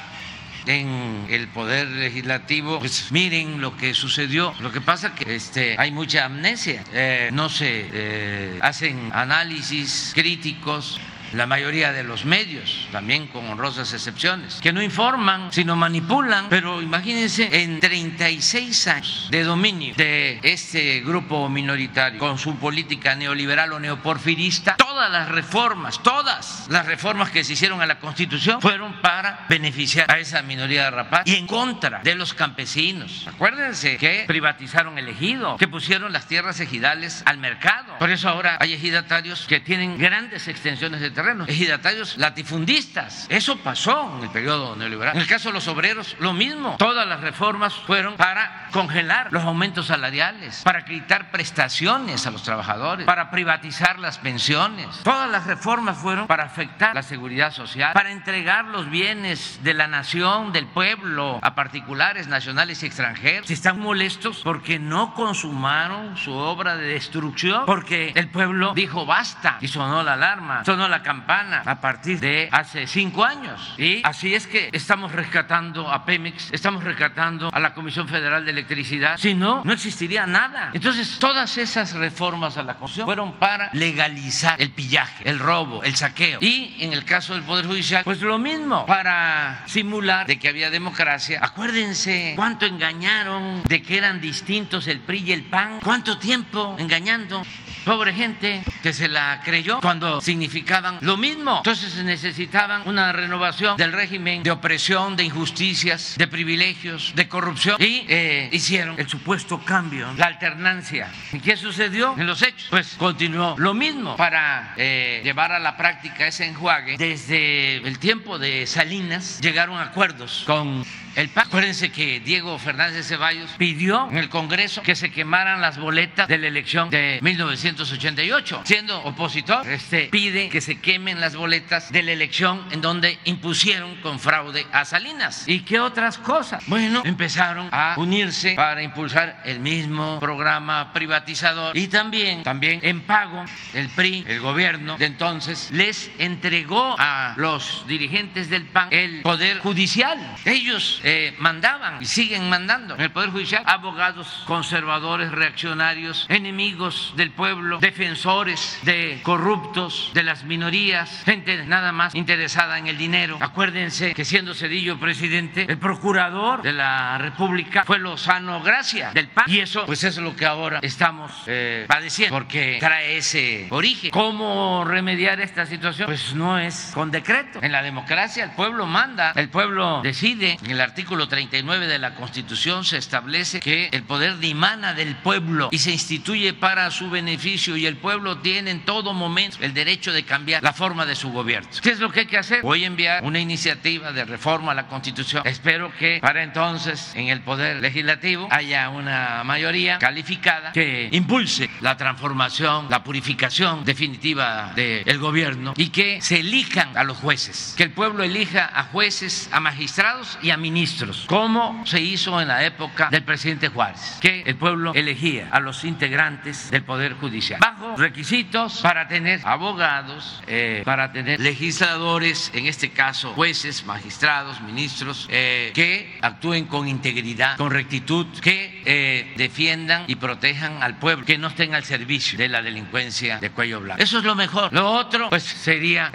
En 0.64 1.26
el 1.28 1.48
poder 1.48 1.88
legislativo, 1.88 2.78
pues 2.78 3.10
miren 3.10 3.60
lo 3.60 3.76
que 3.76 3.94
sucedió. 3.94 4.54
Lo 4.60 4.70
que 4.70 4.80
pasa 4.80 5.12
que 5.12 5.34
este, 5.34 5.74
hay 5.76 5.90
mucha 5.90 6.24
amnesia, 6.24 6.84
eh, 6.92 7.30
no 7.32 7.48
se 7.48 7.88
eh, 7.92 8.58
hacen 8.62 9.10
análisis 9.12 10.12
críticos 10.14 11.00
la 11.32 11.46
mayoría 11.46 11.92
de 11.92 12.04
los 12.04 12.24
medios, 12.24 12.88
también 12.92 13.26
con 13.26 13.48
honrosas 13.48 13.92
excepciones, 13.92 14.60
que 14.60 14.72
no 14.72 14.82
informan, 14.82 15.52
sino 15.52 15.76
manipulan. 15.76 16.48
Pero 16.48 16.82
imagínense, 16.82 17.62
en 17.62 17.80
36 17.80 18.86
años 18.88 19.28
de 19.30 19.42
dominio 19.44 19.94
de 19.96 20.40
este 20.42 21.00
grupo 21.00 21.48
minoritario, 21.48 22.18
con 22.18 22.38
su 22.38 22.56
política 22.56 23.14
neoliberal 23.14 23.72
o 23.72 23.80
neoporfirista, 23.80 24.76
todas 24.76 25.10
las 25.10 25.28
reformas, 25.28 26.02
todas 26.02 26.66
las 26.68 26.86
reformas 26.86 27.30
que 27.30 27.44
se 27.44 27.54
hicieron 27.54 27.80
a 27.80 27.86
la 27.86 27.98
Constitución 27.98 28.60
fueron 28.60 29.00
para 29.00 29.46
beneficiar 29.48 30.10
a 30.10 30.18
esa 30.18 30.42
minoría 30.42 30.84
de 30.84 30.90
rapaz 30.90 31.22
y 31.26 31.36
en 31.36 31.46
contra 31.46 32.00
de 32.02 32.14
los 32.14 32.34
campesinos. 32.34 33.26
Acuérdense 33.26 33.96
que 33.96 34.24
privatizaron 34.26 34.98
el 34.98 35.08
ejido, 35.08 35.56
que 35.56 35.68
pusieron 35.68 36.12
las 36.12 36.26
tierras 36.26 36.60
ejidales 36.60 37.22
al 37.26 37.38
mercado. 37.38 37.98
Por 37.98 38.10
eso 38.10 38.28
ahora 38.28 38.58
hay 38.60 38.74
ejidatarios 38.74 39.46
que 39.46 39.60
tienen 39.60 39.98
grandes 39.98 40.48
extensiones 40.48 41.00
de 41.00 41.10
terreno, 41.22 41.44
ejidatarios 41.46 42.16
latifundistas. 42.16 43.26
Eso 43.28 43.56
pasó 43.58 44.16
en 44.18 44.24
el 44.24 44.30
periodo 44.30 44.74
neoliberal. 44.76 45.14
En 45.14 45.22
el 45.22 45.28
caso 45.28 45.50
de 45.50 45.54
los 45.54 45.68
obreros, 45.68 46.16
lo 46.18 46.32
mismo. 46.32 46.76
Todas 46.78 47.06
las 47.06 47.20
reformas 47.20 47.74
fueron 47.74 48.16
para 48.16 48.68
congelar 48.72 49.32
los 49.32 49.44
aumentos 49.44 49.86
salariales, 49.86 50.62
para 50.64 50.84
quitar 50.84 51.30
prestaciones 51.30 52.26
a 52.26 52.30
los 52.30 52.42
trabajadores, 52.42 53.06
para 53.06 53.30
privatizar 53.30 53.98
las 53.98 54.18
pensiones. 54.18 54.88
Todas 55.04 55.30
las 55.30 55.46
reformas 55.46 55.98
fueron 55.98 56.26
para 56.26 56.44
afectar 56.44 56.94
la 56.94 57.02
seguridad 57.02 57.52
social, 57.52 57.92
para 57.92 58.10
entregar 58.10 58.64
los 58.64 58.90
bienes 58.90 59.60
de 59.62 59.74
la 59.74 59.86
nación, 59.86 60.52
del 60.52 60.66
pueblo, 60.66 61.38
a 61.42 61.54
particulares 61.54 62.26
nacionales 62.26 62.82
y 62.82 62.86
extranjeros. 62.86 63.46
Si 63.46 63.54
están 63.54 63.78
molestos 63.78 64.40
porque 64.42 64.78
no 64.78 65.14
consumaron 65.14 66.16
su 66.16 66.32
obra 66.32 66.76
de 66.76 66.88
destrucción, 66.88 67.64
porque 67.66 68.12
el 68.16 68.28
pueblo 68.28 68.72
dijo 68.74 69.06
basta 69.06 69.58
y 69.60 69.68
sonó 69.68 70.02
la 70.02 70.14
alarma, 70.14 70.64
sonó 70.64 70.88
la 70.88 71.02
campana 71.12 71.62
a 71.66 71.78
partir 71.78 72.18
de 72.20 72.48
hace 72.50 72.86
cinco 72.86 73.22
años. 73.22 73.74
Y 73.76 74.00
así 74.02 74.34
es 74.34 74.46
que 74.46 74.70
estamos 74.72 75.12
rescatando 75.12 75.90
a 75.90 76.06
Pemex, 76.06 76.50
estamos 76.52 76.82
rescatando 76.82 77.50
a 77.52 77.60
la 77.60 77.74
Comisión 77.74 78.08
Federal 78.08 78.46
de 78.46 78.50
Electricidad. 78.50 79.18
Si 79.18 79.34
no, 79.34 79.62
no 79.62 79.72
existiría 79.74 80.26
nada. 80.26 80.70
Entonces, 80.72 81.18
todas 81.18 81.58
esas 81.58 81.92
reformas 81.92 82.56
a 82.56 82.62
la 82.62 82.74
Constitución 82.76 83.06
fueron 83.06 83.32
para 83.34 83.68
legalizar 83.74 84.60
el 84.60 84.70
pillaje, 84.70 85.28
el 85.28 85.38
robo, 85.38 85.82
el 85.82 85.94
saqueo. 85.96 86.38
Y 86.40 86.76
en 86.80 86.94
el 86.94 87.04
caso 87.04 87.34
del 87.34 87.42
Poder 87.42 87.66
Judicial, 87.66 88.04
pues 88.04 88.22
lo 88.22 88.38
mismo, 88.38 88.86
para 88.86 89.64
simular 89.66 90.26
de 90.26 90.38
que 90.38 90.48
había 90.48 90.70
democracia. 90.70 91.40
Acuérdense 91.42 92.32
cuánto 92.36 92.64
engañaron 92.64 93.62
de 93.64 93.82
que 93.82 93.98
eran 93.98 94.18
distintos 94.18 94.86
el 94.88 95.00
PRI 95.00 95.24
y 95.26 95.32
el 95.32 95.44
PAN. 95.44 95.80
¿Cuánto 95.82 96.16
tiempo 96.16 96.74
engañando? 96.78 97.42
Pobre 97.84 98.12
gente 98.12 98.62
que 98.82 98.92
se 98.92 99.08
la 99.08 99.40
creyó 99.44 99.80
cuando 99.80 100.20
significaban 100.20 100.98
lo 101.00 101.16
mismo. 101.16 101.58
Entonces 101.58 101.96
necesitaban 102.04 102.82
una 102.86 103.12
renovación 103.12 103.76
del 103.76 103.92
régimen 103.92 104.42
de 104.42 104.50
opresión, 104.50 105.16
de 105.16 105.24
injusticias, 105.24 106.14
de 106.16 106.26
privilegios, 106.28 107.12
de 107.14 107.28
corrupción. 107.28 107.76
Y 107.80 108.04
eh, 108.08 108.48
hicieron 108.52 108.98
el 108.98 109.08
supuesto 109.08 109.64
cambio, 109.64 110.12
la 110.16 110.26
alternancia. 110.26 111.10
¿Y 111.32 111.40
qué 111.40 111.56
sucedió 111.56 112.14
en 112.16 112.26
los 112.26 112.42
hechos? 112.42 112.68
Pues 112.70 112.94
continuó 112.98 113.56
lo 113.58 113.74
mismo 113.74 114.16
para 114.16 114.74
eh, 114.76 115.20
llevar 115.24 115.52
a 115.52 115.58
la 115.58 115.76
práctica 115.76 116.26
ese 116.26 116.46
enjuague. 116.46 116.96
Desde 116.98 117.76
el 117.76 117.98
tiempo 117.98 118.38
de 118.38 118.66
Salinas 118.66 119.40
llegaron 119.40 119.78
acuerdos 119.78 120.44
con 120.46 120.84
el 121.16 121.28
PAN. 121.28 121.46
Acuérdense 121.46 121.92
que 121.92 122.20
Diego 122.20 122.58
Fernández 122.58 122.96
de 122.96 123.02
Ceballos 123.02 123.50
pidió 123.58 124.08
en 124.10 124.16
el 124.16 124.28
Congreso 124.28 124.82
que 124.82 124.94
se 124.94 125.10
quemaran 125.10 125.60
las 125.60 125.78
boletas 125.78 126.28
de 126.28 126.38
la 126.38 126.46
elección 126.46 126.88
de 126.90 127.18
1988. 127.22 128.62
Siendo 128.64 128.98
opositor, 129.04 129.68
este, 129.68 130.08
pide 130.10 130.48
que 130.48 130.60
se 130.60 130.80
quemen 130.80 131.20
las 131.20 131.36
boletas 131.36 131.92
de 131.92 132.02
la 132.02 132.12
elección 132.12 132.64
en 132.70 132.80
donde 132.80 133.18
impusieron 133.24 133.96
con 133.96 134.18
fraude 134.18 134.66
a 134.72 134.84
Salinas. 134.84 135.44
¿Y 135.46 135.60
qué 135.60 135.80
otras 135.80 136.18
cosas? 136.18 136.64
Bueno, 136.66 137.02
empezaron 137.04 137.68
a 137.70 137.94
unirse 137.98 138.54
para 138.54 138.82
impulsar 138.82 139.42
el 139.44 139.60
mismo 139.60 140.18
programa 140.20 140.92
privatizador 140.92 141.76
y 141.76 141.88
también, 141.88 142.42
también 142.42 142.80
en 142.82 143.02
pago 143.02 143.44
el 143.74 143.88
PRI, 143.90 144.24
el 144.26 144.40
gobierno 144.40 144.96
de 144.96 145.06
entonces, 145.06 145.70
les 145.70 146.10
entregó 146.18 146.96
a 146.98 147.34
los 147.36 147.84
dirigentes 147.86 148.48
del 148.48 148.64
PAN 148.64 148.88
el 148.90 149.22
poder 149.22 149.58
judicial. 149.58 150.18
Ellos 150.44 151.01
eh, 151.02 151.34
mandaban 151.38 151.98
y 152.00 152.06
siguen 152.06 152.48
mandando 152.48 152.94
en 152.94 153.00
el 153.00 153.10
Poder 153.10 153.30
Judicial 153.30 153.62
abogados 153.66 154.44
conservadores, 154.46 155.30
reaccionarios, 155.32 156.26
enemigos 156.28 157.12
del 157.16 157.30
pueblo, 157.30 157.78
defensores 157.78 158.78
de 158.82 159.20
corruptos, 159.22 160.10
de 160.14 160.22
las 160.22 160.44
minorías, 160.44 161.22
gente 161.24 161.64
nada 161.66 161.92
más 161.92 162.14
interesada 162.14 162.78
en 162.78 162.86
el 162.86 162.98
dinero. 162.98 163.38
Acuérdense 163.40 164.14
que 164.14 164.24
siendo 164.24 164.54
Cedillo 164.54 164.98
presidente, 164.98 165.66
el 165.68 165.78
procurador 165.78 166.62
de 166.62 166.72
la 166.72 167.18
República 167.18 167.84
fue 167.84 167.98
Lozano 167.98 168.62
Gracia 168.62 169.12
del 169.12 169.28
PAN. 169.28 169.44
Y 169.48 169.60
eso, 169.60 169.86
pues 169.86 170.04
es 170.04 170.16
lo 170.18 170.36
que 170.36 170.46
ahora 170.46 170.80
estamos 170.82 171.32
eh, 171.46 171.84
padeciendo, 171.88 172.36
porque 172.36 172.78
trae 172.80 173.18
ese 173.18 173.66
origen. 173.70 174.10
¿Cómo 174.10 174.84
remediar 174.84 175.40
esta 175.40 175.66
situación? 175.66 176.06
Pues 176.06 176.34
no 176.34 176.58
es 176.58 176.90
con 176.94 177.10
decreto. 177.10 177.60
En 177.62 177.72
la 177.72 177.82
democracia 177.82 178.44
el 178.44 178.52
pueblo 178.52 178.86
manda, 178.86 179.32
el 179.36 179.48
pueblo 179.48 180.00
decide. 180.02 180.58
En 180.62 180.70
el 180.70 180.80
artículo 180.92 181.26
39 181.26 181.86
de 181.86 181.98
la 181.98 182.14
Constitución 182.14 182.84
se 182.84 182.98
establece 182.98 183.60
que 183.60 183.88
el 183.92 184.02
poder 184.02 184.36
dimana 184.40 184.92
del 184.92 185.16
pueblo 185.16 185.70
y 185.72 185.78
se 185.78 185.90
instituye 185.90 186.52
para 186.52 186.90
su 186.90 187.08
beneficio 187.08 187.78
y 187.78 187.86
el 187.86 187.96
pueblo 187.96 188.40
tiene 188.40 188.70
en 188.70 188.84
todo 188.84 189.14
momento 189.14 189.56
el 189.62 189.72
derecho 189.72 190.12
de 190.12 190.24
cambiar 190.24 190.62
la 190.62 190.74
forma 190.74 191.06
de 191.06 191.14
su 191.14 191.32
gobierno. 191.32 191.70
¿Qué 191.80 191.88
es 191.88 191.98
lo 191.98 192.12
que 192.12 192.20
hay 192.20 192.26
que 192.26 192.36
hacer? 192.36 192.60
Voy 192.60 192.84
a 192.84 192.88
enviar 192.88 193.24
una 193.24 193.40
iniciativa 193.40 194.12
de 194.12 194.26
reforma 194.26 194.72
a 194.72 194.74
la 194.74 194.86
Constitución. 194.86 195.46
Espero 195.46 195.90
que 195.98 196.18
para 196.20 196.42
entonces 196.42 197.12
en 197.14 197.28
el 197.28 197.40
poder 197.40 197.80
legislativo 197.80 198.46
haya 198.50 198.90
una 198.90 199.44
mayoría 199.44 199.98
calificada 199.98 200.72
que 200.72 201.08
impulse 201.10 201.70
la 201.80 201.96
transformación, 201.96 202.88
la 202.90 203.02
purificación 203.02 203.82
definitiva 203.86 204.72
del 204.76 205.18
gobierno 205.18 205.72
y 205.78 205.88
que 205.88 206.20
se 206.20 206.40
elijan 206.40 206.94
a 206.98 207.02
los 207.02 207.16
jueces, 207.16 207.72
que 207.78 207.84
el 207.84 207.92
pueblo 207.92 208.24
elija 208.24 208.70
a 208.74 208.84
jueces, 208.84 209.48
a 209.52 209.58
magistrados 209.58 210.38
y 210.42 210.50
a 210.50 210.58
ministros 210.58 210.81
ministros, 210.82 211.26
como 211.28 211.86
se 211.86 212.00
hizo 212.00 212.40
en 212.40 212.48
la 212.48 212.64
época 212.64 213.08
del 213.08 213.22
presidente 213.22 213.68
Juárez, 213.68 214.18
que 214.20 214.42
el 214.42 214.56
pueblo 214.56 214.92
elegía 214.94 215.46
a 215.52 215.60
los 215.60 215.84
integrantes 215.84 216.72
del 216.72 216.82
Poder 216.82 217.14
Judicial, 217.14 217.60
bajo 217.60 217.94
requisitos 217.96 218.80
para 218.80 219.06
tener 219.06 219.40
abogados, 219.44 220.42
eh, 220.48 220.82
para 220.84 221.12
tener 221.12 221.38
legisladores, 221.38 222.50
en 222.52 222.66
este 222.66 222.90
caso 222.90 223.32
jueces, 223.34 223.86
magistrados, 223.86 224.60
ministros, 224.60 225.28
eh, 225.30 225.70
que 225.72 226.18
actúen 226.20 226.64
con 226.64 226.88
integridad, 226.88 227.56
con 227.58 227.70
rectitud, 227.70 228.26
que 228.40 228.82
eh, 228.84 229.34
defiendan 229.36 230.02
y 230.08 230.16
protejan 230.16 230.82
al 230.82 230.98
pueblo, 230.98 231.24
que 231.24 231.38
no 231.38 231.46
estén 231.46 231.76
al 231.76 231.84
servicio 231.84 232.36
de 232.36 232.48
la 232.48 232.60
delincuencia 232.60 233.38
de 233.38 233.50
cuello 233.50 233.80
blanco. 233.80 234.02
Eso 234.02 234.18
es 234.18 234.24
lo 234.24 234.34
mejor. 234.34 234.72
Lo 234.72 234.90
otro, 234.90 235.30
pues 235.30 235.44
sería 235.44 236.10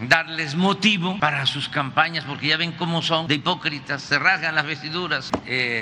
darles 0.00 0.54
motivo 0.54 1.18
para 1.18 1.44
sus 1.44 1.68
campañas, 1.68 2.24
porque 2.24 2.46
ya 2.46 2.56
ven 2.56 2.72
cómo 2.72 3.02
son 3.02 3.26
de 3.26 3.34
hipócritas, 3.34 3.81
se 3.98 4.18
rasgan 4.18 4.54
las 4.54 4.66
vestiduras. 4.66 5.30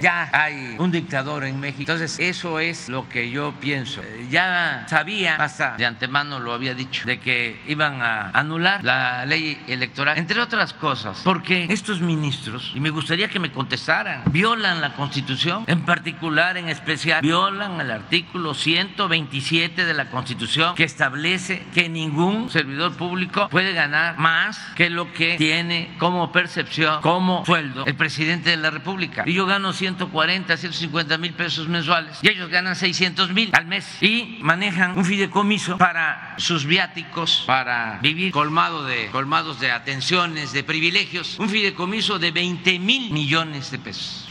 ya 0.02 0.30
hay 0.32 0.76
un 0.78 0.90
dictador 0.90 1.44
en 1.44 1.60
México. 1.60 1.80
Entonces, 1.80 2.18
eso 2.18 2.60
es 2.60 2.88
lo 2.88 3.08
que 3.08 3.30
yo 3.30 3.54
pienso. 3.60 4.02
ya 4.30 4.84
sabía, 4.88 5.36
hasta 5.36 5.76
de 5.76 5.86
antemano 5.86 6.40
lo 6.40 6.52
había 6.52 6.74
dicho, 6.74 7.06
de 7.06 7.20
que 7.20 7.60
iban 7.66 8.02
a 8.02 8.30
anular 8.30 8.82
la 8.84 9.24
ley 9.26 9.62
electoral, 9.66 10.18
entre 10.18 10.40
otras 10.40 10.72
cosas, 10.72 11.20
porque 11.24 11.66
estos 11.70 12.00
ministros, 12.00 12.72
y 12.74 12.80
me 12.80 12.90
gustaría 12.90 13.28
que 13.28 13.38
me 13.38 13.52
contestaran, 13.52 14.22
violan 14.26 14.80
la 14.80 14.94
Constitución, 14.94 15.64
en 15.66 15.84
particular, 15.84 16.56
en 16.56 16.68
especial, 16.68 17.22
violan 17.22 17.80
el 17.80 17.90
artículo 17.90 18.54
127 18.54 19.84
de 19.84 19.94
la 19.94 20.10
Constitución 20.10 20.74
que 20.74 20.84
establece 20.84 21.64
que 21.74 21.88
ningún 21.88 22.50
servidor 22.50 22.96
público 22.96 23.48
puede 23.48 23.72
ganar 23.72 24.18
más 24.18 24.58
que 24.74 24.90
lo 24.90 25.12
que 25.12 25.36
tiene 25.36 25.94
como 25.98 26.32
percepción, 26.32 27.00
como 27.00 27.44
sueldo, 27.44 27.84
el 27.90 27.96
presidente 27.96 28.50
de 28.50 28.56
la 28.56 28.70
República. 28.70 29.24
Y 29.26 29.34
yo 29.34 29.46
gano 29.46 29.72
140, 29.72 30.56
150 30.56 31.18
mil 31.18 31.32
pesos 31.34 31.68
mensuales 31.68 32.18
y 32.22 32.28
ellos 32.28 32.48
ganan 32.48 32.76
600 32.76 33.32
mil 33.32 33.50
al 33.52 33.66
mes 33.66 33.86
y 34.00 34.38
manejan 34.42 34.96
un 34.96 35.04
fideicomiso 35.04 35.76
para 35.78 36.34
sus 36.38 36.64
viáticos, 36.64 37.44
para 37.46 37.98
vivir 38.00 38.32
colmado 38.32 38.84
de, 38.84 39.08
colmados 39.08 39.60
de 39.60 39.70
atenciones, 39.70 40.52
de 40.52 40.62
privilegios, 40.62 41.38
un 41.38 41.48
fideicomiso 41.48 42.18
de 42.18 42.30
20 42.30 42.78
mil 42.78 43.12
millones 43.12 43.70
de 43.70 43.78
pesos. 43.78 44.28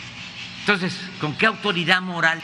Entonces, 0.61 0.99
¿con 1.19 1.35
qué 1.35 1.45
autoridad 1.45 2.01
moral 2.01 2.41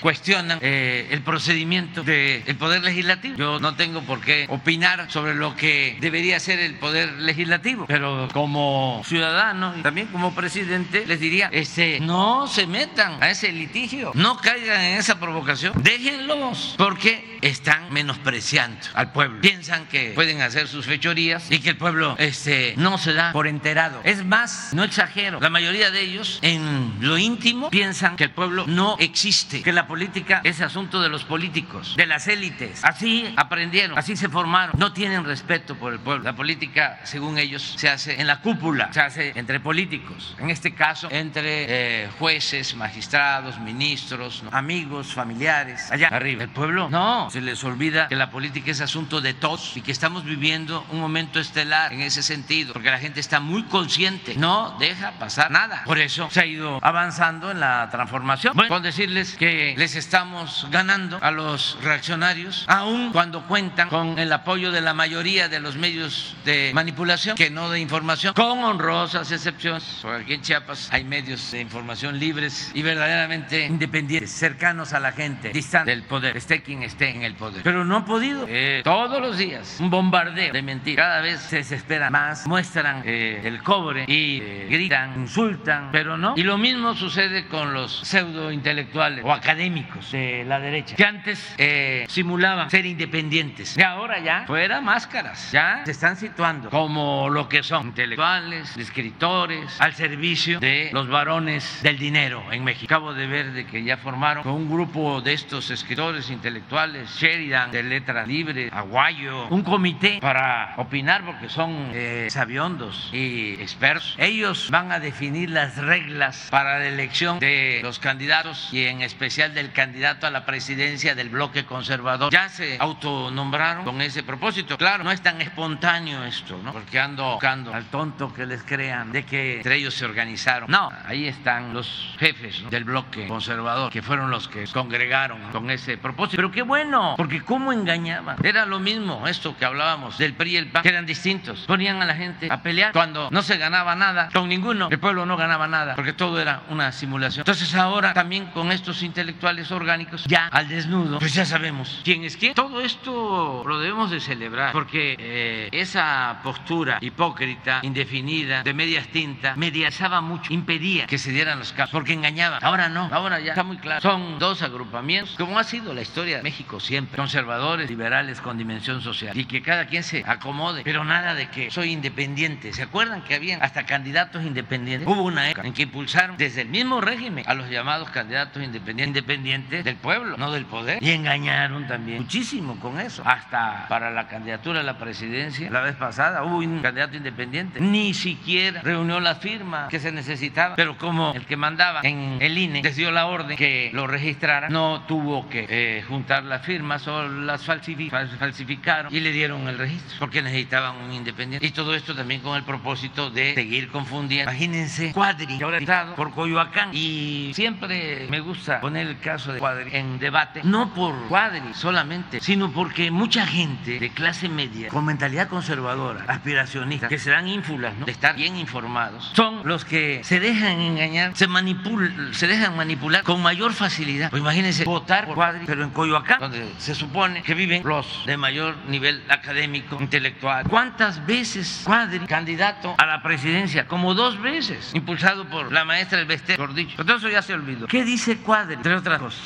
cuestionan 0.00 0.58
eh, 0.60 1.08
el 1.10 1.22
procedimiento 1.22 2.02
del 2.02 2.56
Poder 2.56 2.82
Legislativo. 2.82 3.36
Yo 3.36 3.60
no 3.60 3.74
tengo 3.74 4.02
por 4.02 4.20
qué 4.20 4.46
opinar 4.48 5.10
sobre 5.10 5.34
lo 5.34 5.56
que 5.56 5.96
debería 6.00 6.40
ser 6.40 6.58
el 6.60 6.74
Poder 6.74 7.12
Legislativo, 7.14 7.86
pero 7.86 8.28
como 8.32 9.02
ciudadano 9.04 9.74
y 9.76 9.82
también 9.82 10.08
como 10.08 10.34
presidente 10.34 11.04
les 11.06 11.20
diría, 11.20 11.48
este, 11.52 12.00
no 12.00 12.46
se 12.46 12.66
metan 12.66 13.22
a 13.22 13.30
ese 13.30 13.52
litigio, 13.52 14.12
no 14.14 14.36
caigan 14.38 14.80
en 14.80 14.98
esa 14.98 15.18
provocación, 15.18 15.72
déjenlos, 15.82 16.74
porque 16.78 17.38
están 17.42 17.92
menospreciando 17.92 18.78
al 18.94 19.12
pueblo. 19.12 19.40
Piensan 19.40 19.86
que 19.86 20.12
pueden 20.14 20.42
hacer 20.42 20.68
sus 20.68 20.86
fechorías 20.86 21.50
y 21.50 21.60
que 21.60 21.70
el 21.70 21.76
pueblo 21.76 22.16
este, 22.18 22.74
no 22.76 22.98
se 22.98 23.12
da 23.12 23.32
por 23.32 23.46
enterado. 23.46 24.00
Es 24.04 24.24
más, 24.24 24.72
no 24.74 24.84
exagero, 24.84 25.40
la 25.40 25.50
mayoría 25.50 25.90
de 25.90 26.02
ellos 26.02 26.38
en 26.42 26.94
lo 27.00 27.18
íntimo 27.18 27.70
piensan 27.70 28.16
que 28.16 28.24
el 28.24 28.30
pueblo 28.30 28.64
no 28.66 28.96
existe, 28.98 29.62
que 29.62 29.72
la 29.72 29.86
política 29.88 30.42
es 30.44 30.60
asunto 30.60 31.00
de 31.00 31.08
los 31.08 31.24
políticos, 31.24 31.94
de 31.96 32.06
las 32.06 32.28
élites. 32.28 32.84
Así 32.84 33.32
aprendieron, 33.36 33.98
así 33.98 34.16
se 34.16 34.28
formaron. 34.28 34.78
No 34.78 34.92
tienen 34.92 35.24
respeto 35.24 35.74
por 35.74 35.92
el 35.92 35.98
pueblo. 35.98 36.24
La 36.24 36.36
política, 36.36 37.00
según 37.04 37.38
ellos, 37.38 37.74
se 37.76 37.88
hace 37.88 38.20
en 38.20 38.26
la 38.26 38.40
cúpula, 38.40 38.92
se 38.92 39.00
hace 39.00 39.32
entre 39.34 39.58
políticos. 39.58 40.36
En 40.38 40.50
este 40.50 40.74
caso, 40.74 41.08
entre 41.10 42.04
eh, 42.04 42.10
jueces, 42.18 42.74
magistrados, 42.76 43.58
ministros, 43.58 44.44
amigos, 44.52 45.14
familiares, 45.14 45.90
allá 45.90 46.08
arriba. 46.08 46.44
El 46.44 46.50
pueblo, 46.50 46.90
no, 46.90 47.30
se 47.30 47.40
les 47.40 47.64
olvida 47.64 48.08
que 48.08 48.16
la 48.16 48.30
política 48.30 48.70
es 48.70 48.80
asunto 48.80 49.20
de 49.20 49.32
todos 49.32 49.76
y 49.76 49.80
que 49.80 49.92
estamos 49.92 50.24
viviendo 50.24 50.84
un 50.90 51.00
momento 51.00 51.40
estelar 51.40 51.92
en 51.94 52.02
ese 52.02 52.22
sentido, 52.22 52.74
porque 52.74 52.90
la 52.90 52.98
gente 52.98 53.20
está 53.20 53.40
muy 53.40 53.62
consciente, 53.64 54.34
no 54.36 54.76
deja 54.78 55.12
pasar 55.12 55.50
nada. 55.50 55.82
Por 55.84 55.98
eso 55.98 56.28
se 56.30 56.40
ha 56.40 56.46
ido 56.46 56.78
avanzando 56.82 57.50
en 57.50 57.60
la 57.60 57.88
transformación. 57.90 58.52
Bueno, 58.54 58.68
con 58.68 58.82
decirles 58.82 59.34
que 59.36 59.77
les 59.78 59.94
estamos 59.94 60.66
ganando 60.72 61.18
a 61.22 61.30
los 61.30 61.78
reaccionarios, 61.84 62.64
aun 62.66 63.12
cuando 63.12 63.46
cuentan 63.46 63.88
con 63.88 64.18
el 64.18 64.32
apoyo 64.32 64.72
de 64.72 64.80
la 64.80 64.92
mayoría 64.92 65.48
de 65.48 65.60
los 65.60 65.76
medios 65.76 66.36
de 66.44 66.72
manipulación, 66.74 67.36
que 67.36 67.48
no 67.48 67.70
de 67.70 67.78
información, 67.78 68.34
con 68.34 68.58
honrosas 68.64 69.30
excepciones. 69.30 70.00
Porque 70.02 70.24
aquí 70.24 70.34
en 70.34 70.42
Chiapas 70.42 70.88
hay 70.90 71.04
medios 71.04 71.52
de 71.52 71.60
información 71.60 72.18
libres 72.18 72.72
y 72.74 72.82
verdaderamente 72.82 73.66
independientes, 73.66 74.32
cercanos 74.32 74.92
a 74.94 74.98
la 74.98 75.12
gente, 75.12 75.50
distantes 75.50 75.94
del 75.94 76.02
poder, 76.02 76.36
esté 76.36 76.60
quien 76.60 76.82
esté 76.82 77.10
en 77.10 77.22
el 77.22 77.34
poder. 77.34 77.62
Pero 77.62 77.84
no 77.84 77.98
ha 77.98 78.04
podido. 78.04 78.46
Eh, 78.48 78.80
todos 78.82 79.20
los 79.20 79.38
días, 79.38 79.76
un 79.78 79.90
bombardeo 79.90 80.52
de 80.54 80.62
mentiras. 80.62 81.06
Cada 81.06 81.20
vez 81.20 81.38
se 81.38 81.58
desesperan 81.58 82.10
más, 82.10 82.48
muestran 82.48 83.02
eh, 83.04 83.42
el 83.44 83.62
cobre 83.62 84.06
y 84.08 84.40
eh, 84.42 84.66
gritan, 84.68 85.20
insultan, 85.20 85.90
pero 85.92 86.18
no. 86.18 86.34
Y 86.36 86.42
lo 86.42 86.58
mismo 86.58 86.96
sucede 86.96 87.46
con 87.46 87.72
los 87.72 87.92
pseudo 88.00 88.50
intelectuales 88.50 89.24
o 89.24 89.32
académicos 89.32 89.67
de 89.68 90.44
la 90.46 90.60
derecha, 90.60 90.96
que 90.96 91.04
antes 91.04 91.54
eh, 91.58 92.06
simulaban 92.08 92.70
ser 92.70 92.86
independientes 92.86 93.76
y 93.76 93.82
ahora 93.82 94.18
ya 94.18 94.44
fuera 94.46 94.80
máscaras, 94.80 95.52
ya 95.52 95.82
se 95.84 95.90
están 95.90 96.16
situando 96.16 96.70
como 96.70 97.28
lo 97.28 97.48
que 97.48 97.62
son 97.62 97.88
intelectuales, 97.88 98.76
escritores, 98.76 99.78
al 99.80 99.94
servicio 99.94 100.58
de 100.58 100.90
los 100.92 101.08
varones 101.08 101.82
del 101.82 101.98
dinero 101.98 102.42
en 102.50 102.64
México. 102.64 102.86
Acabo 102.86 103.12
de 103.12 103.26
ver 103.26 103.52
de 103.52 103.66
que 103.66 103.84
ya 103.84 103.98
formaron 103.98 104.42
con 104.42 104.52
un 104.52 104.70
grupo 104.70 105.20
de 105.20 105.34
estos 105.34 105.70
escritores 105.70 106.30
intelectuales, 106.30 107.10
Sheridan 107.16 107.70
de 107.70 107.82
Letra 107.82 108.24
Libre, 108.24 108.70
Aguayo, 108.72 109.48
un 109.48 109.62
comité 109.62 110.18
para 110.20 110.74
opinar 110.76 111.24
porque 111.24 111.48
son 111.48 111.90
eh, 111.92 112.28
sabiondos 112.30 113.10
y 113.12 113.54
expertos. 113.54 114.14
Ellos 114.18 114.70
van 114.70 114.92
a 114.92 114.98
definir 114.98 115.50
las 115.50 115.76
reglas 115.76 116.48
para 116.50 116.78
la 116.78 116.86
elección 116.86 117.38
de 117.38 117.80
los 117.82 117.98
candidatos 117.98 118.70
y 118.72 118.86
en 118.86 119.02
especial 119.02 119.54
del 119.58 119.72
candidato 119.72 120.26
a 120.26 120.30
la 120.30 120.46
presidencia 120.46 121.14
del 121.14 121.30
bloque 121.30 121.66
conservador. 121.66 122.32
Ya 122.32 122.48
se 122.48 122.76
autonombraron 122.78 123.84
con 123.84 124.00
ese 124.00 124.22
propósito. 124.22 124.78
Claro, 124.78 125.02
no 125.02 125.10
es 125.10 125.20
tan 125.20 125.40
espontáneo 125.40 126.24
esto, 126.24 126.60
¿no? 126.62 126.72
Porque 126.72 127.00
ando 127.00 127.32
buscando 127.32 127.74
al 127.74 127.86
tonto 127.86 128.32
que 128.32 128.46
les 128.46 128.62
crean 128.62 129.10
de 129.10 129.24
que 129.24 129.56
entre 129.56 129.76
ellos 129.76 129.94
se 129.94 130.04
organizaron. 130.04 130.70
No, 130.70 130.90
ahí 131.04 131.26
están 131.26 131.74
los 131.74 132.14
jefes 132.18 132.62
del 132.70 132.84
bloque 132.84 133.26
conservador, 133.26 133.90
que 133.90 134.00
fueron 134.00 134.30
los 134.30 134.46
que 134.46 134.64
congregaron 134.68 135.40
con 135.50 135.70
ese 135.70 135.98
propósito. 135.98 136.36
Pero 136.36 136.52
qué 136.52 136.62
bueno, 136.62 137.14
porque 137.16 137.42
cómo 137.42 137.72
engañaban. 137.72 138.36
Era 138.44 138.64
lo 138.64 138.78
mismo 138.78 139.26
esto 139.26 139.56
que 139.56 139.64
hablábamos 139.64 140.18
del 140.18 140.34
PRI 140.34 140.52
y 140.52 140.56
el 140.56 140.68
PAN, 140.68 140.82
que 140.82 140.88
eran 140.88 141.04
distintos. 141.04 141.64
Ponían 141.66 142.00
a 142.00 142.06
la 142.06 142.14
gente 142.14 142.48
a 142.50 142.62
pelear 142.62 142.92
cuando 142.92 143.28
no 143.32 143.42
se 143.42 143.58
ganaba 143.58 143.96
nada 143.96 144.28
con 144.32 144.48
ninguno. 144.48 144.88
El 144.90 145.00
pueblo 145.00 145.26
no 145.26 145.36
ganaba 145.36 145.66
nada, 145.66 145.96
porque 145.96 146.12
todo 146.12 146.40
era 146.40 146.62
una 146.70 146.92
simulación. 146.92 147.42
Entonces 147.42 147.74
ahora 147.74 148.14
también 148.14 148.46
con 148.46 148.70
estos 148.70 149.02
intelectuales 149.02 149.47
orgánicos 149.70 150.24
ya 150.26 150.46
al 150.48 150.68
desnudo, 150.68 151.18
pues 151.18 151.32
ya 151.34 151.44
sabemos 151.44 152.00
quién 152.04 152.22
es 152.24 152.36
quién. 152.36 152.54
Todo 152.54 152.80
esto 152.80 153.64
lo 153.66 153.78
debemos 153.78 154.10
de 154.10 154.20
celebrar 154.20 154.72
porque 154.72 155.16
eh, 155.18 155.68
esa 155.72 156.40
postura 156.42 156.98
hipócrita, 157.00 157.80
indefinida, 157.82 158.62
de 158.62 158.74
medias 158.74 159.08
tintas, 159.08 159.56
mediazaba 159.56 160.20
mucho, 160.20 160.52
impedía 160.52 161.06
que 161.06 161.18
se 161.18 161.32
dieran 161.32 161.58
los 161.58 161.72
casos, 161.72 161.92
porque 161.92 162.12
engañaba. 162.12 162.58
Ahora 162.58 162.88
no, 162.88 163.08
ahora 163.12 163.40
ya 163.40 163.52
está 163.52 163.62
muy 163.62 163.78
claro. 163.78 164.00
Son 164.00 164.38
dos 164.38 164.62
agrupamientos, 164.62 165.34
como 165.36 165.58
ha 165.58 165.64
sido 165.64 165.94
la 165.94 166.02
historia 166.02 166.38
de 166.38 166.42
México 166.42 166.78
siempre, 166.78 167.16
conservadores, 167.16 167.88
liberales 167.88 168.40
con 168.40 168.58
dimensión 168.58 169.00
social, 169.00 169.36
y 169.36 169.46
que 169.46 169.62
cada 169.62 169.86
quien 169.86 170.02
se 170.02 170.24
acomode, 170.26 170.82
pero 170.84 171.04
nada 171.04 171.34
de 171.34 171.48
que 171.48 171.70
soy 171.70 171.90
independiente. 171.90 172.72
¿Se 172.72 172.82
acuerdan 172.82 173.22
que 173.22 173.34
habían 173.34 173.62
hasta 173.62 173.86
candidatos 173.86 174.44
independientes? 174.44 175.08
Hubo 175.08 175.22
una 175.22 175.50
época 175.50 175.66
en 175.66 175.72
que 175.72 175.82
impulsaron 175.82 176.36
desde 176.36 176.62
el 176.62 176.68
mismo 176.68 177.00
régimen 177.00 177.44
a 177.46 177.54
los 177.54 177.70
llamados 177.70 178.10
candidatos 178.10 178.62
independientes 178.62 179.22
del 179.42 179.96
pueblo, 179.96 180.36
no 180.36 180.50
del 180.52 180.66
poder. 180.66 181.02
Y 181.02 181.10
engañaron 181.10 181.86
también 181.86 182.18
muchísimo 182.18 182.78
con 182.80 183.00
eso. 183.00 183.22
Hasta 183.24 183.86
para 183.88 184.10
la 184.10 184.28
candidatura 184.28 184.80
a 184.80 184.82
la 184.82 184.98
presidencia, 184.98 185.70
la 185.70 185.80
vez 185.80 185.96
pasada 185.96 186.44
hubo 186.44 186.58
un 186.58 186.80
candidato 186.80 187.16
independiente. 187.16 187.80
Ni 187.80 188.14
siquiera 188.14 188.82
reunió 188.82 189.20
la 189.20 189.36
firma 189.36 189.88
que 189.88 190.00
se 190.00 190.12
necesitaba. 190.12 190.76
Pero 190.76 190.96
como 190.98 191.32
el 191.34 191.46
que 191.46 191.56
mandaba 191.56 192.00
en 192.02 192.38
el 192.40 192.56
INE 192.56 192.82
les 192.82 192.96
dio 192.96 193.10
la 193.10 193.26
orden 193.26 193.56
que 193.56 193.90
lo 193.92 194.06
registrara, 194.06 194.68
no 194.68 195.02
tuvo 195.06 195.48
que 195.48 195.66
eh, 195.68 196.04
juntar 196.08 196.44
las 196.44 196.64
firmas 196.64 197.06
o 197.08 197.28
las 197.28 197.64
falsificaron 197.64 199.14
y 199.14 199.20
le 199.20 199.32
dieron 199.32 199.68
el 199.68 199.78
registro 199.78 200.18
porque 200.18 200.42
necesitaban 200.42 200.96
un 200.96 201.12
independiente. 201.12 201.66
Y 201.66 201.70
todo 201.70 201.94
esto 201.94 202.14
también 202.14 202.40
con 202.40 202.56
el 202.56 202.64
propósito 202.64 203.30
de 203.30 203.54
seguir 203.54 203.88
confundiendo. 203.88 204.50
Imagínense, 204.50 205.12
Cuadri, 205.12 205.58
que 205.58 205.64
ahora 205.64 205.78
estado 205.78 206.14
por 206.14 206.32
Coyoacán 206.32 206.90
y 206.92 207.52
siempre 207.54 208.26
me 208.30 208.40
gusta 208.40 208.80
poner 208.80 209.06
el 209.06 209.17
el 209.18 209.24
caso 209.24 209.52
de 209.52 209.58
Cuadri 209.58 209.90
en 209.92 210.18
debate, 210.18 210.60
no 210.64 210.94
por 210.94 211.14
Cuadri 211.28 211.74
solamente, 211.74 212.40
sino 212.40 212.70
porque 212.72 213.10
mucha 213.10 213.46
gente 213.46 213.98
de 213.98 214.10
clase 214.10 214.48
media, 214.48 214.88
con 214.88 215.04
mentalidad 215.04 215.48
conservadora, 215.48 216.24
aspiracionista, 216.28 217.08
que 217.08 217.18
se 217.18 217.30
dan 217.30 217.48
ínfulas 217.48 217.94
¿no? 217.96 218.06
de 218.06 218.12
estar 218.12 218.36
bien 218.36 218.56
informados, 218.56 219.32
son 219.34 219.62
los 219.64 219.84
que 219.84 220.22
se 220.22 220.40
dejan 220.40 220.80
engañar, 220.80 221.36
se, 221.36 221.48
manipul 221.48 222.32
se 222.32 222.46
dejan 222.46 222.76
manipular 222.76 223.22
con 223.24 223.42
mayor 223.42 223.72
facilidad. 223.72 224.30
Pues 224.30 224.40
imagínense 224.40 224.84
votar 224.84 225.26
por 225.26 225.34
Cuadri, 225.34 225.66
pero 225.66 225.82
en 225.82 225.90
Coyoacán, 225.90 226.40
donde 226.40 226.72
se 226.78 226.94
supone 226.94 227.42
que 227.42 227.54
viven 227.54 227.82
los 227.84 228.24
de 228.26 228.36
mayor 228.36 228.76
nivel 228.88 229.22
académico, 229.28 229.98
intelectual. 230.00 230.68
¿Cuántas 230.68 231.24
veces 231.26 231.82
Cuadri, 231.84 232.20
candidato 232.20 232.94
a 232.98 233.06
la 233.06 233.22
presidencia? 233.22 233.86
Como 233.86 234.14
dos 234.14 234.40
veces, 234.40 234.92
impulsado 234.94 235.48
por 235.48 235.72
la 235.72 235.84
maestra 235.84 236.18
del 236.18 236.28
por 236.56 236.74
dicho. 236.74 236.94
Pero 236.96 237.16
eso 237.16 237.28
ya 237.28 237.42
se 237.42 237.54
olvidó. 237.54 237.86
¿Qué 237.86 238.04
dice 238.04 238.38
Cuadri? 238.38 238.76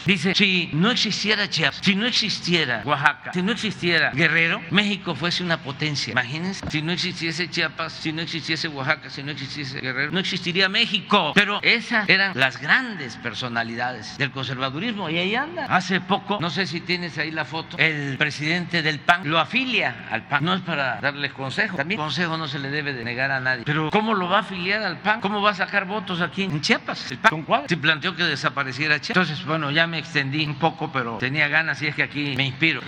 Dice, 0.07 0.35
si 0.35 0.70
no 0.72 0.90
existiera 0.90 1.48
Chiapas, 1.48 1.81
si 1.83 1.94
no 1.94 2.07
existiera 2.07 2.83
Oaxaca, 2.85 3.33
si 3.33 3.42
no 3.42 3.53
existiera 3.53 4.11
Guerrero, 4.11 4.61
México 4.70 5.14
fuese 5.14 5.42
una 5.42 5.59
potencia. 5.59 6.12
Imagínense, 6.12 6.68
si 6.70 6.83
no 6.83 6.92
existiese 6.92 7.48
Chiapas, 7.48 7.92
si 7.92 8.12
no 8.12 8.22
existiese 8.22 8.68
Oaxaca, 8.68 9.11
si 9.11 9.22
no 9.22 9.31
existiese 9.31 9.81
Guerrero, 9.81 10.11
no 10.11 10.18
existiría 10.18 10.68
México. 10.68 11.33
Pero 11.35 11.61
esas 11.62 12.09
eran 12.09 12.33
las 12.38 12.61
grandes 12.61 13.16
personalidades 13.16 14.18
del 14.18 14.31
conservadurismo 14.31 15.09
y 15.11 15.18
ahí 15.18 15.35
anda. 15.35 15.66
Hace 15.66 16.01
poco, 16.01 16.38
no 16.40 16.51
sé 16.51 16.66
si 16.66 16.81
tienes 16.81 17.18
ahí 17.18 17.31
la 17.31 17.44
foto, 17.44 17.77
el 17.79 18.16
presidente 18.18 18.83
del 18.83 19.01
PAN 19.01 19.22
lo 19.25 19.38
afilia 19.38 20.07
al 20.11 20.27
PAN. 20.27 20.44
No 20.44 20.55
es 20.55 20.62
para 20.62 21.01
darles 21.01 21.33
consejo, 21.33 21.77
también 21.77 22.01
consejo 22.01 22.37
no 22.37 22.48
se 22.48 22.59
le 22.59 22.70
debe 22.70 22.92
de 22.92 23.05
negar 23.05 23.31
a 23.31 23.40
nadie. 23.40 23.64
Pero 23.64 23.90
¿cómo 23.90 24.14
lo 24.14 24.29
va 24.29 24.38
a 24.38 24.40
afiliar 24.40 24.83
al 24.83 24.98
PAN? 24.98 25.20
¿Cómo 25.20 25.40
va 25.40 25.51
a 25.51 25.55
sacar 25.55 25.85
votos 25.85 26.20
aquí 26.20 26.42
en 26.42 26.61
Chiapas? 26.61 27.11
El 27.11 27.18
PAN 27.18 27.42
con 27.42 27.68
Se 27.68 27.77
planteó 27.77 28.16
que 28.16 28.25
desapareciera 28.25 29.01
Chiapas. 29.01 29.29
Entonces, 29.29 29.44
bueno, 29.52 29.70
ya 29.70 29.86
me 29.86 29.98
extendí 29.98 30.46
un 30.46 30.54
poco, 30.54 30.90
pero 30.90 31.18
tenía 31.18 31.46
ganas 31.46 31.82
y 31.82 31.86
es 31.86 31.94
que 31.94 32.02
aquí 32.02 32.32
me 32.38 32.46
inspiro 32.46 32.80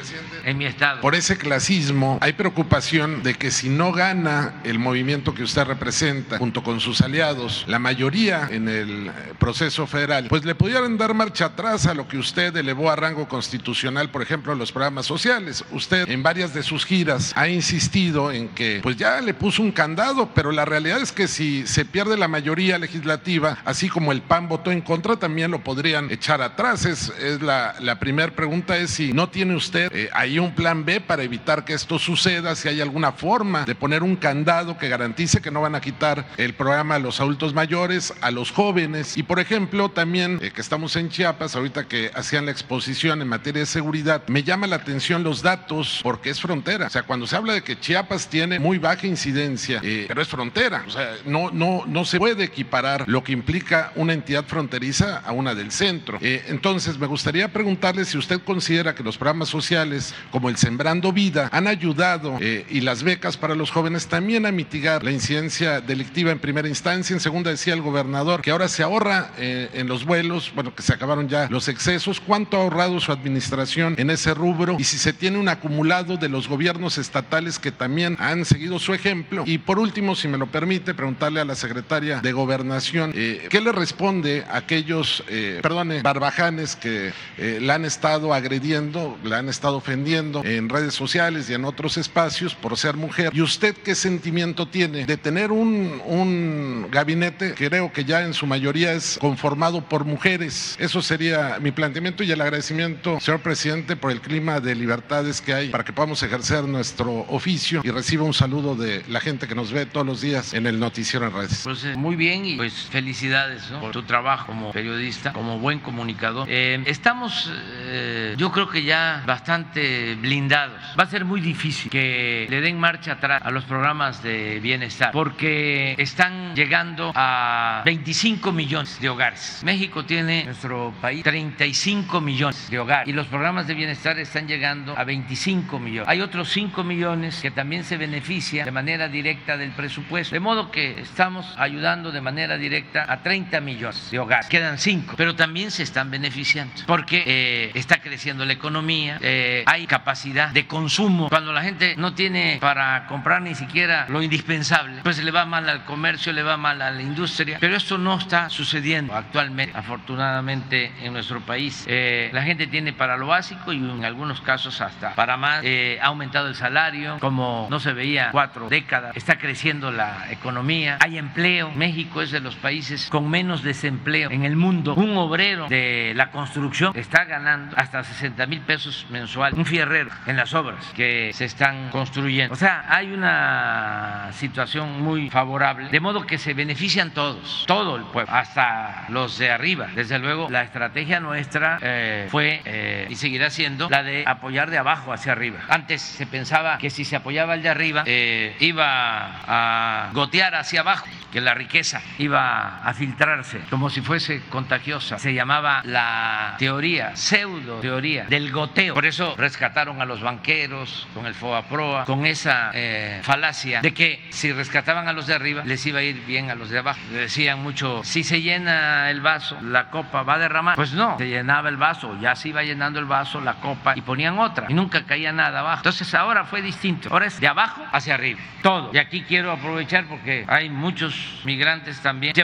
en 0.47 0.57
mi 0.57 0.65
estado. 0.65 1.03
Por 1.03 1.15
ese 1.15 1.37
clasismo, 1.37 2.17
hay 2.23 2.33
preocupación 2.33 3.23
de 3.23 3.35
que 3.35 3.51
si 3.51 3.69
no 3.69 3.93
gana 3.93 4.63
el 4.65 4.79
movimiento 4.79 5.35
que 5.35 5.43
usted 5.43 5.65
representa, 5.65 6.39
junto 6.39 6.63
con 6.63 6.81
sus 6.81 7.03
aliados, 7.03 7.67
la 7.69 7.79
mayoría 7.79 8.49
en 8.51 8.71
el 8.71 9.11
proceso 9.39 9.87
federal, 9.87 10.29
pues 10.31 10.47
le 10.47 10.55
pudieran 10.55 10.97
dar 10.97 11.13
marcha 11.13 11.45
atrás 11.45 11.85
a 11.87 11.93
lo 11.93 12.09
que 12.09 12.17
usted 12.17 12.57
elevó 12.57 12.91
a 12.91 12.97
rango 12.97 13.29
constitucional, 13.29 14.09
por 14.09 14.23
ejemplo, 14.23 14.55
los 14.55 14.73
programas 14.73 15.05
sociales. 15.05 15.67
Usted 15.71 16.09
en 16.09 16.23
varias 16.23 16.55
de 16.55 16.63
sus 16.63 16.87
giras 16.87 17.35
ha 17.37 17.47
insistido 17.47 18.33
en 18.33 18.49
que 18.49 18.81
pues 18.83 18.97
ya 18.97 19.21
le 19.21 19.35
puso 19.35 19.61
un 19.61 19.71
candado, 19.71 20.31
pero 20.35 20.51
la 20.51 20.65
realidad 20.65 21.03
es 21.03 21.13
que 21.13 21.29
si 21.29 21.67
se 21.67 21.85
pierde 21.85 22.17
la 22.17 22.27
mayoría 22.27 22.79
legislativa, 22.79 23.59
así 23.67 23.91
como 23.91 24.13
el 24.13 24.23
PAN 24.23 24.49
votó 24.49 24.73
en 24.73 24.81
contra, 24.81 25.17
también 25.17 25.51
lo 25.51 25.63
podrían 25.63 26.11
echar 26.11 26.41
atrás. 26.41 26.54
Es, 26.57 27.13
es 27.21 27.43
la, 27.43 27.75
la 27.81 27.99
primera 27.99 28.33
pregunta 28.33 28.77
es 28.77 28.91
si 28.91 29.13
no 29.13 29.29
tiene 29.29 29.57
usted 29.57 29.93
eh, 29.93 30.09
ahí 30.13 30.39
un 30.39 30.55
plan 30.55 30.85
B 30.85 31.01
para 31.01 31.25
evitar 31.25 31.65
que 31.65 31.75
esto 31.75 31.99
suceda, 31.99 32.55
si 32.55 32.69
hay 32.69 32.81
alguna 32.81 33.11
forma 33.11 33.65
de 33.65 33.75
poner 33.75 34.05
un 34.05 34.15
candado 34.15 34.79
que 34.79 34.89
garantice 34.89 35.43
que 35.43 35.51
no 35.51 35.61
van 35.61 35.75
a 35.75 35.81
quitar 35.81 36.27
el 36.37 36.55
programa 36.55 36.95
a 36.95 36.99
los 37.01 37.21
adultos 37.21 37.55
mayores, 37.55 38.15
a 38.21 38.31
los 38.31 38.53
jóvenes. 38.53 39.17
Y 39.17 39.25
por 39.25 39.41
ejemplo, 39.41 39.91
también 39.91 40.39
eh, 40.43 40.53
que 40.53 40.61
estamos 40.61 40.95
en 40.95 41.11
Chiapas, 41.11 41.57
ahorita 41.57 41.89
que 41.89 42.13
hacían 42.15 42.47
la 42.47 42.53
exposición 42.53 43.21
en 43.21 43.29
materia 43.29 43.61
de 43.61 43.67
seguridad, 43.67 44.23
me 44.29 44.45
llama 44.45 44.69
la 44.69 44.77
atención 44.77 45.25
los 45.25 45.43
datos 45.43 46.01
porque 46.05 46.31
es 46.31 46.41
frontera. 46.41 46.87
O 46.87 46.91
sea, 46.91 47.03
cuando 47.03 47.27
se 47.27 47.35
habla 47.35 47.55
de 47.55 47.63
que 47.63 47.79
Chiapas 47.79 48.29
tiene 48.29 48.61
muy 48.61 48.79
baja 48.79 49.09
incidencia, 49.09 49.81
eh, 49.83 50.05
pero 50.07 50.23
es 50.23 50.29
frontera, 50.29 50.85
o 50.87 50.91
sea, 50.91 51.15
no, 51.27 51.51
no, 51.51 51.83
no 51.87 52.05
se 52.05 52.19
puede 52.19 52.45
equiparar 52.45 53.05
lo 53.09 53.25
que 53.25 53.33
implica 53.33 53.93
una 53.97 54.13
entidad 54.13 54.45
fronteriza 54.45 55.19
a 55.19 55.33
una 55.33 55.55
del 55.55 55.73
centro. 55.73 56.19
Entonces, 56.49 56.99
me 56.99 57.07
gustaría 57.07 57.49
preguntarle 57.49 58.05
si 58.05 58.19
usted 58.19 58.41
considera 58.41 58.95
que 58.95 59.03
los 59.03 59.17
programas 59.17 59.49
sociales 59.49 60.15
como 60.31 60.49
el 60.49 60.57
Sembrando 60.57 61.13
Vida 61.13 61.49
han 61.53 61.67
ayudado 61.67 62.39
eh, 62.41 62.67
y 62.69 62.81
las 62.81 63.03
becas 63.03 63.37
para 63.37 63.55
los 63.55 63.71
jóvenes 63.71 64.07
también 64.07 64.47
a 64.47 64.53
mitigar 64.53 65.03
la 65.03 65.11
incidencia 65.11 65.81
delictiva 65.81 66.31
en 66.31 66.39
primera 66.39 66.69
instancia. 66.69 67.15
En 67.15 67.21
segunda 67.21 67.51
decía 67.51 67.75
el 67.75 67.83
gobernador 67.83 68.43
que 68.43 68.51
ahora 68.51 68.69
se 68.69 68.83
ahorra 68.83 69.33
eh, 69.39 69.71
en 69.75 69.89
los 69.89 70.05
vuelos, 70.05 70.53
bueno, 70.55 70.75
que 70.75 70.83
se 70.83 70.93
acabaron 70.93 71.29
ya 71.29 71.49
los 71.51 71.69
excesos. 71.69 72.21
¿Cuánto 72.21 72.57
ha 72.57 72.63
ahorrado 72.63 73.01
su 73.01 73.13
administración 73.13 73.95
en 73.99 74.11
ese 74.11 74.35
rubro? 74.35 74.77
Y 74.79 74.85
si 74.85 74.99
se 74.99 75.13
tiene 75.13 75.39
un 75.39 75.49
acumulado 75.49 76.17
de 76.17 76.29
los 76.29 76.49
gobiernos 76.49 76.99
estatales 76.99 77.59
que 77.59 77.73
también 77.73 78.17
han 78.21 78.45
seguido 78.45 78.79
su 78.79 78.95
ejemplo. 78.95 79.45
Y 79.47 79.59
por 79.59 79.79
último, 79.79 80.15
si 80.15 80.29
me 80.29 80.39
lo 80.39 80.47
permite, 80.47 80.95
preguntarle 80.95 81.41
a 81.41 81.45
la 81.45 81.55
secretaria 81.55 82.21
de 82.21 82.33
Gobernación, 82.33 83.13
eh, 83.15 83.47
¿qué 83.51 83.61
le 83.61 83.73
responde 83.73 84.45
a 84.51 84.59
aquellos, 84.59 85.23
perdone, 85.63 86.03
barbajanes 86.03 86.34
que 86.77 87.13
la 87.61 87.75
han 87.75 87.85
estado 87.85 88.35
agrediendo, 88.35 89.19
la 89.23 89.39
han 89.39 89.49
estado 89.49 89.77
ofendiendo 89.77 90.45
en 90.45 90.69
redes 90.69 90.95
sociales 90.95 91.49
y 91.49 91.55
en 91.55 91.65
otros 91.65 91.97
espacios 91.97 92.55
por 92.55 92.77
ser 92.77 92.97
mujer. 92.97 93.31
¿Y 93.33 93.41
usted 93.41 93.77
qué 93.77 93.95
sentimiento 93.95 94.67
tiene 94.67 95.07
de 95.07 95.17
tener 95.17 95.53
un, 95.53 96.01
un 96.05 96.89
gabinete 96.91 97.55
creo 97.55 97.93
que 97.93 98.05
ya 98.05 98.23
en 98.23 98.35
su 98.35 98.47
mayoría 98.47 98.93
es 98.93 99.19
conformado 99.21 99.89
por 99.89 100.05
mujeres? 100.05 100.77
Eso 100.79 101.03
sería 101.03 101.59
mi 101.61 101.71
planteamiento 101.71 102.23
y 102.23 102.33
el 102.33 102.41
agradecimiento, 102.41 103.21
señor 103.21 103.41
presidente, 103.41 103.97
por 103.97 104.11
el 104.11 104.21
clima 104.21 104.61
de 104.61 104.75
libertades 104.75 105.41
que 105.41 105.55
hay 105.55 105.69
para 105.69 105.85
que 105.85 105.93
podamos 105.93 106.23
ejercer 106.23 106.65
nuestro 106.65 107.27
oficio 107.29 107.81
y 107.85 107.91
reciba 107.91 108.25
un 108.25 108.35
saludo 108.35 108.75
de 108.75 109.05
la 109.09 109.21
gente 109.21 109.47
que 109.47 109.55
nos 109.55 109.73
ve 109.73 109.87
todos 109.87 110.07
los 110.07 110.21
días 110.21 110.53
en 110.55 110.67
el 110.67 110.81
noticiero 110.81 111.27
en 111.27 111.33
redes. 111.33 111.61
Pues 111.65 111.85
eh, 111.85 111.95
muy 111.97 112.17
bien 112.17 112.45
y 112.45 112.57
pues 112.57 112.73
felicidades 112.91 113.63
por 113.81 113.93
tu 113.93 114.03
trabajo 114.03 114.47
como 114.47 114.73
periodista, 114.73 115.33
como 115.33 115.59
buen 115.59 115.79
comunicador. 115.79 116.24
Eh, 116.49 116.83
estamos, 116.87 117.53
eh, 117.87 118.35
yo 118.39 118.51
creo 118.51 118.69
que 118.69 118.83
ya 118.83 119.23
bastante 119.27 120.15
blindados. 120.17 120.81
Va 120.99 121.05
a 121.05 121.07
ser 121.07 121.25
muy 121.25 121.41
difícil 121.41 121.91
que 121.91 122.47
le 122.49 122.61
den 122.61 122.79
marcha 122.79 123.13
atrás 123.13 123.43
a 123.45 123.51
los 123.51 123.65
programas 123.65 124.23
de 124.23 124.61
bienestar 124.61 125.13
porque 125.13 125.95
están 125.99 126.55
llegando 126.55 127.13
a 127.15 127.83
25 127.85 128.53
millones 128.53 129.01
de 129.01 129.09
hogares. 129.09 129.61
México 129.65 130.05
tiene, 130.05 130.45
nuestro 130.45 130.95
país, 131.01 131.23
35 131.23 132.21
millones 132.21 132.71
de 132.71 132.79
hogares 132.79 133.09
y 133.09 133.13
los 133.13 133.27
programas 133.27 133.67
de 133.67 133.75
bienestar 133.75 134.19
están 134.19 134.47
llegando 134.47 134.97
a 134.97 135.05
25 135.05 135.79
millones. 135.79 136.09
Hay 136.09 136.21
otros 136.21 136.51
5 136.51 136.85
millones 136.85 137.41
que 137.41 137.51
también 137.51 137.85
se 137.85 137.97
benefician 137.97 138.65
de 138.65 138.71
manera 138.71 139.09
directa 139.09 139.57
del 139.57 139.73
presupuesto. 139.73 140.35
De 140.35 140.41
modo 140.41 140.71
que 140.71 141.01
estamos 141.01 141.55
ayudando 141.59 142.13
de 142.13 142.21
manera 142.21 142.57
directa 142.57 143.07
a 143.09 143.23
30 143.23 143.61
millones 143.61 144.11
de 144.11 144.19
hogares. 144.19 144.47
Quedan 144.47 144.79
5, 144.79 145.15
pero 145.17 145.35
también 145.35 145.71
se 145.71 145.83
están 145.83 146.11
beneficiando 146.15 146.73
porque 146.87 147.25
eh, 147.27 147.71
está 147.75 147.99
creciendo 147.99 148.45
la 148.45 148.53
economía, 148.53 149.19
eh, 149.21 149.65
hay 149.67 149.87
capacidad 149.87 150.51
de 150.51 150.67
consumo. 150.69 151.29
Cuando 151.29 151.53
la 151.53 151.63
gente 151.63 151.97
no 151.97 152.15
tiene 152.15 152.59
para 152.61 153.07
comprar 153.09 153.43
ni 153.43 153.57
siquiera 153.57 154.07
lo 154.09 154.23
indispensable, 154.23 155.01
pues 155.03 155.23
le 155.23 155.31
va 155.33 155.45
mal 155.45 155.69
al 155.69 155.85
comercio, 155.85 156.33
le 156.33 156.45
va 156.45 156.57
mal 156.57 156.81
a 156.83 156.93
la 156.93 157.03
industria. 157.03 157.59
Pero 157.61 157.75
esto 157.75 157.99
no 157.99 158.17
está 158.17 158.49
sucediendo 158.49 159.13
actualmente, 159.15 159.77
afortunadamente, 159.77 160.93
en 161.03 161.13
nuestro 161.13 161.41
país. 161.41 161.85
Eh, 161.89 162.31
la 162.33 162.43
gente 162.43 162.69
tiene 162.69 162.93
para 162.93 163.17
lo 163.17 163.27
básico 163.27 163.73
y 163.73 163.79
en 163.79 164.05
algunos 164.05 164.41
casos 164.41 164.81
hasta 164.81 165.15
para 165.17 165.37
más. 165.37 165.63
Eh, 165.65 165.99
ha 166.01 166.07
aumentado 166.07 166.47
el 166.47 166.55
salario 166.55 167.19
como 167.19 167.67
no 167.71 167.81
se 167.81 167.93
veía 167.93 168.29
cuatro 168.31 168.69
décadas. 168.69 169.17
Está 169.17 169.39
creciendo 169.39 169.91
la 169.91 170.31
economía. 170.31 170.99
Hay 171.01 171.19
empleo. 171.19 171.73
México 171.73 172.23
es 172.23 172.31
de 172.31 172.39
los 172.39 172.55
países 172.55 173.09
con 173.11 173.29
menos 173.29 173.65
desempleo 173.65 174.31
en 174.31 174.45
el 174.45 174.55
mundo. 174.55 174.95
Un 174.95 175.17
obrero 175.17 175.67
de 175.69 175.94
la 176.15 176.31
construcción 176.31 176.93
está 176.97 177.25
ganando 177.25 177.77
hasta 177.77 178.03
60 178.03 178.47
mil 178.47 178.61
pesos 178.61 179.07
mensuales, 179.11 179.59
un 179.59 179.67
fierrero 179.67 180.11
en 180.27 180.37
las 180.37 180.55
obras 180.55 180.85
que 180.95 181.31
se 181.33 181.45
están 181.45 181.91
construyendo. 181.91 182.55
O 182.55 182.57
sea, 182.57 182.85
hay 182.89 183.13
una 183.13 184.31
situación 184.33 185.03
muy 185.03 185.31
favorable, 185.31 185.89
de 185.89 186.01
modo 186.01 186.27
que 186.27 186.39
se 186.39 186.55
benefician 186.55 187.11
todos, 187.11 187.65
todo 187.67 187.97
el 187.97 188.05
pueblo, 188.05 188.33
hasta 188.33 189.07
los 189.09 189.39
de 189.39 189.51
arriba. 189.51 189.89
Desde 189.95 190.19
luego, 190.19 190.49
la 190.51 190.63
estrategia 190.63 191.21
nuestra 191.21 191.79
eh, 191.83 192.27
fue 192.31 192.63
eh, 192.65 193.07
y 193.11 193.17
seguirá 193.17 193.51
siendo 193.51 193.89
la 193.89 194.03
de 194.03 194.25
apoyar 194.27 194.71
de 194.71 194.79
abajo 194.79 195.13
hacia 195.13 195.33
arriba. 195.33 195.61
Antes 195.69 196.03
se 196.03 196.27
pensaba 196.27 196.79
que 196.79 196.91
si 196.91 197.05
se 197.05 197.17
apoyaba 197.17 197.55
el 197.55 197.63
de 197.63 197.69
arriba, 197.69 198.03
eh, 198.07 198.57
iba 198.61 199.41
a 199.47 200.11
gotear 200.13 200.55
hacia 200.55 200.81
abajo, 200.81 201.07
que 201.33 201.41
la 201.41 201.55
riqueza 201.55 202.01
iba 202.19 202.79
a 202.85 202.95
filtrarse 202.95 203.61
como 203.71 203.91
si 203.91 204.01
fuese 204.01 204.43
contagiosa. 204.51 205.19
Se 205.19 205.35
llamaba 205.35 205.83
la 205.85 206.55
teoría, 206.59 207.15
pseudo 207.17 207.81
teoría 207.81 208.25
del 208.25 208.51
goteo. 208.51 208.95
Por 208.95 209.07
eso 209.07 209.35
rescataron 209.37 210.01
a 210.01 210.05
los 210.05 210.21
banqueros 210.21 211.07
con 211.15 211.27
el 211.27 211.35
FOA-PROA, 211.35 212.05
con 212.05 212.27
esa 212.27 212.71
eh, 212.75 213.21
falacia 213.23 213.81
de 213.81 213.93
que 213.93 214.25
si 214.31 214.53
rescataban 214.53 215.09
a 215.09 215.13
los 215.13 215.27
de 215.27 215.35
arriba, 215.35 215.63
les 215.65 215.85
iba 215.87 216.01
a 216.01 216.03
ir 216.03 216.25
bien 216.27 216.51
a 216.51 216.55
los 216.55 216.71
de 216.71 216.79
abajo. 216.79 217.01
Decían 217.11 217.63
mucho, 217.63 218.03
si 218.05 218.25
se 218.25 218.41
llena 218.41 219.11
el 219.11 219.21
vaso, 219.21 219.59
la 219.63 219.91
copa 219.91 220.23
va 220.23 220.35
a 220.35 220.39
derramar. 220.39 220.77
Pues 220.77 220.93
no, 220.93 221.19
se 221.19 221.29
llenaba 221.29 221.69
el 221.69 221.77
vaso, 221.77 222.19
ya 222.21 222.35
se 222.35 222.49
iba 222.49 222.63
llenando 222.63 222.99
el 222.99 223.07
vaso, 223.07 223.41
la 223.41 223.55
copa, 223.55 223.97
y 223.97 224.01
ponían 224.01 224.39
otra, 224.39 224.67
y 224.69 224.75
nunca 224.75 225.05
caía 225.05 225.33
nada 225.33 225.61
abajo. 225.61 225.79
Entonces 225.79 226.15
ahora 226.15 226.45
fue 226.45 226.63
distinto, 226.63 227.09
ahora 227.11 227.27
es 227.27 227.41
de 227.41 227.49
abajo 227.49 227.85
hacia 227.93 228.15
arriba, 228.15 228.41
todo. 228.63 228.91
Y 228.93 228.99
aquí 228.99 229.23
quiero 229.23 229.53
aprovechar 229.53 230.05
porque 230.07 230.45
hay 230.49 230.71
muchos 230.71 231.41
migrantes 231.45 232.01
también. 232.01 232.35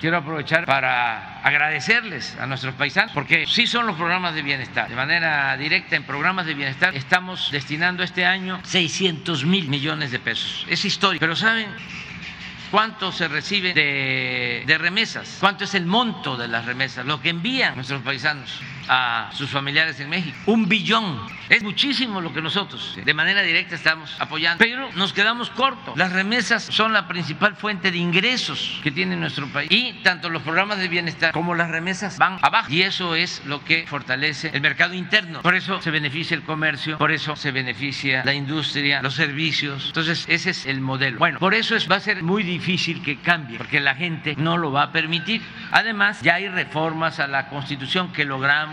Quiero 0.00 0.18
aprovechar 0.18 0.64
para 0.64 1.40
agradecerles 1.42 2.36
a 2.38 2.46
nuestros 2.46 2.74
porque 3.14 3.46
sí 3.46 3.66
son 3.66 3.86
los 3.86 3.96
programas 3.96 4.34
de 4.34 4.42
bienestar. 4.42 4.88
De 4.88 4.96
manera 4.96 5.56
directa, 5.56 5.96
en 5.96 6.04
programas 6.04 6.46
de 6.46 6.54
bienestar, 6.54 6.94
estamos 6.94 7.50
destinando 7.50 8.02
este 8.02 8.24
año 8.24 8.60
600 8.64 9.44
mil 9.44 9.68
millones 9.68 10.10
de 10.10 10.18
pesos. 10.18 10.66
Es 10.68 10.84
histórico. 10.84 11.20
Pero 11.20 11.36
¿saben? 11.36 11.68
cuánto 12.70 13.12
se 13.12 13.28
recibe 13.28 13.74
de, 13.74 14.78
remesas, 14.78 15.38
cuánto 15.40 15.64
es 15.64 15.74
el 15.74 15.86
monto 15.86 16.36
de 16.36 16.48
las 16.48 16.64
remesas, 16.64 17.04
lo 17.04 17.20
que 17.20 17.30
envían 17.30 17.74
nuestros 17.74 18.02
paisanos 18.02 18.60
a 18.88 19.30
sus 19.32 19.50
familiares 19.50 19.98
en 20.00 20.08
México. 20.08 20.36
Un 20.46 20.68
billón. 20.68 21.20
Es 21.48 21.62
muchísimo 21.64 22.20
lo 22.20 22.32
que 22.32 22.40
nosotros 22.40 22.96
de 23.04 23.14
manera 23.14 23.42
directa 23.42 23.74
estamos 23.74 24.14
apoyando. 24.20 24.64
Pero 24.64 24.88
nos 24.94 25.12
quedamos 25.12 25.50
cortos. 25.50 25.96
Las 25.98 26.12
remesas 26.12 26.62
son 26.62 26.92
la 26.92 27.08
principal 27.08 27.56
fuente 27.56 27.90
de 27.90 27.98
ingresos 27.98 28.78
que 28.82 28.92
tiene 28.92 29.16
nuestro 29.16 29.48
país. 29.48 29.68
Y 29.70 29.94
tanto 30.04 30.30
los 30.30 30.42
programas 30.42 30.78
de 30.78 30.86
bienestar 30.86 31.32
como 31.32 31.54
las 31.54 31.70
remesas 31.70 32.18
van 32.18 32.38
abajo. 32.42 32.70
Y 32.70 32.82
eso 32.82 33.16
es 33.16 33.42
lo 33.46 33.64
que 33.64 33.84
fortalece 33.88 34.50
el 34.54 34.60
mercado 34.60 34.94
interno. 34.94 35.42
Por 35.42 35.54
eso 35.54 35.82
se 35.82 35.90
beneficia 35.90 36.36
el 36.36 36.42
comercio, 36.42 36.98
por 36.98 37.10
eso 37.10 37.34
se 37.34 37.50
beneficia 37.50 38.24
la 38.24 38.34
industria, 38.34 39.02
los 39.02 39.14
servicios. 39.14 39.86
Entonces, 39.86 40.24
ese 40.28 40.50
es 40.50 40.66
el 40.66 40.80
modelo. 40.80 41.18
Bueno, 41.18 41.38
por 41.40 41.54
eso 41.54 41.74
es, 41.74 41.90
va 41.90 41.96
a 41.96 42.00
ser 42.00 42.22
muy 42.22 42.42
difícil 42.42 43.02
que 43.02 43.18
cambie, 43.18 43.58
porque 43.58 43.80
la 43.80 43.94
gente 43.94 44.34
no 44.36 44.56
lo 44.56 44.70
va 44.70 44.84
a 44.84 44.92
permitir. 44.92 45.42
Además, 45.72 46.20
ya 46.22 46.34
hay 46.34 46.48
reformas 46.48 47.18
a 47.18 47.26
la 47.26 47.48
Constitución 47.48 48.12
que 48.12 48.24
logramos 48.24 48.69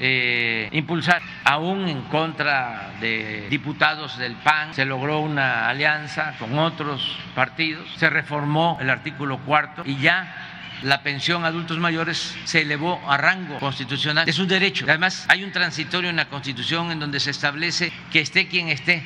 eh, 0.00 0.68
impulsar, 0.72 1.20
aún 1.44 1.88
en 1.88 2.02
contra 2.02 2.92
de 3.00 3.48
diputados 3.50 4.16
del 4.18 4.36
PAN, 4.36 4.72
se 4.72 4.84
logró 4.84 5.20
una 5.20 5.68
alianza 5.68 6.34
con 6.38 6.56
otros 6.58 7.18
partidos, 7.34 7.88
se 7.96 8.08
reformó 8.08 8.78
el 8.80 8.90
artículo 8.90 9.38
cuarto 9.38 9.82
y 9.84 9.96
ya 9.96 10.46
la 10.82 11.02
pensión 11.02 11.44
a 11.44 11.48
adultos 11.48 11.78
mayores 11.78 12.36
se 12.44 12.62
elevó 12.62 13.02
a 13.08 13.16
rango 13.16 13.58
constitucional. 13.58 14.28
Es 14.28 14.38
un 14.38 14.46
derecho. 14.46 14.84
Además, 14.88 15.26
hay 15.28 15.42
un 15.42 15.50
transitorio 15.50 16.10
en 16.10 16.16
la 16.16 16.26
Constitución 16.26 16.92
en 16.92 17.00
donde 17.00 17.18
se 17.18 17.32
establece 17.32 17.92
que 18.12 18.20
esté 18.20 18.46
quien 18.46 18.68
esté 18.68 19.02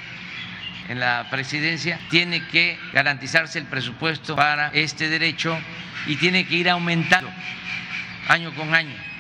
en 0.88 1.01
la 1.01 1.26
presidencia, 1.30 1.99
tiene 2.11 2.47
que 2.49 2.78
garantizarse 2.93 3.59
el 3.59 3.64
presupuesto 3.64 4.36
para 4.36 4.68
este 4.74 5.09
derecho 5.09 5.57
y 6.07 6.16
tiene 6.16 6.45
que 6.45 6.57
ir 6.57 6.68
aumentando 6.68 7.30
año 8.28 8.53
con 8.55 8.74
año 8.74 9.12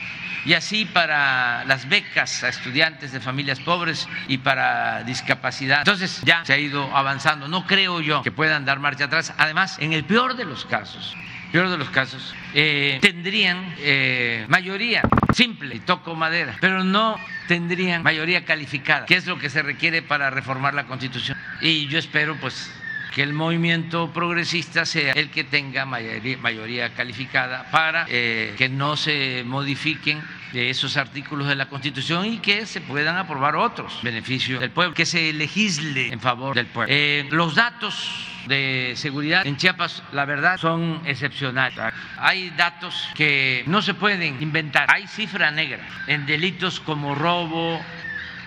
y 0.44 0.54
así 0.54 0.84
para 0.84 1.64
las 1.64 1.88
becas 1.88 2.42
a 2.42 2.48
estudiantes 2.48 3.12
de 3.12 3.20
familias 3.20 3.60
pobres 3.60 4.08
y 4.28 4.38
para 4.38 5.02
discapacidad. 5.04 5.78
Entonces 5.78 6.20
ya 6.24 6.44
se 6.44 6.52
ha 6.52 6.58
ido 6.58 6.94
avanzando. 6.96 7.48
No 7.48 7.66
creo 7.66 8.00
yo 8.00 8.22
que 8.22 8.32
puedan 8.32 8.64
dar 8.64 8.80
marcha 8.80 9.04
atrás. 9.04 9.32
Además, 9.38 9.76
en 9.78 9.92
el 9.92 10.04
peor 10.04 10.36
de 10.36 10.44
los 10.44 10.64
casos, 10.64 11.16
peor 11.52 11.68
de 11.68 11.78
los 11.78 11.90
casos, 11.90 12.34
eh, 12.54 12.98
tendrían 13.00 13.74
eh, 13.78 14.46
mayoría 14.48 15.02
simple, 15.32 15.80
toco 15.80 16.14
madera, 16.14 16.56
pero 16.60 16.84
no 16.84 17.16
tendrían 17.48 18.02
mayoría 18.02 18.44
calificada, 18.44 19.06
que 19.06 19.16
es 19.16 19.26
lo 19.26 19.38
que 19.38 19.50
se 19.50 19.62
requiere 19.62 20.02
para 20.02 20.30
reformar 20.30 20.74
la 20.74 20.84
Constitución. 20.84 21.38
Y 21.60 21.86
yo 21.88 21.98
espero, 21.98 22.36
pues, 22.40 22.72
que 23.14 23.22
el 23.22 23.32
movimiento 23.32 24.10
progresista 24.12 24.86
sea 24.86 25.12
el 25.12 25.30
que 25.30 25.44
tenga 25.44 25.84
mayoría, 25.84 26.94
calificada 26.94 27.70
para 27.70 28.06
eh, 28.08 28.54
que 28.56 28.68
no 28.68 28.96
se 28.96 29.44
modifiquen 29.46 30.22
esos 30.52 30.96
artículos 30.96 31.48
de 31.48 31.54
la 31.54 31.66
Constitución 31.68 32.26
y 32.26 32.38
que 32.38 32.66
se 32.66 32.80
puedan 32.80 33.16
aprobar 33.16 33.56
otros 33.56 34.00
beneficios 34.02 34.60
del 34.60 34.70
pueblo, 34.70 34.94
que 34.94 35.06
se 35.06 35.32
legisle 35.32 36.12
en 36.12 36.20
favor 36.20 36.54
del 36.54 36.66
pueblo. 36.66 36.92
Eh, 36.94 37.26
los 37.30 37.54
datos 37.54 38.28
de 38.46 38.94
seguridad 38.96 39.46
en 39.46 39.56
Chiapas, 39.56 40.02
la 40.12 40.24
verdad, 40.24 40.58
son 40.58 41.00
excepcionales. 41.04 41.78
Hay 42.18 42.50
datos 42.50 43.08
que 43.14 43.62
no 43.66 43.82
se 43.82 43.94
pueden 43.94 44.42
inventar. 44.42 44.86
Hay 44.92 45.06
cifra 45.06 45.50
negra 45.50 45.86
en 46.06 46.26
delitos 46.26 46.80
como 46.80 47.14
robo, 47.14 47.80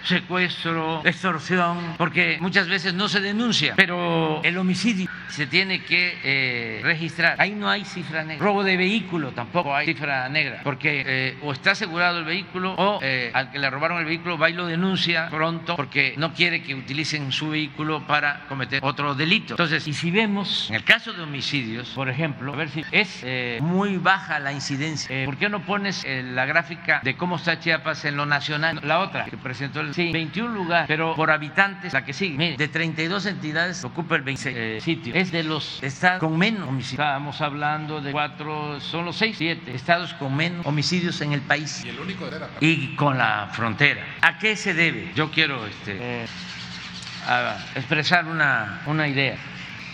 secuestro, 0.05 1.01
extorsión, 1.03 1.95
porque 1.97 2.37
muchas 2.39 2.67
veces 2.67 2.93
no 2.93 3.09
se 3.09 3.19
denuncia, 3.19 3.73
pero 3.75 4.41
el 4.43 4.57
homicidio 4.57 5.09
se 5.29 5.47
tiene 5.47 5.83
que 5.83 6.17
eh, 6.23 6.81
registrar. 6.83 7.35
Ahí 7.39 7.51
no 7.51 7.69
hay 7.69 7.83
cifra 7.83 8.23
negra. 8.23 8.43
Robo 8.43 8.63
de 8.63 8.77
vehículo 8.77 9.31
tampoco 9.31 9.75
hay 9.75 9.87
cifra 9.87 10.29
negra, 10.29 10.61
porque 10.63 11.03
eh, 11.05 11.37
o 11.41 11.51
está 11.51 11.71
asegurado 11.71 12.19
el 12.19 12.25
vehículo 12.25 12.73
o 12.73 12.99
eh, 13.01 13.31
al 13.33 13.51
que 13.51 13.59
le 13.59 13.69
robaron 13.69 13.97
el 13.99 14.05
vehículo 14.05 14.37
va 14.37 14.49
y 14.49 14.53
lo 14.53 14.67
denuncia 14.67 15.27
pronto 15.29 15.75
porque 15.75 16.13
no 16.17 16.33
quiere 16.33 16.61
que 16.61 16.75
utilicen 16.75 17.31
su 17.31 17.49
vehículo 17.49 18.05
para 18.05 18.45
cometer 18.47 18.79
otro 18.83 19.15
delito. 19.15 19.53
Entonces, 19.53 19.87
y 19.87 19.93
si 19.93 20.11
vemos 20.11 20.69
en 20.69 20.75
el 20.75 20.83
caso 20.83 21.13
de 21.13 21.23
homicidios, 21.23 21.89
por 21.89 22.09
ejemplo, 22.09 22.53
a 22.53 22.55
ver 22.55 22.69
si 22.69 22.83
es 22.91 23.25
muy 23.61 23.97
baja 23.97 24.39
la 24.39 24.51
incidencia. 24.51 25.25
¿Por 25.25 25.37
qué 25.37 25.49
no 25.49 25.65
pones 25.65 26.05
la 26.05 26.45
gráfica 26.45 27.01
de 27.03 27.15
cómo 27.15 27.37
está 27.37 27.59
Chiapas 27.59 28.05
en 28.05 28.17
lo 28.17 28.25
nacional? 28.25 28.79
La 28.83 28.99
otra 28.99 29.25
que 29.25 29.37
presentó 29.37 29.81
el 29.81 29.94
Sí, 29.95 30.11
21 30.11 30.53
lugares, 30.53 30.87
pero 30.89 31.15
por 31.15 31.31
habitantes, 31.31 31.93
la 31.93 32.03
que 32.03 32.11
sigue. 32.11 32.37
Mire, 32.37 32.57
de 32.57 32.67
32 32.67 33.25
entidades 33.27 33.81
ocupa 33.85 34.17
el 34.17 34.23
20 34.23 34.75
eh, 34.77 34.81
sitio. 34.81 35.15
Es 35.15 35.31
de 35.31 35.43
los 35.43 35.81
estados 35.81 36.19
con 36.19 36.37
menos 36.37 36.67
homicidios. 36.67 36.99
Estábamos 36.99 37.39
hablando 37.39 38.01
de 38.01 38.11
cuatro, 38.11 38.81
son 38.81 39.05
los 39.05 39.15
seis, 39.15 39.37
siete 39.37 39.73
estados 39.73 40.13
con 40.15 40.35
menos 40.35 40.65
homicidios 40.65 41.21
en 41.21 41.31
el 41.31 41.39
país. 41.39 41.85
Y 41.85 41.89
el 41.89 41.99
único 41.99 42.27
era. 42.27 42.49
Y 42.59 42.93
con 42.95 43.17
la 43.17 43.49
frontera. 43.53 44.03
¿A 44.21 44.37
qué 44.37 44.57
se 44.57 44.73
debe? 44.73 45.13
Yo 45.15 45.31
quiero 45.31 45.65
este, 45.65 45.95
eh, 45.97 46.25
expresar 47.75 48.25
una, 48.25 48.81
una 48.87 49.07
idea. 49.07 49.37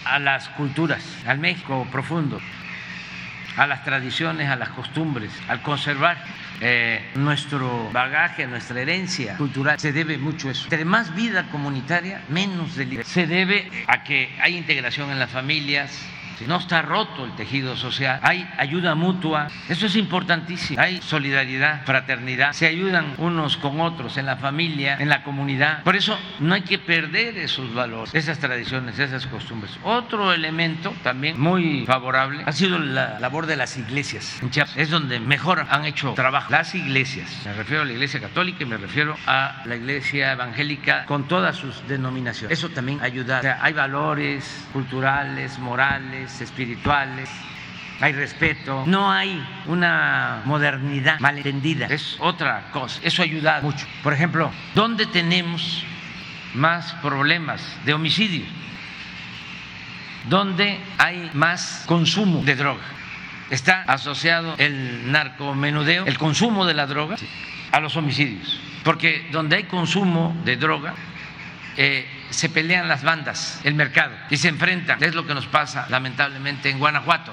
A 0.04 0.18
las 0.18 0.50
culturas, 0.50 1.04
al 1.28 1.38
México 1.38 1.88
profundo, 1.92 2.42
a 3.62 3.68
las 3.68 3.84
tradiciones, 3.84 4.50
a 4.50 4.56
las 4.56 4.70
costumbres, 4.70 5.32
al 5.48 5.62
conservar 5.62 6.18
eh, 6.62 7.12
nuestro 7.14 7.92
bagaje, 7.92 8.48
nuestra 8.48 8.82
herencia 8.82 9.38
cultural. 9.38 9.80
Se 9.80 9.94
debe 9.94 10.18
mucho 10.18 10.48
a 10.48 10.52
eso. 10.54 10.68
De 10.68 10.84
más 10.84 11.14
vida 11.14 11.48
comunitaria, 11.52 12.24
menos 12.28 12.76
delito. 12.76 13.04
Se 13.04 13.28
debe 13.28 13.70
a 13.86 14.04
que 14.04 14.36
hay 14.42 14.58
integración 14.58 15.12
en 15.12 15.20
las 15.20 15.30
familias, 15.30 16.04
no 16.48 16.58
está 16.58 16.82
roto 16.82 17.26
el 17.26 17.36
tejido 17.36 17.76
social, 17.76 18.20
hay 18.24 18.48
ayuda 18.58 18.96
mutua, 18.96 19.48
eso 19.70 19.86
es 19.86 19.96
importantísimo, 19.96 20.82
hay 20.82 21.02
solidaridad, 21.02 21.84
fraternidad, 21.86 22.54
se 22.54 22.68
ayudan 22.68 23.16
unos 23.18 23.58
con 23.58 23.80
otros 23.82 24.18
en 24.18 24.26
la 24.26 24.38
familia, 24.38 24.98
en 25.00 25.10
la 25.10 25.24
comunidad. 25.24 25.84
Por 25.84 25.96
eso 25.96 26.18
no 26.40 26.54
hay 26.54 26.62
que 26.62 26.80
perder 26.80 27.38
esos 27.38 27.74
valores, 27.74 28.14
esas 28.14 28.40
tradiciones, 28.40 29.00
esas 29.00 29.26
costumbres. 29.28 29.78
Otro 29.84 30.34
elemento 30.34 30.94
también 31.04 31.40
muy 31.40 31.86
favorable 31.86 32.44
ha 32.46 32.52
sido 32.52 32.80
la 32.80 33.20
labor 33.20 33.46
de 33.46 33.56
las 33.56 33.78
iglesias 33.78 34.42
en 34.42 34.50
Chiapas, 34.50 34.78
es 34.78 34.90
donde 34.90 35.20
mejor 35.20 35.66
han 35.70 35.86
hecho 35.86 36.14
trabajo. 36.14 36.52
Las 36.52 36.76
iglesias, 36.76 37.42
me 37.46 37.54
refiero 37.54 37.84
a 37.84 37.86
la 37.86 37.94
iglesia 37.94 38.20
católica 38.20 38.64
y 38.64 38.66
me 38.66 38.78
refiero 38.78 39.16
a 39.28 39.64
la 39.66 39.76
iglesia 39.76 40.34
evangélica 40.34 41.06
con 41.06 41.28
todas 41.28 41.56
sus 41.56 41.88
denominaciones. 41.88 42.58
Eso 42.58 42.70
también 42.70 43.02
ayuda. 43.02 43.60
hay 43.62 43.74
valores 43.74 44.68
culturales, 44.74 45.58
morales, 45.60 46.31
espirituales, 46.40 47.30
hay 48.00 48.14
respeto, 48.14 48.84
no 48.88 49.12
hay 49.12 49.46
una 49.68 50.42
modernidad 50.46 51.20
malentendida, 51.20 51.86
es 51.88 52.16
otra 52.20 52.70
cosa, 52.72 53.00
eso 53.04 53.22
ayuda 53.22 53.62
mucho. 53.62 53.86
Por 54.02 54.14
ejemplo, 54.14 54.52
¿dónde 54.74 55.06
tenemos 55.06 55.84
más 56.54 56.94
problemas 56.96 57.62
de 57.86 57.94
homicidio? 57.94 58.46
¿Dónde 60.30 60.80
hay 60.98 61.30
más 61.34 61.84
consumo 61.88 62.44
de 62.44 62.56
droga? 62.56 62.84
Está 63.50 63.84
asociado 63.84 64.56
el 64.58 65.12
narcomenudeo, 65.12 66.06
el 66.06 66.18
consumo 66.18 66.66
de 66.66 66.74
la 66.74 66.88
droga, 66.88 67.18
a 67.72 67.80
los 67.80 67.96
homicidios. 67.96 68.60
Porque 68.84 69.28
donde 69.32 69.58
hay 69.58 69.64
consumo 69.64 70.36
de 70.44 70.58
droga, 70.58 70.96
eh, 71.78 72.08
se 72.32 72.50
pelean 72.50 72.88
las 72.88 73.04
bandas, 73.04 73.62
el 73.64 73.76
mercado, 73.76 74.14
y 74.30 74.38
se 74.38 74.48
enfrentan. 74.48 75.04
Es 75.04 75.14
lo 75.16 75.26
que 75.26 75.34
nos 75.34 75.46
pasa 75.46 75.86
lamentablemente 75.90 76.70
en 76.70 76.80
Guanajuato. 76.80 77.32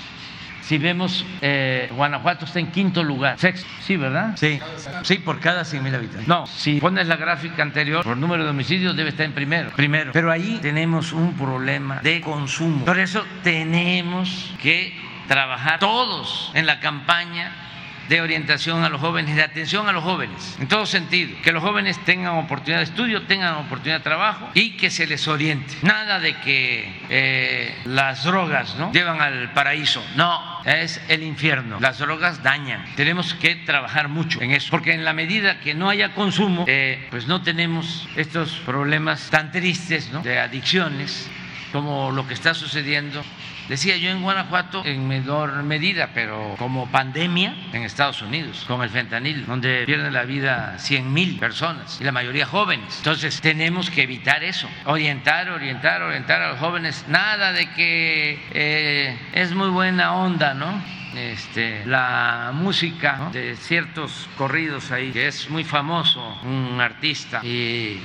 Si 0.69 0.77
vemos, 0.77 1.25
eh, 1.41 1.89
Guanajuato 1.93 2.45
está 2.45 2.59
en 2.59 2.71
quinto 2.71 3.03
lugar. 3.03 3.39
Sexto, 3.39 3.67
sí, 3.81 3.97
¿verdad? 3.97 4.37
Sí, 4.37 4.61
sí, 5.03 5.15
por 5.17 5.41
cada 5.41 5.65
100 5.65 5.83
mil 5.83 5.95
habitantes. 5.95 6.29
No, 6.29 6.47
si 6.47 6.79
pones 6.79 7.07
la 7.07 7.17
gráfica 7.17 7.63
anterior, 7.63 8.05
por 8.05 8.19
número 8.19 8.45
de 8.45 8.51
homicidios 8.51 8.95
debe 8.95 9.09
estar 9.09 9.25
en 9.25 9.33
primero. 9.33 9.71
Primero. 9.71 10.13
Pero 10.13 10.31
ahí 10.31 10.59
tenemos 10.61 11.13
un 11.13 11.33
problema 11.39 12.01
de 12.03 12.21
consumo. 12.21 12.85
Por 12.85 12.99
eso 12.99 13.25
tenemos 13.43 14.53
que 14.61 14.95
trabajar 15.27 15.79
todos 15.79 16.51
en 16.53 16.67
la 16.67 16.81
campaña 16.81 17.68
de 18.09 18.21
orientación 18.21 18.85
a 18.85 18.89
los 18.89 19.01
jóvenes, 19.01 19.37
de 19.37 19.43
atención 19.43 19.89
a 19.89 19.93
los 19.93 20.03
jóvenes, 20.03 20.57
en 20.61 20.69
todo 20.69 20.87
sentido, 20.87 21.37
que 21.43 21.53
los 21.53 21.63
jóvenes 21.63 22.03
tengan 22.05 22.37
oportunidad 22.37 22.79
de 22.79 22.85
estudio, 22.85 23.23
tengan 23.23 23.55
oportunidad 23.55 23.99
de 23.99 24.05
trabajo 24.05 24.51
y 24.55 24.77
que 24.77 24.91
se 24.91 25.07
les 25.07 25.27
oriente. 25.29 25.75
Nada 25.83 26.21
de 26.21 26.35
que 26.37 27.03
eh, 27.11 27.75
las 27.85 28.25
drogas 28.25 28.77
¿no? 28.77 28.93
llevan 28.93 29.21
al 29.21 29.53
paraíso, 29.53 30.05
no, 30.17 30.63
es 30.65 31.01
el 31.09 31.23
infierno. 31.23 31.79
Las 31.81 31.99
drogas 31.99 32.43
dañan. 32.43 32.85
Tenemos 32.97 33.35
que 33.35 33.57
trabajar 33.57 34.09
mucho 34.09 34.41
en 34.41 34.53
eso, 34.53 34.69
porque 34.71 34.93
en 34.93 35.05
la 35.05 35.13
medida 35.13 35.61
que 35.61 35.75
no 35.75 35.89
haya 35.89 36.15
consumo, 36.15 36.65
eh, 36.67 37.07
pues 37.11 37.27
no 37.27 37.43
tenemos 37.43 38.09
estos 38.17 38.53
problemas 38.65 39.31
tan 39.31 39.53
tristes 39.53 40.11
¿no? 40.13 40.23
de 40.23 40.39
adicciones 40.39 41.29
como 41.73 42.11
lo 42.11 42.27
que 42.27 42.35
está 42.35 42.55
sucediendo 42.55 43.23
Decía 43.69 43.99
yo 43.99 44.11
en 44.11 44.23
Guanajuato 44.23 44.83
en 44.87 45.07
menor 45.07 45.63
medida, 45.63 46.11
pero 46.15 46.55
como 46.59 46.91
pandemia 46.91 47.55
en 47.75 47.83
Estados 47.83 48.23
Unidos, 48.23 48.65
con 48.67 48.83
el 48.83 48.89
fentanil, 48.89 49.45
donde 49.45 49.85
pierden 49.85 50.15
la 50.15 50.25
vida 50.25 50.79
100 50.79 51.13
mil 51.13 51.39
personas 51.39 51.99
y 52.01 52.05
la 52.05 52.13
mayoría 52.13 52.47
jóvenes. 52.47 52.97
Entonces 52.97 53.43
tenemos 53.43 53.91
que 53.91 54.05
evitar 54.05 54.43
eso, 54.43 54.69
orientar, 54.87 55.51
orientar, 55.51 56.01
orientar 56.01 56.41
a 56.41 56.49
los 56.49 56.59
jóvenes. 56.59 57.05
Nada 57.09 57.53
de 57.53 57.71
que 57.73 58.43
eh, 58.53 59.19
es 59.35 59.53
muy 59.53 59.69
buena 59.69 60.15
onda, 60.15 60.55
¿no? 60.55 60.83
Este, 61.15 61.85
la 61.85 62.53
música 62.55 63.29
de 63.33 63.55
ciertos 63.57 64.29
corridos 64.39 64.91
ahí, 64.93 65.11
que 65.11 65.29
es 65.29 65.51
muy 65.51 65.65
famoso, 65.65 66.23
un 66.43 66.81
artista, 66.81 67.45
y 67.45 68.01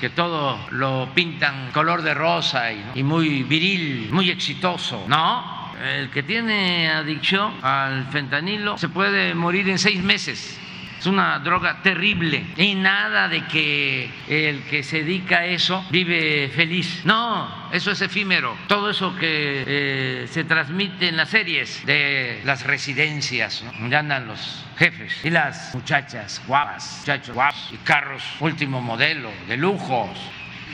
que 0.00 0.10
todo 0.10 0.58
lo 0.70 1.10
pintan 1.14 1.70
color 1.72 2.02
de 2.02 2.14
rosa 2.14 2.70
y, 2.72 3.02
muy 3.02 3.42
viril, 3.42 4.08
muy 4.12 4.30
exitoso. 4.30 5.04
No, 5.08 5.72
el 5.82 6.10
que 6.10 6.22
tiene 6.22 6.88
adicción 6.90 7.54
al 7.62 8.06
fentanilo 8.08 8.78
se 8.78 8.88
puede 8.88 9.34
morir 9.34 9.68
en 9.68 9.78
seis 9.78 10.02
meses. 10.02 10.60
Es 10.98 11.06
una 11.06 11.38
droga 11.40 11.82
terrible 11.82 12.44
y 12.56 12.74
nada 12.74 13.28
de 13.28 13.44
que 13.44 14.10
el 14.28 14.62
que 14.64 14.82
se 14.82 15.02
dedica 15.02 15.38
a 15.38 15.46
eso 15.46 15.84
vive 15.90 16.50
feliz. 16.54 17.02
No, 17.04 17.70
eso 17.72 17.90
es 17.90 18.00
efímero. 18.00 18.56
Todo 18.66 18.90
eso 18.90 19.14
que 19.16 19.64
eh, 19.66 20.26
se 20.30 20.44
transmite 20.44 21.08
en 21.08 21.16
las 21.16 21.30
series 21.30 21.84
de 21.84 22.40
las 22.44 22.64
residencias, 22.64 23.62
andan 23.80 24.26
los 24.26 24.64
jefes 24.78 25.24
y 25.24 25.30
las 25.30 25.74
muchachas 25.74 26.42
guapas, 26.46 26.98
muchachos 27.00 27.34
guapos 27.34 27.70
y 27.72 27.76
carros 27.78 28.22
último 28.40 28.80
modelo, 28.80 29.30
de 29.48 29.56
lujos, 29.56 30.10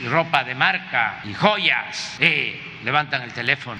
y 0.01 0.07
ropa 0.07 0.43
de 0.43 0.55
marca 0.55 1.21
y 1.25 1.33
joyas. 1.33 2.19
Y 2.21 2.55
levantan 2.83 3.21
el 3.23 3.33
teléfono. 3.33 3.79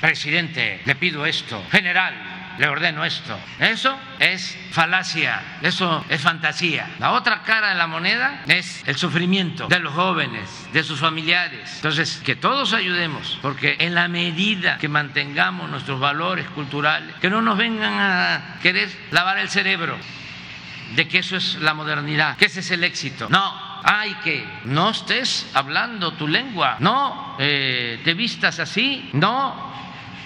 Presidente, 0.00 0.80
le 0.84 0.94
pido 0.96 1.24
esto. 1.24 1.64
General, 1.70 2.14
le 2.58 2.68
ordeno 2.68 3.04
esto. 3.04 3.38
Eso 3.58 3.98
es 4.18 4.56
falacia, 4.70 5.58
eso 5.62 6.04
es 6.08 6.20
fantasía. 6.20 6.88
La 6.98 7.12
otra 7.12 7.42
cara 7.42 7.70
de 7.70 7.74
la 7.74 7.86
moneda 7.86 8.42
es 8.46 8.82
el 8.86 8.96
sufrimiento 8.96 9.66
de 9.68 9.78
los 9.80 9.94
jóvenes, 9.94 10.68
de 10.72 10.82
sus 10.82 11.00
familiares. 11.00 11.72
Entonces, 11.76 12.20
que 12.24 12.36
todos 12.36 12.72
ayudemos, 12.72 13.38
porque 13.42 13.76
en 13.78 13.94
la 13.94 14.08
medida 14.08 14.78
que 14.78 14.88
mantengamos 14.88 15.70
nuestros 15.70 16.00
valores 16.00 16.46
culturales, 16.50 17.14
que 17.16 17.30
no 17.30 17.42
nos 17.42 17.58
vengan 17.58 17.94
a 17.98 18.58
querer 18.62 18.90
lavar 19.10 19.38
el 19.38 19.48
cerebro 19.48 19.96
de 20.94 21.08
que 21.08 21.18
eso 21.18 21.36
es 21.36 21.56
la 21.56 21.74
modernidad, 21.74 22.36
que 22.36 22.46
ese 22.46 22.60
es 22.60 22.70
el 22.70 22.84
éxito. 22.84 23.28
No, 23.28 23.80
hay 23.82 24.14
que 24.16 24.46
no 24.64 24.90
estés 24.90 25.50
hablando 25.54 26.12
tu 26.12 26.28
lengua, 26.28 26.76
no 26.80 27.36
eh, 27.38 28.00
te 28.04 28.14
vistas 28.14 28.58
así, 28.60 29.10
no 29.12 29.72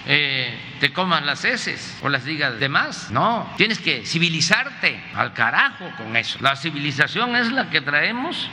eh, 0.05 0.68
te 0.79 0.93
coman 0.93 1.25
las 1.25 1.45
heces 1.45 1.97
o 2.01 2.09
las 2.09 2.25
digas 2.25 2.59
de 2.59 2.69
más. 2.69 3.11
No, 3.11 3.51
tienes 3.57 3.79
que 3.79 4.05
civilizarte 4.05 5.01
al 5.15 5.33
carajo 5.33 5.91
con 5.97 6.15
eso. 6.15 6.39
La 6.41 6.55
civilización 6.55 7.35
es 7.35 7.51
la 7.51 7.69
que 7.69 7.81
traemos 7.81 8.49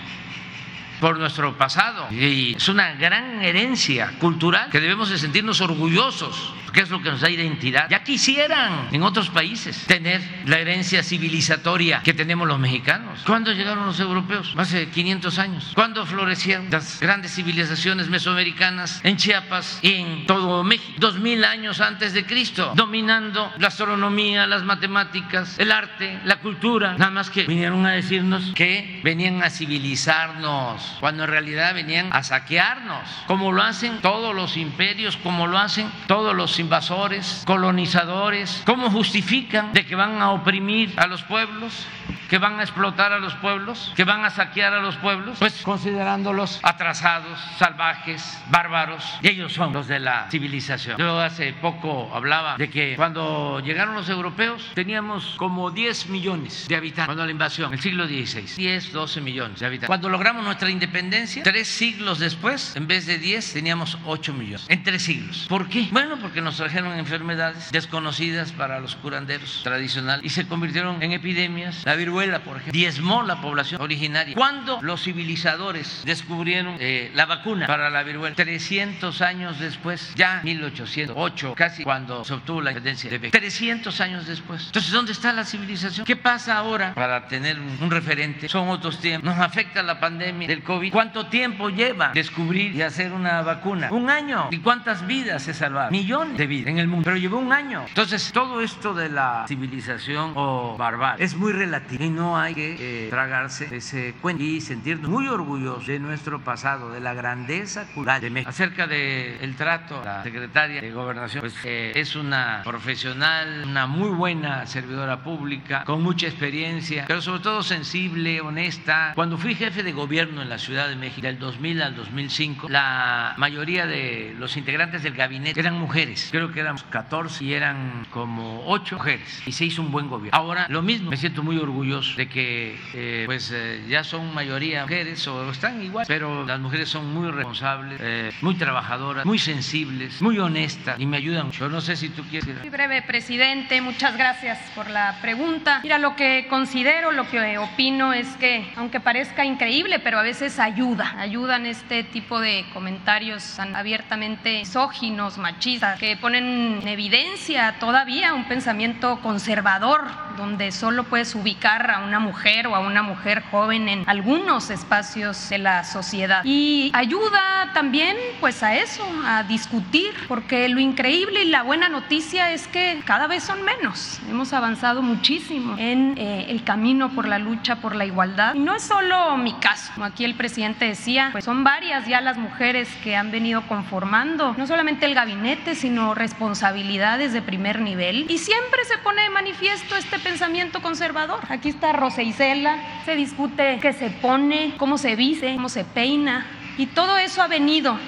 por 1.01 1.19
nuestro 1.19 1.57
pasado 1.57 2.09
y 2.11 2.55
es 2.57 2.69
una 2.69 2.95
gran 2.95 3.43
herencia 3.43 4.13
cultural 4.19 4.71
que 4.71 4.81
debemos 4.81 5.11
de 5.11 5.19
sentirnos 5.19 5.61
orgullosos 5.61 6.55
que 6.77 6.83
es 6.83 6.91
lo 6.91 7.01
que 7.01 7.11
nos 7.11 7.23
da 7.23 7.31
identidad. 7.31 7.89
Ya 7.89 8.05
quisieran 8.05 8.91
en 8.93 9.03
otros 9.03 9.31
países 9.31 9.87
tener 9.87 10.21
la 10.45 10.59
herencia 10.59 11.03
civilizatoria 11.03 12.03
que 12.05 12.13
tenemos 12.13 12.47
los 12.47 12.59
mexicanos. 12.59 13.23
¿Cuándo 13.25 13.51
llegaron 13.51 13.87
los 13.87 13.99
europeos? 13.99 14.53
Hace 14.59 14.91
500 14.91 15.39
años. 15.39 15.73
¿Cuándo 15.75 16.05
florecieron 16.05 16.69
las 16.71 17.01
grandes 17.01 17.35
civilizaciones 17.35 18.11
mesoamericanas 18.11 19.01
en 19.05 19.17
Chiapas 19.17 19.79
y 19.81 19.95
en 19.95 20.27
todo 20.27 20.63
México? 20.65 20.93
Dos 20.99 21.19
mil 21.19 21.47
años 21.47 21.81
antes 21.81 22.13
de 22.13 22.27
Cristo, 22.27 22.75
dominando 22.77 23.51
la 23.57 23.69
astronomía, 23.69 24.47
las 24.47 24.63
matemáticas, 24.63 25.59
el 25.59 25.73
arte, 25.73 26.21
la 26.25 26.41
cultura. 26.41 26.99
Nada 26.99 27.11
más 27.11 27.31
que 27.31 27.45
vinieron 27.45 27.87
a 27.87 27.93
decirnos 27.93 28.53
que 28.55 29.01
venían 29.03 29.43
a 29.43 29.49
civilizarnos, 29.49 30.99
cuando 31.01 31.25
en 31.25 31.31
realidad 31.31 31.73
venían 31.73 32.13
a 32.13 32.23
saquearnos, 32.23 33.09
como 33.27 33.51
lo 33.51 33.63
hacen 33.63 34.03
todos 34.03 34.35
los 34.35 34.59
imperios, 34.59 35.17
como 35.17 35.47
lo 35.47 35.57
hacen 35.57 35.91
todos 36.07 36.37
los 36.37 36.59
invasores, 36.67 37.45
colonizadores, 37.47 38.63
¿cómo 38.67 38.91
justifican 38.91 39.73
de 39.73 39.87
que 39.87 39.95
van 39.95 40.21
a 40.21 40.33
oprimir 40.33 40.93
a 40.97 41.07
los 41.07 41.23
pueblos? 41.23 41.87
Que 42.29 42.39
van 42.39 42.59
a 42.59 42.63
explotar 42.63 43.13
a 43.13 43.19
los 43.19 43.35
pueblos, 43.37 43.93
que 43.97 44.05
van 44.05 44.25
a 44.25 44.31
saquear 44.31 44.73
a 44.75 44.81
los 44.81 44.97
pueblos, 44.97 45.39
pues 45.39 45.63
considerándolos 45.63 46.61
atrasados, 46.63 47.39
salvajes, 47.59 48.43
bárbaros, 48.51 49.05
y 49.23 49.29
ellos 49.29 49.53
son 49.53 49.73
los 49.73 49.87
de 49.87 50.01
la 50.01 50.29
civilización. 50.31 50.99
Yo 50.99 51.21
hace 51.21 51.53
poco 51.55 52.11
hablaba 52.13 52.57
de 52.57 52.69
que 52.69 52.97
cuando 52.97 53.61
llegaron 53.61 53.95
los 53.95 54.09
europeos 54.09 54.71
teníamos 54.75 55.35
como 55.37 55.71
10 55.71 56.09
millones 56.09 56.67
de 56.69 56.77
habitantes, 56.77 57.07
cuando 57.07 57.25
la 57.25 57.31
invasión, 57.31 57.73
el 57.73 57.81
siglo 57.81 58.07
XVI, 58.07 58.57
10, 58.57 58.93
12 58.93 59.21
millones 59.21 59.61
de 59.61 59.67
habitantes. 59.67 59.89
Cuando 59.89 60.09
logramos 60.09 60.45
nuestra 60.45 60.71
independencia, 60.71 61.43
tres 61.43 61.69
siglos 61.69 62.19
después, 62.19 62.75
en 62.77 62.87
vez 62.87 63.07
de 63.07 63.19
10, 63.19 63.53
teníamos 63.53 63.99
8 64.05 64.33
millones, 64.33 64.67
en 64.69 64.83
tres 64.83 65.03
siglos. 65.03 65.47
¿Por 65.49 65.69
qué? 65.69 65.89
Bueno, 65.93 66.17
porque 66.21 66.41
nos 66.41 66.57
trajeron 66.57 66.99
enfermedades 66.99 67.71
desconocidas 67.71 68.53
para 68.53 68.81
los 68.81 68.97
curanderos 68.97 69.61
tradicionales 69.63 70.25
y 70.25 70.31
se 70.31 70.47
convirtieron 70.47 71.03
en 71.03 71.13
epidemias. 71.13 71.85
La 71.85 71.95
viruela 71.95 72.16
por 72.17 72.57
ejemplo, 72.57 72.73
diezmó 72.73 73.23
la 73.23 73.41
población 73.41 73.81
originaria. 73.81 74.35
¿Cuándo 74.35 74.81
los 74.81 75.03
civilizadores 75.03 76.03
descubrieron 76.05 76.77
eh, 76.81 77.11
la 77.15 77.27
vacuna 77.27 77.67
para 77.67 77.91
la 77.91 78.03
viruela? 78.03 78.35
300 78.35 79.21
años 79.21 79.59
después, 79.59 80.13
ya 80.15 80.41
1808, 80.43 81.55
casi 81.55 81.85
cuando 81.85 82.25
se 82.25 82.35
obtuvo 82.35 82.63
la 82.63 82.71
independencia 82.71 83.11
de 83.11 83.19
México. 83.19 83.39
300 83.39 84.01
años 84.01 84.27
después. 84.27 84.67
Entonces, 84.67 84.93
¿dónde 84.93 85.13
está 85.13 85.33
la 85.33 85.45
civilización? 85.45 86.07
¿Qué 86.07 86.17
pasa 86.17 86.57
ahora 86.57 86.95
para 86.95 87.29
tener 87.29 87.59
un, 87.61 87.91
referente? 87.91 88.49
Son 88.49 88.69
otros 88.69 88.99
tiempos. 88.99 89.31
Nos 89.31 89.39
afecta 89.39 89.83
la 89.83 90.01
pandemia 90.01 90.49
del 90.49 90.63
COVID. 90.63 90.93
¿Cuánto 90.93 91.27
tiempo 91.27 91.69
lleva 91.69 92.13
descubrir 92.13 92.75
y 92.75 92.83
hacer 92.83 93.13
una 93.13 93.43
vacuna? 93.43 93.91
Un 93.93 94.09
año. 94.09 94.49
¿Y 94.51 94.59
cuántas 94.59 95.07
vidas 95.07 95.43
se 95.43 95.53
salvaron? 95.53 95.93
Millones 95.93 96.39
de 96.39 96.47
vidas 96.47 96.69
en 96.69 96.79
el 96.79 96.89
mundo. 96.89 97.05
Pero 97.05 97.19
llevó 97.19 97.39
un 97.39 97.53
año. 97.53 97.85
Entonces, 97.87 98.33
todo 98.33 98.61
esto 98.63 98.95
de 98.95 99.11
la 99.11 99.45
civilización 99.47 100.33
o 100.35 100.77
barbarie 100.79 101.25
es 101.25 101.35
muy 101.35 101.53
relativo 101.53 102.06
y 102.07 102.11
no 102.11 102.39
hay 102.39 102.55
que 102.55 102.77
eh, 102.79 103.11
tragarse 103.11 103.69
ese 103.75 104.15
cuento 104.21 104.43
y 104.43 104.61
sentirnos 104.61 105.11
muy 105.11 105.27
orgullosos 105.29 105.87
de 105.87 105.99
nuestro 105.99 106.41
pasado, 106.41 106.91
de 106.91 107.01
la 107.01 107.15
grandeza 107.15 107.85
cultural 107.87 108.21
de 108.21 108.31
México. 108.31 108.51
Acerca 108.51 108.87
del 108.87 109.55
trato, 109.57 110.03
la 110.05 110.23
secretaria 110.23 110.81
de 110.81 110.93
Gobernación 110.93 111.41
pues, 111.41 111.55
eh, 111.65 111.93
es 111.95 112.15
una 112.17 112.63
profesional, 112.65 113.65
una 113.67 113.87
muy 113.87 114.11
buena 114.11 114.67
servidora 114.67 115.23
pública, 115.23 115.85
con 115.85 116.03
mucha 116.03 116.27
experiencia, 116.27 117.05
pero 117.09 117.21
sobre 117.21 117.43
todo 117.43 117.63
sensible, 117.63 118.41
honesta. 118.41 119.13
Cuando 119.15 119.37
fui 119.37 119.55
jefe 119.55 119.83
de 119.83 119.93
gobierno 119.93 120.43
en 120.43 120.49
la 120.49 120.59
Ciudad 120.59 120.89
de 120.89 120.97
México, 120.97 121.27
del 121.27 121.39
2000 121.39 121.83
al 121.83 121.97
2005, 121.97 122.69
la 122.69 123.35
mayoría 123.37 123.87
de 123.87 124.35
los 124.39 124.57
integrantes 124.57 125.03
del 125.03 125.15
gabinete 125.15 125.59
eran 125.59 125.75
mujeres. 125.79 126.29
Creo 126.31 126.53
que 126.53 126.61
éramos 126.61 126.85
14 126.85 127.45
y 127.45 127.53
eran 127.55 128.07
como 128.11 128.63
8 128.67 128.97
mujeres. 128.97 129.43
Y 129.47 129.53
se 129.53 129.65
hizo 129.65 129.83
un 129.83 129.91
buen 129.91 130.09
gobierno. 130.09 130.39
Ahora, 130.39 130.67
lo 130.69 130.83
mismo, 130.83 131.11
me 131.11 131.17
siento 131.17 131.43
muy 131.43 131.59
orgulloso 131.59 131.96
de 132.17 132.29
que 132.29 132.79
eh, 132.95 133.23
pues 133.27 133.51
eh, 133.55 133.83
ya 133.89 134.05
son 134.05 134.35
mayoría 134.35 134.83
mujeres 134.83 135.27
o 135.29 135.51
están 135.51 135.83
igual, 135.83 136.05
pero 136.07 136.45
las 136.45 136.61
mujeres 136.61 136.89
son 136.89 137.13
muy 137.13 137.31
responsables, 137.31 138.01
eh, 138.03 138.33
muy 138.43 138.55
trabajadoras, 138.55 139.25
muy 139.25 139.39
sensibles, 139.39 140.21
muy 140.21 140.39
honestas 140.39 140.99
y 140.99 141.07
me 141.07 141.17
ayudan 141.17 141.51
Yo 141.53 141.69
no 141.69 141.81
sé 141.81 141.97
si 141.97 142.09
tú 142.11 142.23
quieres. 142.25 142.61
Muy 142.61 142.69
breve, 142.69 143.03
presidente, 143.03 143.81
muchas 143.81 144.17
gracias 144.17 144.59
por 144.75 144.91
la 144.91 145.19
pregunta. 145.23 145.81
Mira, 145.83 145.99
lo 145.99 146.17
que 146.17 146.47
considero, 146.49 147.13
lo 147.13 147.29
que 147.29 147.59
opino 147.59 148.13
es 148.13 148.29
que, 148.37 148.71
aunque 148.77 149.01
parezca 149.01 149.45
increíble, 149.45 149.99
pero 149.99 150.19
a 150.19 150.23
veces 150.23 150.59
ayuda, 150.59 151.15
ayudan 151.19 151.67
este 151.67 152.05
tipo 152.05 152.41
de 152.41 152.65
comentarios 152.73 153.59
abiertamente 153.59 154.59
misóginos, 154.61 155.39
machistas, 155.39 155.99
que 155.99 156.17
ponen 156.17 156.81
en 156.83 156.89
evidencia 156.89 157.77
todavía 157.79 158.35
un 158.35 158.47
pensamiento 158.49 159.21
conservador, 159.23 160.03
donde 160.37 160.73
solo 160.73 161.05
puedes 161.05 161.35
ubicar 161.35 161.86
a 161.91 162.01
una 162.01 162.21
mujer 162.21 162.67
o 162.67 162.75
a 162.75 162.81
una 162.81 163.03
mujer 163.03 163.43
joven 163.51 163.89
en 163.89 164.05
algunos 164.07 164.71
espacios 164.71 165.49
de 165.49 165.59
la 165.59 165.85
sociedad. 165.85 166.43
Y 166.45 166.91
ayuda 166.95 167.71
también 167.75 168.17
pues 168.41 168.63
a 168.63 168.77
eso, 168.77 169.05
a 169.25 169.43
discutir, 169.45 170.13
porque 170.29 170.69
lo 170.69 170.81
increíble 170.81 171.45
y 171.45 171.49
la 171.49 171.63
buena 171.63 171.89
noticia 171.89 172.53
es 172.53 172.69
que 172.69 173.01
cada 173.05 173.27
vez 173.27 173.43
son 173.43 173.63
menos. 173.63 174.21
Hemos 174.29 174.53
avanzado 174.53 175.03
muchísimo 175.03 175.77
en 175.79 176.15
eh, 176.19 176.47
el 176.49 176.65
camino 176.65 177.11
por 177.11 177.29
la 177.29 177.39
lucha 177.39 177.77
por 177.77 177.95
la 177.95 178.05
igualdad. 178.05 178.55
Y 178.55 178.61
no 178.61 178.75
es 178.75 178.83
solo 178.83 179.37
mi 179.37 179.55
caso, 179.55 179.93
como 179.95 180.07
aquí 180.07 180.25
el 180.25 180.35
presidente 180.35 180.87
decía, 180.87 181.31
pues 181.33 181.45
son 181.45 181.65
varias 181.65 182.07
ya 182.07 182.21
las 182.21 182.37
mujeres 182.37 182.89
que 183.03 183.17
han 183.17 183.31
venido 183.31 183.63
conformando 183.67 184.55
no 184.57 184.67
solamente 184.67 185.07
el 185.07 185.15
gabinete, 185.15 185.75
sino 185.75 186.15
responsabilidades 186.15 187.33
de 187.33 187.43
primer 187.43 187.81
nivel. 187.81 188.27
Y 188.29 188.39
siempre 188.39 188.85
se 188.85 188.99
pone 188.99 189.23
de 189.23 189.31
manifiesto 189.31 189.97
este 189.97 190.19
pensamiento 190.19 190.81
conservador. 190.83 191.41
Aquí 191.49 191.69
está 191.77 191.93
Rosa 191.93 192.23
Isela, 192.23 192.79
se 193.05 193.15
discute 193.17 193.79
qué 193.83 193.93
se 193.93 194.09
pone, 194.09 194.73
cómo 194.79 194.97
se 194.97 195.15
viste, 195.15 195.55
cómo 195.55 195.69
se 195.69 195.85
peina, 195.85 196.47
y 196.79 196.87
todo 196.87 197.19
eso 197.19 197.43
ha 197.43 197.49
venido 197.49 197.99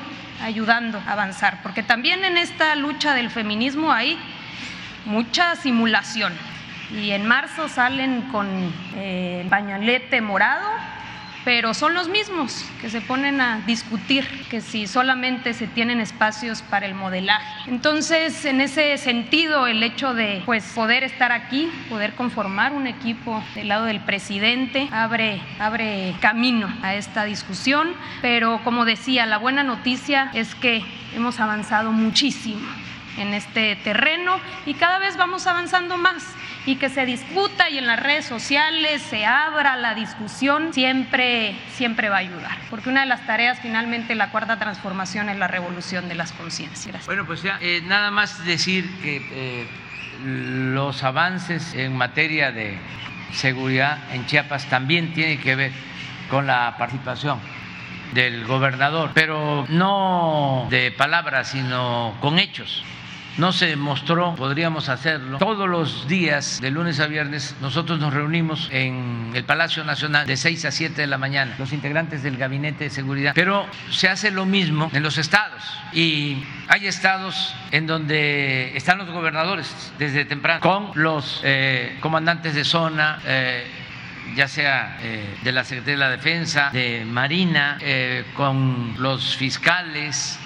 ayudando 0.43 0.99
a 1.07 1.13
avanzar, 1.13 1.61
porque 1.63 1.83
también 1.83 2.25
en 2.25 2.39
esta 2.39 2.75
lucha 2.77 3.13
del 3.13 3.29
feminismo 3.29 3.93
hay 3.93 4.19
mucha 5.05 5.55
simulación. 5.57 6.33
Y 6.91 7.11
en 7.11 7.27
marzo 7.27 7.69
salen 7.69 8.23
con 8.33 8.49
eh, 8.97 9.47
pañalete 9.51 10.23
morado 10.23 10.67
pero 11.49 11.73
son 11.73 11.95
los 11.95 12.11
mismos 12.11 12.63
que 12.79 12.91
se 12.91 13.01
ponen 13.01 13.41
a 13.41 13.63
discutir 13.67 14.29
que 14.51 14.61
si 14.61 14.87
solamente 14.87 15.55
se 15.55 15.67
tienen 15.67 15.99
espacios 15.99 16.61
para 16.61 16.85
el 16.85 16.95
modelaje. 16.95 17.71
Entonces, 17.71 18.45
en 18.45 18.61
ese 18.61 18.99
sentido, 18.99 19.67
el 19.67 19.83
hecho 19.83 20.13
de 20.13 20.43
pues, 20.45 20.71
poder 20.75 21.05
estar 21.05 21.33
aquí, 21.33 21.71
poder 21.89 22.13
conformar 22.13 22.75
un 22.75 22.87
equipo 22.87 23.43
del 23.55 23.69
lado 23.69 23.87
del 23.87 24.01
presidente, 24.01 24.91
abre, 24.93 25.41
abre 25.59 26.15
camino 26.21 26.71
a 26.83 26.97
esta 26.97 27.25
discusión, 27.25 27.95
pero 28.21 28.61
como 28.63 28.85
decía, 28.85 29.25
la 29.25 29.39
buena 29.39 29.63
noticia 29.63 30.31
es 30.35 30.55
que 30.55 30.85
hemos 31.15 31.41
avanzado 31.41 31.93
muchísimo 31.93 32.69
en 33.19 33.35
este 33.35 33.77
terreno 33.77 34.41
y 34.67 34.75
cada 34.75 34.99
vez 34.99 35.17
vamos 35.17 35.47
avanzando 35.47 35.97
más 35.97 36.25
y 36.67 36.77
que 36.77 36.89
se 36.89 37.07
discuta 37.07 37.71
y 37.71 37.79
en 37.79 37.87
las 37.87 37.99
redes 37.99 38.27
sociales 38.27 39.01
se 39.03 39.25
abra 39.25 39.77
la 39.77 39.95
discusión, 39.95 40.75
siempre, 40.75 41.57
siempre 41.73 42.09
va 42.09 42.17
a 42.17 42.21
ayudar. 42.21 42.59
Porque 42.69 42.91
una 42.91 43.01
de 43.01 43.07
las 43.07 43.25
tareas 43.27 43.59
finalmente 43.61 44.15
la 44.15 44.31
cuarta 44.31 44.59
transformación 44.59 45.29
es 45.29 45.39
la 45.39 45.49
revolución 45.49 46.09
de 46.09 46.15
las 46.15 46.33
conciencias. 46.33 47.07
Bueno, 47.07 47.25
pues 47.25 47.43
ya, 47.43 47.59
eh, 47.63 47.83
nada 47.87 48.11
más 48.11 48.45
decir 48.45 48.87
que 49.03 49.17
eh, 49.31 49.67
los 50.25 51.03
avances 51.05 51.75
en 51.75 51.97
materia 51.97 52.53
de 52.53 52.79
seguridad 53.33 53.99
en 54.13 54.27
Chiapas 54.27 54.67
también 54.69 55.15
tienen 55.15 55.41
que 55.41 55.55
ver 55.55 55.73
con 56.29 56.47
la 56.47 56.77
participación 56.79 57.41
del 58.13 58.47
gobernador, 58.47 59.13
pero 59.15 59.67
no 59.69 60.67
de 60.71 60.91
palabras, 60.93 61.49
sino 61.49 62.15
con 62.21 62.39
hechos 62.39 62.85
no 63.39 63.53
se 63.53 63.77
mostró, 63.77 64.35
podríamos 64.35 64.89
hacerlo. 64.89 65.39
Todos 65.39 65.69
los 65.69 66.09
días, 66.09 66.61
de 66.61 66.71
lunes 66.71 66.99
a 66.99 67.07
viernes, 67.07 67.55
nosotros 67.61 68.01
nos 68.01 68.13
reunimos 68.13 68.69
en 68.73 69.31
el 69.33 69.45
Palacio 69.45 69.85
Nacional 69.85 70.27
de 70.27 70.37
6 70.37 70.65
a 70.65 70.71
7 70.73 71.01
de 71.01 71.07
la 71.07 71.19
mañana, 71.19 71.55
los 71.59 71.73
integrantes 71.73 72.23
del 72.23 72.37
Gabinete 72.37 72.85
de 72.85 72.91
Seguridad. 72.91 73.33
Pero 73.35 73.67
se 73.91 74.09
hace 74.09 74.33
lo 74.33 74.45
mismo 74.45 74.91
en 74.93 75.03
los 75.05 75.19
estados 75.19 75.63
y 75.93 76.43
hay 76.67 76.87
estados 76.89 77.55
en 77.71 77.87
donde 77.87 78.77
están 78.77 78.99
los 78.99 79.09
gobernadores 79.09 79.93
desde 79.99 80.25
temprano 80.25 80.61
con 80.61 80.91
los 80.95 81.41
eh, 81.45 81.97
comandantes 82.01 82.55
de 82.55 82.65
zona. 82.65 83.21
Eh, 83.25 83.67
ya 84.37 84.47
sea 84.47 84.99
eh, 85.01 85.39
de 85.43 85.53
la 85.53 85.65
Secretaría 85.65 85.95
de 85.95 86.01
la 86.01 86.11
Defensa, 86.11 86.71
de 86.71 87.03
Marina, 87.07 87.79
con 88.35 88.95
los 88.99 89.37
fiscales, 89.37 90.39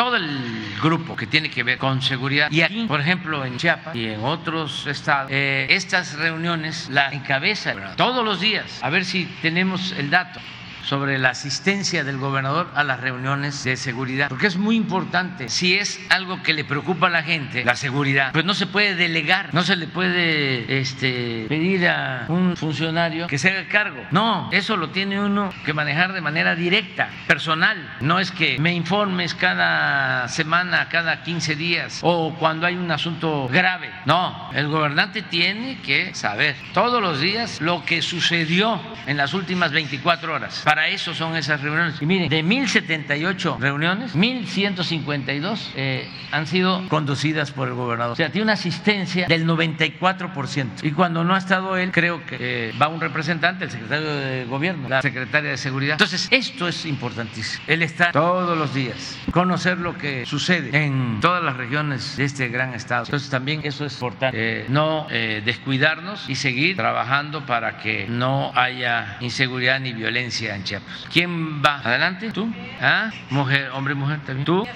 todo 0.00 0.16
el 0.16 0.78
grupo 0.82 1.14
que 1.14 1.26
tiene 1.26 1.50
que 1.50 1.62
ver 1.62 1.76
con 1.76 2.00
seguridad. 2.00 2.50
Y 2.50 2.62
aquí, 2.62 2.86
por 2.86 3.02
ejemplo, 3.02 3.44
en 3.44 3.58
Chiapas 3.58 3.94
y 3.94 4.06
en 4.06 4.24
otros 4.24 4.86
estados, 4.86 5.30
eh, 5.30 5.66
estas 5.68 6.14
reuniones 6.14 6.88
la 6.88 7.10
encabeza 7.10 7.74
todos 7.96 8.24
los 8.24 8.40
días. 8.40 8.78
A 8.80 8.88
ver 8.88 9.04
si 9.04 9.26
tenemos 9.42 9.92
el 9.92 10.08
dato 10.08 10.40
sobre 10.84 11.18
la 11.18 11.30
asistencia 11.30 12.04
del 12.04 12.18
gobernador 12.18 12.70
a 12.74 12.84
las 12.84 13.00
reuniones 13.00 13.64
de 13.64 13.76
seguridad, 13.76 14.28
porque 14.28 14.46
es 14.46 14.56
muy 14.56 14.76
importante. 14.76 15.48
Si 15.48 15.74
es 15.74 16.00
algo 16.10 16.42
que 16.42 16.52
le 16.52 16.64
preocupa 16.64 17.08
a 17.08 17.10
la 17.10 17.22
gente, 17.22 17.64
la 17.64 17.76
seguridad, 17.76 18.32
pues 18.32 18.44
no 18.44 18.54
se 18.54 18.66
puede 18.66 18.94
delegar, 18.94 19.52
no 19.52 19.62
se 19.62 19.76
le 19.76 19.86
puede 19.86 20.80
este, 20.80 21.46
pedir 21.48 21.88
a 21.88 22.24
un 22.28 22.56
funcionario 22.56 23.26
que 23.26 23.38
se 23.38 23.50
haga 23.50 23.68
cargo. 23.68 24.02
No, 24.10 24.48
eso 24.52 24.76
lo 24.76 24.90
tiene 24.90 25.20
uno 25.20 25.52
que 25.64 25.72
manejar 25.72 26.12
de 26.12 26.20
manera 26.20 26.54
directa, 26.54 27.10
personal. 27.26 27.96
No 28.00 28.18
es 28.18 28.30
que 28.30 28.58
me 28.58 28.72
informes 28.72 29.34
cada 29.34 30.28
semana, 30.28 30.88
cada 30.88 31.22
15 31.22 31.56
días 31.56 32.00
o 32.02 32.34
cuando 32.38 32.66
hay 32.66 32.76
un 32.76 32.90
asunto 32.90 33.48
grave. 33.48 33.90
No, 34.06 34.50
el 34.54 34.68
gobernante 34.68 35.22
tiene 35.22 35.80
que 35.82 36.14
saber 36.14 36.56
todos 36.72 37.02
los 37.02 37.20
días 37.20 37.60
lo 37.60 37.84
que 37.84 38.02
sucedió 38.02 38.80
en 39.06 39.16
las 39.16 39.34
últimas 39.34 39.72
24 39.72 40.34
horas 40.34 40.62
para 40.70 40.86
eso 40.86 41.14
son 41.14 41.34
esas 41.34 41.60
reuniones. 41.62 42.00
Y 42.00 42.06
miren, 42.06 42.28
de 42.28 42.44
1078 42.44 43.56
reuniones, 43.58 44.14
1152 44.14 45.72
eh, 45.74 46.08
han 46.30 46.46
sido 46.46 46.86
conducidas 46.86 47.50
por 47.50 47.66
el 47.66 47.74
gobernador. 47.74 48.12
O 48.12 48.14
sea, 48.14 48.30
tiene 48.30 48.44
una 48.44 48.52
asistencia 48.52 49.26
del 49.26 49.48
94%. 49.48 50.84
Y 50.84 50.92
cuando 50.92 51.24
no 51.24 51.34
ha 51.34 51.38
estado 51.38 51.76
él, 51.76 51.90
creo 51.90 52.24
que 52.24 52.36
eh, 52.68 52.72
va 52.80 52.86
un 52.86 53.00
representante, 53.00 53.64
el 53.64 53.72
secretario 53.72 54.14
de 54.14 54.44
gobierno, 54.44 54.88
la 54.88 55.02
secretaria 55.02 55.50
de 55.50 55.56
seguridad. 55.56 55.94
Entonces, 55.94 56.28
esto 56.30 56.68
es 56.68 56.86
importantísimo. 56.86 57.64
Él 57.66 57.82
está 57.82 58.12
todos 58.12 58.56
los 58.56 58.72
días, 58.72 59.18
conocer 59.32 59.78
lo 59.78 59.98
que 59.98 60.24
sucede 60.24 60.84
en 60.84 61.18
todas 61.20 61.42
las 61.42 61.56
regiones 61.56 62.16
de 62.16 62.26
este 62.26 62.46
gran 62.46 62.74
estado. 62.74 63.06
Entonces, 63.06 63.28
también 63.28 63.62
eso 63.64 63.84
es 63.86 63.94
importante. 63.94 64.60
Eh, 64.60 64.66
no 64.68 65.08
descuidarnos 65.10 66.28
y 66.28 66.36
seguir 66.36 66.76
trabajando 66.76 67.44
para 67.44 67.78
que 67.78 68.06
no 68.08 68.52
haya 68.54 69.16
inseguridad 69.18 69.80
ni 69.80 69.92
violencia 69.92 70.59
Chiapas. 70.64 71.06
¿Quién 71.12 71.62
va? 71.62 71.80
Adelante, 71.80 72.30
tú. 72.30 72.52
¿Ah? 72.80 73.10
Mujer, 73.30 73.70
hombre 73.70 73.94
mujer 73.94 74.20
también. 74.24 74.44
Tú. 74.44 74.66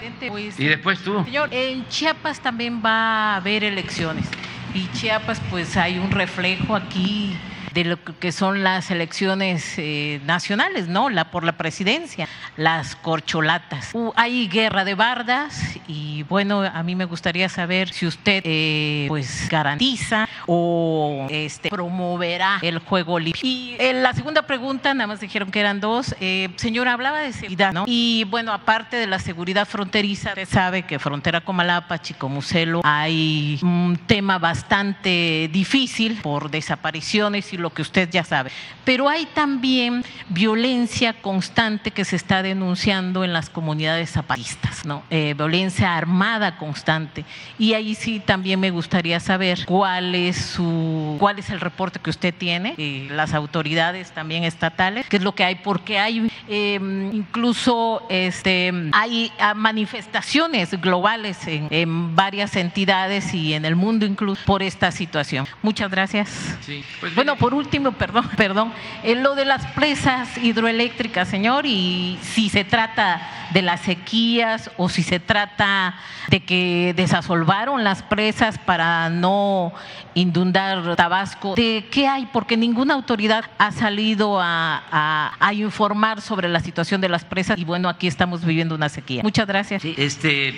Y 0.59 0.65
después 0.65 1.01
tú. 1.03 1.23
Señor, 1.25 1.49
en 1.53 1.87
Chiapas 1.89 2.41
también 2.41 2.83
va 2.85 3.35
a 3.35 3.37
haber 3.37 3.65
elecciones. 3.65 4.27
Y 4.75 4.89
Chiapas, 4.93 5.41
pues 5.51 5.77
hay 5.77 5.99
un 5.99 6.11
reflejo 6.11 6.75
aquí 6.75 7.37
de 7.73 7.85
lo 7.85 8.05
que 8.19 8.33
son 8.33 8.63
las 8.63 8.91
elecciones 8.91 9.75
eh, 9.79 10.21
nacionales, 10.25 10.89
¿no? 10.89 11.11
La 11.11 11.31
por 11.31 11.45
la 11.45 11.53
presidencia, 11.53 12.29
las 12.57 12.97
corcholatas. 12.97 13.93
hay 14.17 14.49
guerra 14.49 14.85
de 14.85 14.95
bardas 14.95 15.79
y 15.89 16.23
bueno, 16.25 16.63
a 16.63 16.83
mí 16.83 16.95
me 16.95 17.05
gustaría 17.05 17.49
saber 17.49 17.93
si 17.93 18.07
usted 18.07 18.43
eh, 18.45 19.07
pues 19.09 19.49
garantiza 19.49 20.29
o 20.47 21.27
este 21.31 21.71
promoverá 21.71 22.59
el 22.63 22.79
juego 22.79 23.19
libre. 23.19 23.41
Y 23.43 23.77
en 23.79 24.03
la 24.03 24.13
segunda 24.13 24.43
pregunta, 24.43 24.95
nada 24.95 25.07
más 25.07 25.21
dijeron 25.21 25.51
que 25.51 25.61
eran 25.61 25.81
dos, 25.81 26.15
eh, 26.21 26.51
señora, 26.57 26.93
hablaba 26.93 27.21
de 27.21 27.33
seguridad, 27.33 27.73
¿no? 27.73 27.85
Y 27.87 28.25
bueno, 28.25 28.53
aparte 28.53 28.97
de 28.97 29.07
la 29.07 29.19
seguridad 29.19 29.67
fronteriza, 29.67 30.31
usted 30.31 30.49
sabe 30.49 30.83
que 30.83 30.99
frontera 30.99 31.41
con 31.41 31.57
Malapa, 31.57 32.01
Chicomucelo, 32.01 32.81
hay 32.85 33.59
un 33.63 33.99
tema 34.07 34.39
bastante 34.39 35.49
difícil 35.53 36.21
por 36.23 36.51
desapariciones 36.51 37.53
y 37.55 37.59
lo 37.59 37.71
que 37.71 37.83
usted 37.83 38.09
ya 38.11 38.25
sabe. 38.25 38.51
Pero 38.85 39.09
hay 39.09 39.27
también 39.27 40.05
violencia 40.29 41.15
constante 41.15 41.91
que 41.91 42.05
se 42.05 42.17
está 42.17 42.43
denunciando 42.43 43.25
en 43.25 43.33
las 43.33 43.51
comunidades 43.51 44.11
zapatistas, 44.11 44.85
¿no? 44.85 45.03
Eh, 45.11 45.35
violencia 45.37 45.97
armada 45.97 46.57
constante. 46.57 47.25
Y 47.59 47.75
ahí 47.75 47.95
sí 47.95 48.21
también 48.21 48.61
me 48.61 48.71
gustaría 48.71 49.21
saber 49.21 49.65
cuál 49.65 50.15
es 50.15 50.37
su, 50.37 51.17
cuál 51.19 51.39
es 51.39 51.51
el 51.51 51.61
reporte 51.61 51.99
que 51.99 52.11
usted 52.11 52.35
tiene, 52.35 52.75
y 52.77 53.09
las 53.09 53.35
autoridades 53.35 54.13
también 54.13 54.45
estatales, 54.45 55.07
qué 55.09 55.17
es 55.17 55.23
lo 55.23 55.35
que 55.35 55.45
hay, 55.45 55.57
porque 55.57 55.99
hay 55.99 56.31
em, 56.49 57.13
incluso 57.15 58.03
este, 58.09 58.73
hay 58.93 59.33
ah, 59.39 59.55
manifestaciones 59.55 60.71
globales 60.81 61.47
en, 61.47 61.69
en, 61.71 62.15
varias 62.17 62.57
entidades 62.57 63.33
y 63.35 63.55
en 63.55 63.65
el 63.65 63.77
mundo 63.77 64.07
incluso 64.07 64.43
por 64.45 64.63
esta 64.63 64.91
situación. 64.91 65.47
Muchas 65.63 65.91
gracias. 65.91 66.57
Sí, 66.61 66.85
pues 67.01 67.15
bueno, 67.15 67.37
por 67.45 67.53
último, 67.53 67.93
perdón, 67.93 68.27
perdón, 68.39 68.73
en 69.03 69.23
lo 69.23 69.35
de 69.35 69.45
las 69.45 69.67
presas 69.73 70.39
hidroeléctricas, 70.39 71.29
señor, 71.29 71.67
y 71.67 72.19
si 72.23 72.49
se 72.49 72.65
trata 72.65 73.21
de 73.53 73.61
las 73.61 73.83
sequías 73.83 74.71
o 74.79 74.89
si 74.89 75.03
se 75.03 75.21
trata 75.21 75.95
de 76.29 76.41
que 76.41 76.95
desasolvaron 76.97 77.85
las 77.85 78.03
presas 78.03 78.59
para 78.59 79.11
no 79.11 79.75
inundar 80.15 80.97
Tabasco, 80.97 81.55
¿de 81.55 81.87
qué 81.91 82.09
hay? 82.09 82.25
Porque 82.33 82.57
ninguna 82.57 82.95
autoridad 82.95 83.45
ha 83.59 83.73
salido 83.73 84.39
a, 84.41 85.31
informar 85.53 86.23
sobre 86.23 86.49
la 86.49 86.61
situación 86.61 87.03
de 87.03 87.11
las 87.11 87.27
presas 87.27 87.59
y 87.59 87.65
bueno, 87.67 87.91
aquí 87.91 88.07
estamos 88.07 88.43
viviendo 88.43 88.75
una 88.75 88.89
sequía. 88.89 89.23
Muchas 89.23 89.47
gracias. 89.47 89.85
este, 89.85 90.55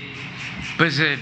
pues 0.79 1.01
eh, 1.01 1.19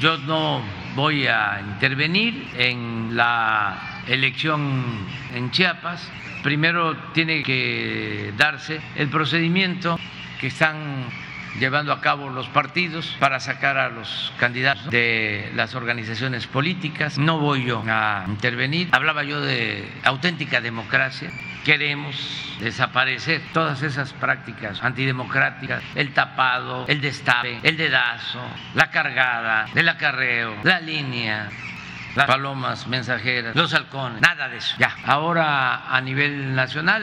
yo 0.00 0.16
no 0.16 0.81
voy 0.94 1.26
a 1.26 1.60
intervenir 1.60 2.48
en 2.56 3.16
la 3.16 4.02
elección 4.06 5.06
en 5.34 5.50
Chiapas. 5.50 6.10
Primero 6.42 6.96
tiene 7.12 7.42
que 7.42 8.32
darse 8.36 8.80
el 8.96 9.08
procedimiento 9.08 9.98
que 10.40 10.48
están 10.48 11.06
llevando 11.58 11.92
a 11.92 12.00
cabo 12.00 12.30
los 12.30 12.48
partidos 12.48 13.16
para 13.18 13.40
sacar 13.40 13.78
a 13.78 13.88
los 13.88 14.32
candidatos 14.38 14.90
de 14.90 15.50
las 15.54 15.74
organizaciones 15.74 16.46
políticas. 16.46 17.18
No 17.18 17.38
voy 17.38 17.64
yo 17.64 17.82
a 17.86 18.24
intervenir. 18.28 18.88
Hablaba 18.92 19.22
yo 19.22 19.40
de 19.40 19.88
auténtica 20.04 20.60
democracia. 20.60 21.30
Queremos 21.64 22.56
desaparecer 22.60 23.40
todas 23.52 23.82
esas 23.82 24.12
prácticas 24.12 24.82
antidemocráticas, 24.82 25.82
el 25.94 26.12
tapado, 26.12 26.86
el 26.88 27.00
destape, 27.00 27.60
el 27.62 27.76
dedazo, 27.76 28.40
la 28.74 28.90
cargada, 28.90 29.66
el 29.74 29.88
acarreo, 29.88 30.56
la 30.64 30.80
línea, 30.80 31.48
las 32.14 32.26
palomas 32.26 32.86
mensajeras, 32.86 33.54
los 33.56 33.72
halcones, 33.74 34.20
nada 34.20 34.48
de 34.48 34.58
eso. 34.58 34.74
Ya. 34.78 34.94
Ahora 35.04 35.94
a 35.94 36.00
nivel 36.00 36.54
nacional 36.54 37.02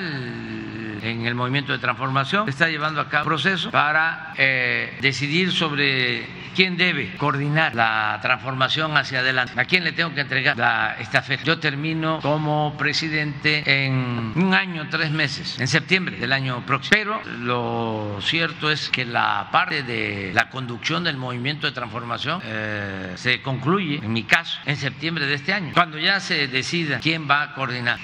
en 1.02 1.26
el 1.26 1.36
movimiento 1.36 1.72
de 1.72 1.80
transformación. 1.80 2.46
Se 2.46 2.52
está 2.52 2.70
llevando 2.70 3.02
a 3.02 3.10
cabo 3.10 3.24
un 3.24 3.30
proceso 3.30 3.72
para 3.72 4.34
eh, 4.38 4.98
decidir 5.02 5.52
sobre 5.52 6.26
quién 6.56 6.78
debe 6.78 7.16
coordinar 7.18 7.76
la 7.76 8.20
transformación 8.22 8.98
hacia 8.98 9.20
adelante. 9.20 9.54
¿A 9.60 9.66
quién 9.66 9.84
le 9.84 9.92
tengo 9.92 10.14
que 10.14 10.22
entregar 10.22 10.58
la 10.58 10.96
estafeta? 11.00 11.44
Yo 11.44 11.60
termino 11.60 12.20
como 12.22 12.76
presidente 12.78 13.86
en 13.86 14.34
un 14.36 14.54
año, 14.54 14.88
tres 14.90 15.12
meses, 15.12 15.60
en 15.60 15.68
septiembre 15.68 16.18
del 16.18 16.34
año 16.34 16.66
próximo. 16.66 16.90
Pero 16.92 17.22
lo 17.40 18.20
cierto 18.22 18.72
es 18.72 18.90
que 18.90 19.06
la 19.06 19.50
parte 19.52 19.84
de 19.84 20.32
la 20.34 20.50
conducción 20.50 21.04
del 21.04 21.18
movimiento 21.18 21.68
de 21.68 21.74
transformación 21.74 22.42
eh, 22.44 23.14
se 23.16 23.42
concluye, 23.42 24.00
en 24.04 24.12
mi 24.12 24.24
caso, 24.24 24.60
en 24.66 24.76
septiembre 24.76 24.99
de 25.00 25.34
este 25.34 25.54
año. 25.54 25.72
Cuando 25.74 25.98
ya 25.98 26.20
se 26.20 26.48
decida 26.48 27.00
quién 27.00 27.30
va 27.30 27.44
a 27.44 27.54
coordinar 27.54 27.98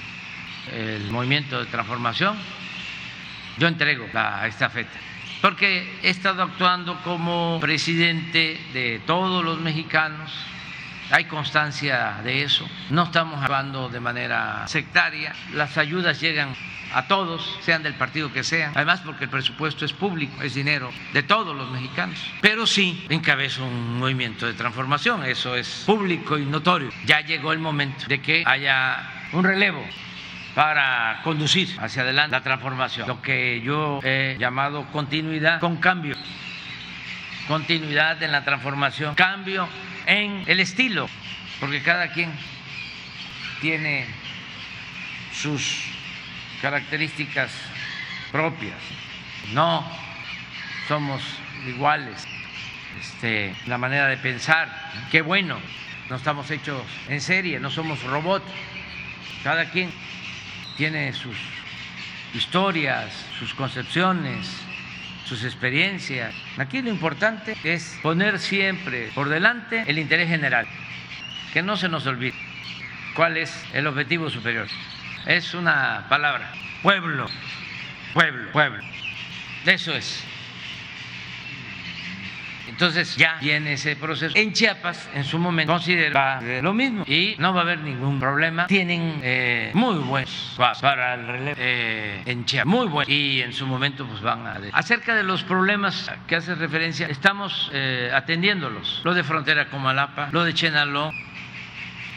el 0.72 1.10
movimiento 1.10 1.60
de 1.60 1.66
transformación, 1.66 2.36
yo 3.58 3.68
entrego 3.68 4.06
la 4.12 4.46
estafeta. 4.46 4.98
Porque 5.42 5.98
he 6.02 6.08
estado 6.08 6.42
actuando 6.42 6.98
como 7.02 7.58
presidente 7.60 8.58
de 8.72 9.00
todos 9.06 9.44
los 9.44 9.60
mexicanos, 9.60 10.32
hay 11.10 11.24
constancia 11.24 12.16
de 12.24 12.42
eso, 12.42 12.68
no 12.90 13.04
estamos 13.04 13.42
hablando 13.42 13.88
de 13.88 14.00
manera 14.00 14.66
sectaria, 14.66 15.32
las 15.52 15.78
ayudas 15.78 16.20
llegan 16.20 16.54
a 16.92 17.06
todos, 17.08 17.58
sean 17.62 17.82
del 17.82 17.94
partido 17.94 18.32
que 18.32 18.44
sean, 18.44 18.72
además 18.74 19.02
porque 19.04 19.24
el 19.24 19.30
presupuesto 19.30 19.84
es 19.84 19.92
público, 19.92 20.42
es 20.42 20.54
dinero 20.54 20.90
de 21.12 21.22
todos 21.22 21.54
los 21.54 21.70
mexicanos, 21.70 22.18
pero 22.40 22.66
sí 22.66 23.06
encabezo 23.08 23.64
un 23.64 23.98
movimiento 23.98 24.46
de 24.46 24.54
transformación, 24.54 25.24
eso 25.24 25.56
es 25.56 25.84
público 25.86 26.38
y 26.38 26.44
notorio. 26.44 26.90
Ya 27.04 27.20
llegó 27.20 27.52
el 27.52 27.58
momento 27.58 28.06
de 28.06 28.20
que 28.20 28.42
haya 28.46 29.28
un 29.32 29.44
relevo 29.44 29.84
para 30.54 31.20
conducir 31.22 31.76
hacia 31.80 32.02
adelante 32.02 32.36
la 32.36 32.42
transformación, 32.42 33.06
lo 33.06 33.20
que 33.20 33.60
yo 33.60 34.00
he 34.02 34.36
llamado 34.38 34.86
continuidad 34.86 35.60
con 35.60 35.76
cambio, 35.76 36.16
continuidad 37.46 38.22
en 38.22 38.32
la 38.32 38.42
transformación, 38.44 39.14
cambio 39.14 39.68
en 40.06 40.44
el 40.46 40.60
estilo, 40.60 41.08
porque 41.60 41.82
cada 41.82 42.12
quien 42.12 42.32
tiene 43.60 44.06
sus 45.32 45.84
características 46.62 47.50
propias, 48.32 48.78
no 49.52 49.84
somos 50.88 51.22
iguales, 51.66 52.24
este, 53.00 53.54
la 53.66 53.78
manera 53.78 54.06
de 54.06 54.16
pensar, 54.16 54.68
qué 55.10 55.22
bueno, 55.22 55.58
no 56.08 56.16
estamos 56.16 56.50
hechos 56.50 56.82
en 57.08 57.20
serie, 57.20 57.58
no 57.60 57.70
somos 57.70 58.02
robots, 58.04 58.46
cada 59.42 59.70
quien 59.70 59.90
tiene 60.76 61.12
sus 61.12 61.36
historias, 62.34 63.12
sus 63.38 63.54
concepciones, 63.54 64.65
sus 65.26 65.44
experiencias. 65.44 66.34
Aquí 66.56 66.80
lo 66.82 66.88
importante 66.88 67.56
es 67.64 67.98
poner 68.02 68.38
siempre 68.38 69.10
por 69.14 69.28
delante 69.28 69.84
el 69.86 69.98
interés 69.98 70.28
general, 70.28 70.66
que 71.52 71.62
no 71.62 71.76
se 71.76 71.88
nos 71.88 72.06
olvide 72.06 72.34
cuál 73.14 73.36
es 73.36 73.64
el 73.72 73.86
objetivo 73.86 74.30
superior. 74.30 74.68
Es 75.26 75.54
una 75.54 76.06
palabra, 76.08 76.52
pueblo, 76.82 77.26
pueblo, 78.14 78.52
pueblo. 78.52 78.82
Eso 79.64 79.92
es. 79.94 80.24
Entonces 82.76 83.16
ya 83.16 83.38
viene 83.40 83.72
ese 83.72 83.96
proceso. 83.96 84.36
En 84.36 84.52
Chiapas, 84.52 85.08
en 85.14 85.24
su 85.24 85.38
momento, 85.38 85.72
considera 85.72 86.42
lo 86.60 86.74
mismo 86.74 87.04
y 87.06 87.34
no 87.38 87.54
va 87.54 87.60
a 87.60 87.62
haber 87.62 87.78
ningún 87.78 88.20
problema. 88.20 88.66
Tienen 88.66 89.18
eh, 89.22 89.70
muy 89.72 89.94
buenos 89.94 90.54
para 90.82 91.14
el 91.14 91.26
relevo 91.26 91.56
eh, 91.58 92.22
en 92.26 92.44
Chiapas, 92.44 92.66
muy 92.66 92.86
buenos. 92.86 93.08
Y 93.08 93.40
en 93.40 93.54
su 93.54 93.66
momento, 93.66 94.06
pues 94.06 94.20
van 94.20 94.46
a. 94.46 94.60
Acerca 94.72 95.14
de 95.14 95.22
los 95.22 95.42
problemas 95.42 96.10
que 96.26 96.36
hace 96.36 96.54
referencia, 96.54 97.06
estamos 97.06 97.70
eh, 97.72 98.10
atendiéndolos. 98.12 99.00
Lo 99.04 99.14
de 99.14 99.24
frontera 99.24 99.70
con 99.70 99.80
Malapa, 99.80 100.28
lo 100.32 100.44
de 100.44 100.52
Chenaló 100.52 101.12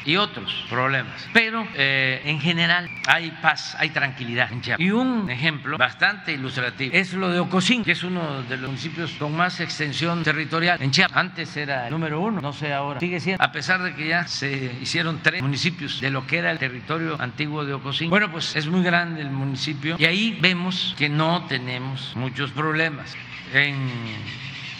y 0.05 0.15
otros 0.15 0.65
problemas. 0.69 1.27
Pero 1.33 1.67
eh, 1.75 2.21
en 2.25 2.39
general 2.39 2.89
hay 3.07 3.31
paz, 3.41 3.75
hay 3.79 3.89
tranquilidad 3.89 4.51
en 4.51 4.61
Chiapas. 4.61 4.85
Y 4.85 4.91
un 4.91 5.29
ejemplo 5.29 5.77
bastante 5.77 6.33
ilustrativo 6.33 6.93
es 6.93 7.13
lo 7.13 7.29
de 7.29 7.39
Ocosín, 7.39 7.83
que 7.83 7.91
es 7.91 8.03
uno 8.03 8.43
de 8.43 8.57
los 8.57 8.69
municipios 8.69 9.11
con 9.13 9.35
más 9.35 9.59
extensión 9.59 10.23
territorial 10.23 10.81
en 10.81 10.91
Chiapas. 10.91 11.17
Antes 11.17 11.55
era 11.57 11.87
el 11.87 11.91
número 11.91 12.21
uno, 12.21 12.41
no 12.41 12.53
sé 12.53 12.73
ahora. 12.73 12.99
Sigue 12.99 13.19
siendo, 13.19 13.43
a 13.43 13.51
pesar 13.51 13.81
de 13.83 13.93
que 13.93 14.07
ya 14.07 14.27
se 14.27 14.71
hicieron 14.81 15.19
tres 15.21 15.41
municipios 15.41 16.01
de 16.01 16.09
lo 16.09 16.25
que 16.25 16.37
era 16.37 16.51
el 16.51 16.57
territorio 16.57 17.19
antiguo 17.19 17.65
de 17.65 17.73
Ocosín. 17.73 18.09
Bueno, 18.09 18.31
pues 18.31 18.55
es 18.55 18.67
muy 18.67 18.83
grande 18.83 19.21
el 19.21 19.31
municipio 19.31 19.95
y 19.97 20.05
ahí 20.05 20.37
vemos 20.41 20.95
que 20.97 21.09
no 21.09 21.45
tenemos 21.47 22.13
muchos 22.15 22.51
problemas 22.51 23.15
en 23.53 23.89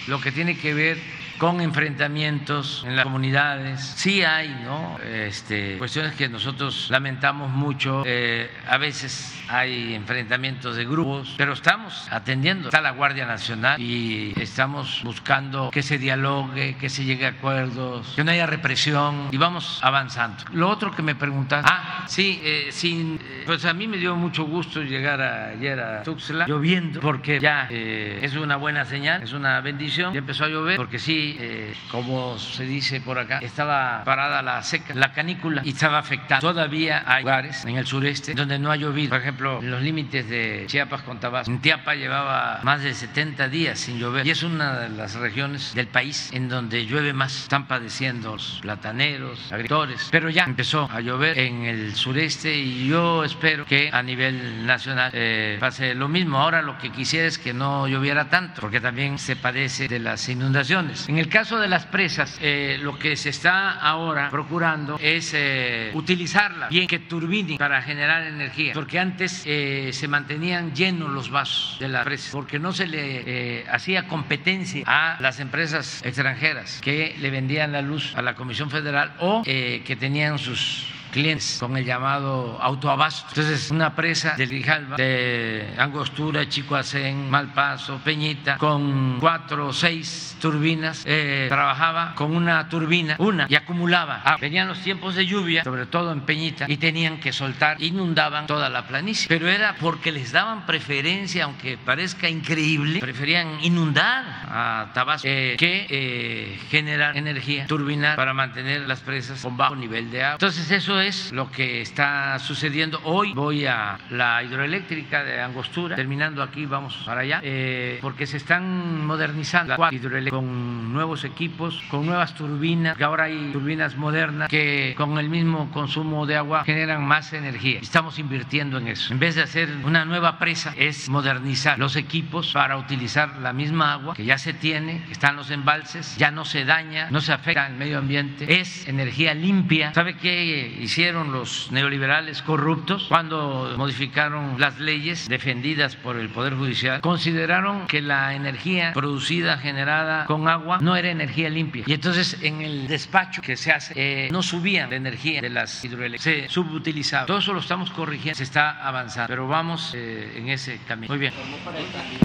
lo 0.07 0.19
que 0.19 0.31
tiene 0.31 0.57
que 0.57 0.73
ver 0.73 1.18
con 1.39 1.61
enfrentamientos 1.61 2.83
en 2.85 2.97
las 2.97 3.05
comunidades. 3.05 3.81
Sí 3.95 4.23
hay, 4.23 4.49
¿no? 4.63 4.99
Este, 5.01 5.77
cuestiones 5.77 6.13
que 6.13 6.27
nosotros 6.27 6.87
lamentamos 6.91 7.49
mucho. 7.49 8.03
Eh, 8.05 8.51
a 8.67 8.77
veces 8.77 9.41
hay 9.47 9.95
enfrentamientos 9.95 10.75
de 10.75 10.85
grupos, 10.85 11.33
pero 11.37 11.53
estamos 11.53 12.07
atendiendo. 12.11 12.67
Está 12.67 12.81
la 12.81 12.91
Guardia 12.91 13.25
Nacional 13.25 13.81
y 13.81 14.33
estamos 14.35 15.01
buscando 15.03 15.71
que 15.71 15.81
se 15.81 15.97
dialogue, 15.97 16.75
que 16.77 16.89
se 16.89 17.05
llegue 17.05 17.25
a 17.25 17.29
acuerdos, 17.29 18.13
que 18.15 18.23
no 18.23 18.31
haya 18.31 18.45
represión 18.45 19.29
y 19.31 19.37
vamos 19.37 19.79
avanzando. 19.81 20.43
Lo 20.51 20.69
otro 20.69 20.91
que 20.91 21.01
me 21.01 21.15
preguntan, 21.15 21.63
ah, 21.65 22.03
sí, 22.07 22.41
eh, 22.43 22.67
sin, 22.71 23.15
eh, 23.15 23.43
pues 23.45 23.63
a 23.63 23.73
mí 23.73 23.87
me 23.87 23.97
dio 23.97 24.15
mucho 24.17 24.43
gusto 24.43 24.81
llegar 24.81 25.21
ayer 25.21 25.79
a 25.79 26.03
Tuxtla 26.03 26.47
lloviendo 26.47 26.99
porque 26.99 27.39
ya 27.39 27.67
es 27.69 28.35
una 28.35 28.57
buena 28.57 28.83
señal, 28.83 29.23
es 29.23 29.31
una 29.31 29.61
bendición. 29.61 30.11
Ya 30.13 30.19
empezó 30.19 30.43
a 30.43 30.49
llover 30.49 30.75
porque 30.75 30.99
sí 30.99 31.28
eh, 31.39 31.73
como 31.91 32.37
se 32.37 32.65
dice 32.65 33.01
por 33.01 33.19
acá, 33.19 33.39
estaba 33.39 34.03
parada 34.03 34.41
la 34.41 34.61
seca, 34.63 34.93
la 34.93 35.11
canícula 35.11 35.61
y 35.65 35.69
estaba 35.69 35.99
afectada. 35.99 36.41
Todavía 36.41 37.03
hay 37.05 37.23
lugares 37.23 37.65
en 37.65 37.77
el 37.77 37.85
sureste 37.85 38.33
donde 38.33 38.59
no 38.59 38.71
ha 38.71 38.75
llovido. 38.75 39.09
Por 39.09 39.19
ejemplo, 39.19 39.59
en 39.61 39.71
los 39.71 39.81
límites 39.81 40.27
de 40.29 40.65
Chiapas 40.67 41.01
con 41.03 41.19
Tabasco. 41.19 41.51
En 41.51 41.61
Chiapas 41.61 41.97
llevaba 41.97 42.59
más 42.63 42.81
de 42.81 42.93
70 42.93 43.47
días 43.49 43.79
sin 43.79 43.99
llover 43.99 44.25
y 44.25 44.31
es 44.31 44.43
una 44.43 44.79
de 44.79 44.89
las 44.89 45.15
regiones 45.15 45.73
del 45.75 45.87
país 45.87 46.29
en 46.33 46.49
donde 46.49 46.85
llueve 46.85 47.13
más. 47.13 47.43
Están 47.43 47.67
padeciendo 47.67 48.33
los 48.33 48.59
plataneros, 48.61 49.51
agricultores, 49.51 50.09
pero 50.11 50.29
ya 50.29 50.43
empezó 50.43 50.89
a 50.91 51.01
llover 51.01 51.37
en 51.37 51.63
el 51.63 51.95
sureste 51.95 52.55
y 52.55 52.87
yo 52.87 53.23
espero 53.23 53.65
que 53.65 53.89
a 53.91 54.01
nivel 54.03 54.65
nacional 54.65 55.11
eh, 55.13 55.57
pase 55.59 55.93
lo 55.95 56.07
mismo. 56.07 56.37
Ahora 56.39 56.61
lo 56.61 56.77
que 56.77 56.91
quisiera 56.91 57.27
es 57.27 57.37
que 57.37 57.53
no 57.53 57.87
lloviera 57.87 58.29
tanto, 58.29 58.61
porque 58.61 58.81
también 58.81 59.17
se 59.19 59.35
padece 59.35 59.87
de 59.87 59.99
las 59.99 60.27
inundaciones. 60.29 61.07
En 61.07 61.18
el 61.19 61.27
caso 61.27 61.59
de 61.59 61.67
las 61.67 61.85
presas, 61.85 62.37
eh, 62.41 62.77
lo 62.81 62.97
que 62.97 63.15
se 63.15 63.29
está 63.29 63.71
ahora 63.73 64.29
procurando 64.29 64.97
es 65.01 65.33
eh, 65.33 65.91
utilizarla 65.93 66.69
bien, 66.69 66.87
que 66.87 66.99
turbinen 66.99 67.57
para 67.57 67.81
generar 67.81 68.23
energía, 68.23 68.73
porque 68.73 68.99
antes 68.99 69.43
eh, 69.45 69.89
se 69.91 70.07
mantenían 70.07 70.73
llenos 70.73 71.09
los 71.09 71.29
vasos 71.29 71.77
de 71.79 71.89
las 71.89 72.05
presas, 72.05 72.31
porque 72.31 72.57
no 72.57 72.71
se 72.71 72.87
le 72.87 73.65
hacía 73.69 74.07
competencia 74.07 74.83
a 74.87 75.17
las 75.19 75.39
empresas 75.39 76.01
extranjeras 76.05 76.79
que 76.81 77.15
le 77.19 77.29
vendían 77.29 77.71
la 77.71 77.81
luz 77.81 78.15
a 78.15 78.21
la 78.21 78.35
Comisión 78.35 78.69
Federal 78.69 79.13
o 79.19 79.43
que 79.43 79.97
tenían 79.99 80.39
sus 80.39 80.98
clientes 81.09 81.57
con 81.59 81.75
el 81.77 81.85
llamado 81.85 82.57
autoabasto. 82.61 83.27
Entonces, 83.29 83.71
una 83.71 83.95
presa 83.95 84.35
de 84.35 84.45
Grijalva, 84.45 84.95
de 84.95 85.73
Angostura, 85.77 86.47
Chicoacén, 86.47 87.29
Malpaso, 87.29 87.99
Peñita, 88.03 88.57
con 88.57 89.19
cuatro 89.19 89.67
o 89.67 89.73
seis 89.73 90.37
turbinas, 90.39 91.03
eh, 91.05 91.45
trabajaba 91.49 92.13
con 92.15 92.35
una 92.35 92.69
turbina, 92.69 93.15
una, 93.19 93.47
y 93.49 93.55
acumulaba. 93.55 94.21
Ah, 94.23 94.37
venían 94.39 94.67
los 94.67 94.79
tiempos 94.79 95.15
de 95.15 95.25
lluvia, 95.25 95.63
sobre 95.63 95.85
todo 95.85 96.11
en 96.11 96.21
Peñita, 96.21 96.65
y 96.67 96.77
tenían 96.77 97.19
que 97.19 97.33
soltar, 97.33 97.81
inundaban 97.81 98.47
toda 98.47 98.69
la 98.69 98.87
planicie. 98.87 99.27
Pero 99.27 99.47
era 99.47 99.75
porque 99.79 100.11
les 100.11 100.31
daban 100.31 100.65
preferencia, 100.65 101.45
aunque 101.45 101.77
parezca 101.77 102.29
increíble, 102.29 102.99
preferían 102.99 103.59
inundar 103.61 104.25
a 104.47 104.91
Tabasco 104.93 105.23
que 105.23 105.87
eh, 105.89 106.59
generar 106.69 107.17
energía, 107.17 107.67
turbinar 107.67 108.15
para 108.15 108.33
mantener 108.33 108.81
las 108.81 108.99
presas 109.01 109.41
con 109.41 109.57
bajo 109.57 109.75
nivel 109.75 110.11
de 110.11 110.23
agua. 110.23 110.33
Entonces, 110.33 110.69
eso 110.71 110.98
es 111.01 111.31
lo 111.31 111.51
que 111.51 111.81
está 111.81 112.39
sucediendo. 112.39 112.99
Hoy 113.03 113.33
voy 113.33 113.65
a 113.65 113.97
la 114.09 114.43
hidroeléctrica 114.43 115.23
de 115.23 115.41
Angostura, 115.41 115.95
terminando 115.95 116.41
aquí 116.43 116.65
vamos 116.65 116.95
para 117.05 117.21
allá, 117.21 117.39
eh, 117.43 117.99
porque 118.01 118.25
se 118.25 118.37
están 118.37 119.05
modernizando 119.05 119.75
la 119.77 119.93
hidroeléctrica 119.93 120.35
con 120.35 120.93
nuevos 120.93 121.23
equipos, 121.23 121.81
con 121.89 122.05
nuevas 122.05 122.35
turbinas, 122.35 122.97
que 122.97 123.03
ahora 123.03 123.25
hay 123.25 123.51
turbinas 123.51 123.95
modernas 123.95 124.49
que 124.49 124.93
con 124.97 125.17
el 125.17 125.29
mismo 125.29 125.71
consumo 125.71 126.25
de 126.25 126.35
agua 126.35 126.63
generan 126.63 127.03
más 127.03 127.33
energía. 127.33 127.79
Estamos 127.81 128.19
invirtiendo 128.19 128.77
en 128.77 128.87
eso. 128.87 129.13
En 129.13 129.19
vez 129.19 129.35
de 129.35 129.43
hacer 129.43 129.69
una 129.83 130.05
nueva 130.05 130.39
presa, 130.39 130.73
es 130.77 131.09
modernizar 131.09 131.79
los 131.79 131.95
equipos 131.95 132.53
para 132.53 132.77
utilizar 132.77 133.37
la 133.37 133.53
misma 133.53 133.93
agua 133.93 134.13
que 134.13 134.25
ya 134.25 134.37
se 134.37 134.53
tiene, 134.53 135.03
están 135.09 135.35
los 135.35 135.51
embalses, 135.51 136.15
ya 136.17 136.31
no 136.31 136.45
se 136.45 136.65
daña, 136.65 137.09
no 137.11 137.21
se 137.21 137.33
afecta 137.33 137.65
al 137.65 137.73
medio 137.73 137.97
ambiente, 137.97 138.59
es 138.59 138.87
energía 138.87 139.33
limpia. 139.33 139.93
¿Sabe 139.93 140.15
qué? 140.17 140.87
Hicieron 140.89 141.31
los 141.31 141.71
neoliberales 141.71 142.41
corruptos 142.41 143.05
cuando 143.09 143.75
modificaron 143.77 144.59
las 144.59 144.79
leyes 144.79 145.29
defendidas 145.29 145.95
por 145.95 146.17
el 146.17 146.29
Poder 146.29 146.55
Judicial, 146.55 146.99
consideraron 147.01 147.85
que 147.85 148.01
la 148.01 148.33
energía 148.33 148.91
producida, 148.91 149.59
generada 149.59 150.25
con 150.25 150.47
agua, 150.47 150.79
no 150.81 150.95
era 150.95 151.11
energía 151.11 151.47
limpia. 151.47 151.83
Y 151.85 151.93
entonces 151.93 152.37
en 152.41 152.63
el 152.63 152.87
despacho 152.87 153.43
que 153.43 153.55
se 153.55 153.71
hace, 153.71 153.93
eh, 153.95 154.29
no 154.31 154.41
subían 154.41 154.89
la 154.89 154.95
energía 154.95 155.41
de 155.41 155.51
las 155.51 155.85
hidroeléctricas, 155.85 156.47
se 156.47 156.49
subutilizaba. 156.51 157.27
Todo 157.27 157.37
eso 157.37 157.53
lo 157.53 157.59
estamos 157.59 157.91
corrigiendo, 157.91 158.39
se 158.39 158.43
está 158.43 158.83
avanzando, 158.83 159.27
pero 159.27 159.47
vamos 159.47 159.93
eh, 159.93 160.33
en 160.37 160.49
ese 160.49 160.79
camino. 160.87 161.13
Muy 161.13 161.19
bien. 161.19 161.33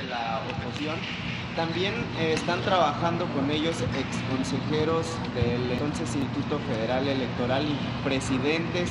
la 0.09 0.41
oposición 0.41 0.97
también 1.55 1.95
eh, 2.19 2.33
están 2.35 2.61
trabajando 2.63 3.27
con 3.27 3.51
ellos 3.51 3.77
ex 3.81 4.17
consejeros 4.31 5.07
del 5.35 5.71
entonces 5.71 6.15
Instituto 6.15 6.59
Federal 6.69 7.07
Electoral 7.07 7.65
y 7.65 8.05
presidentes, 8.05 8.91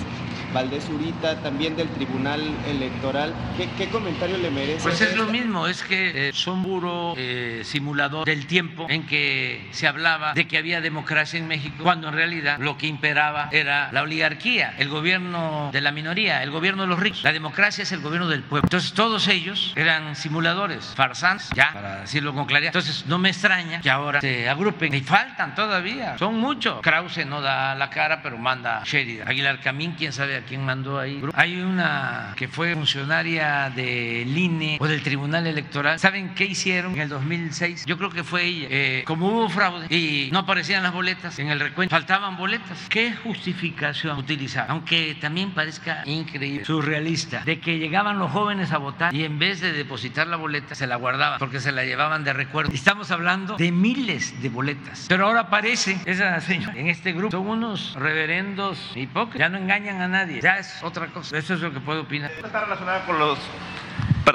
Valdés 0.54 0.88
Urita, 0.90 1.36
también 1.42 1.76
del 1.76 1.90
Tribunal 1.90 2.42
Electoral. 2.68 3.34
¿Qué, 3.78 3.90
comentario 3.90 4.38
le 4.38 4.50
merece? 4.50 4.84
Pues 4.84 5.02
es 5.02 5.16
lo 5.16 5.26
mismo, 5.28 5.68
es 5.68 5.84
que 5.84 6.30
eh, 6.30 6.34
son 6.34 6.64
puro 6.64 7.14
eh, 7.18 7.62
simulador 7.66 8.26
del 8.26 8.48
tiempo 8.48 8.88
en 8.90 9.06
que 9.06 9.68
se 9.72 9.88
hablaba 9.88 10.34
de 10.34 10.48
que 10.48 10.58
había 10.58 10.80
democracia 10.82 11.38
en 11.38 11.48
México, 11.48 11.84
cuando 11.84 12.08
en 12.08 12.16
realidad 12.16 12.58
lo 12.60 12.78
que 12.78 12.88
imperaba 12.88 13.50
era 13.52 13.92
la 13.92 14.04
oligarquía, 14.04 14.76
el 14.78 14.90
gobierno 14.90 15.70
de 15.74 15.82
la 15.82 15.92
minoría, 15.92 16.44
el 16.44 16.52
gobierno 16.52 16.84
de 16.84 16.90
los 16.90 17.00
ricos. 17.00 17.24
La 17.24 17.34
democracia 17.34 17.84
es 17.84 17.92
el 17.92 18.02
gobierno 18.02 18.30
del 18.30 18.44
pueblo. 18.44 18.66
Entonces 18.66 18.94
todos 18.94 19.28
ellos 19.28 19.74
eran 19.76 20.16
simuladores, 20.16 20.94
farsantes, 20.96 21.50
ya, 21.56 21.74
para 21.74 22.02
decirlo 22.02 22.34
con 22.34 22.48
entonces, 22.62 23.06
no 23.08 23.18
me 23.18 23.30
extraña 23.30 23.82
que 23.82 23.90
ahora 23.90 24.22
se 24.22 24.48
agrupen. 24.48 24.94
Y 24.94 25.02
faltan 25.02 25.56
todavía, 25.56 26.18
son 26.18 26.40
muchos. 26.40 26.82
Krause 26.82 27.26
no 27.26 27.42
da 27.42 27.76
la 27.76 27.90
cara, 27.90 28.22
pero 28.22 28.38
manda 28.38 28.84
Sheridan. 28.86 29.28
Aguilar 29.28 29.60
Camín, 29.60 29.94
quién 29.98 30.14
sabe 30.14 30.36
a 30.44 30.46
quién 30.46 30.66
mandó 30.66 31.00
ahí. 31.00 31.22
Hay 31.34 31.60
una 31.62 32.34
que 32.36 32.48
fue 32.48 32.74
funcionaria 32.74 33.70
del 33.70 34.38
INE 34.38 34.78
o 34.80 34.88
del 34.88 35.02
Tribunal 35.02 35.48
Electoral. 35.48 36.00
¿Saben 36.00 36.36
qué 36.36 36.46
hicieron 36.46 36.94
en 36.94 37.02
el 37.02 37.10
2006? 37.10 37.86
Yo 37.86 37.98
creo 37.98 38.10
que 38.10 38.24
fue 38.24 38.44
ella. 38.44 38.68
Eh, 38.70 39.04
como 39.06 39.28
hubo 39.28 39.50
fraude 39.50 39.88
y 39.90 40.30
no 40.32 40.40
aparecían 40.40 40.84
las 40.84 40.94
boletas 40.94 41.40
en 41.40 41.50
el 41.50 41.60
recuento, 41.60 41.96
faltaban 41.96 42.38
boletas. 42.38 42.88
¿Qué 42.90 43.14
justificación 43.14 44.18
utilizar? 44.18 44.68
Aunque 44.70 45.16
también 45.20 45.52
parezca 45.52 46.04
increíble, 46.06 46.66
surrealista, 46.66 47.44
de 47.44 47.60
que 47.60 47.80
llegaban 47.80 48.20
los 48.20 48.32
jóvenes 48.32 48.72
a 48.72 48.78
votar 48.78 49.14
y 49.14 49.24
en 49.24 49.40
vez 49.40 49.62
de 49.62 49.72
depositar 49.74 50.28
la 50.28 50.38
boleta 50.38 50.76
se 50.76 50.88
la 50.88 50.96
guardaban 50.96 51.40
porque 51.40 51.60
se 51.60 51.72
la 51.72 51.84
llevaban 51.84 52.24
de 52.24 52.34
recuerdo 52.34 52.74
Estamos 52.74 53.12
hablando 53.12 53.56
de 53.56 53.72
miles 53.72 54.42
de 54.42 54.50
boletas. 54.50 55.06
Pero 55.08 55.28
ahora 55.28 55.42
aparece 55.42 55.98
esa 56.06 56.40
señora 56.42 56.74
en 56.76 56.88
este 56.88 57.14
grupo. 57.14 57.32
Son 57.32 57.48
unos 57.48 57.96
reverendos 57.96 58.92
hipócritas. 58.96 59.40
Ya 59.40 59.50
no 59.50 59.58
engañan 59.58 60.02
a 60.02 60.08
nadie. 60.08 60.33
Ya 60.42 60.58
es 60.58 60.82
otra 60.84 61.08
cosa. 61.08 61.38
Eso 61.38 61.54
es 61.54 61.60
lo 61.62 61.72
que 61.72 61.80
puedo 61.80 62.02
opinar. 62.02 62.32
Está 62.32 62.62
relacionada 62.62 63.06
con 63.06 63.20
los 63.20 63.40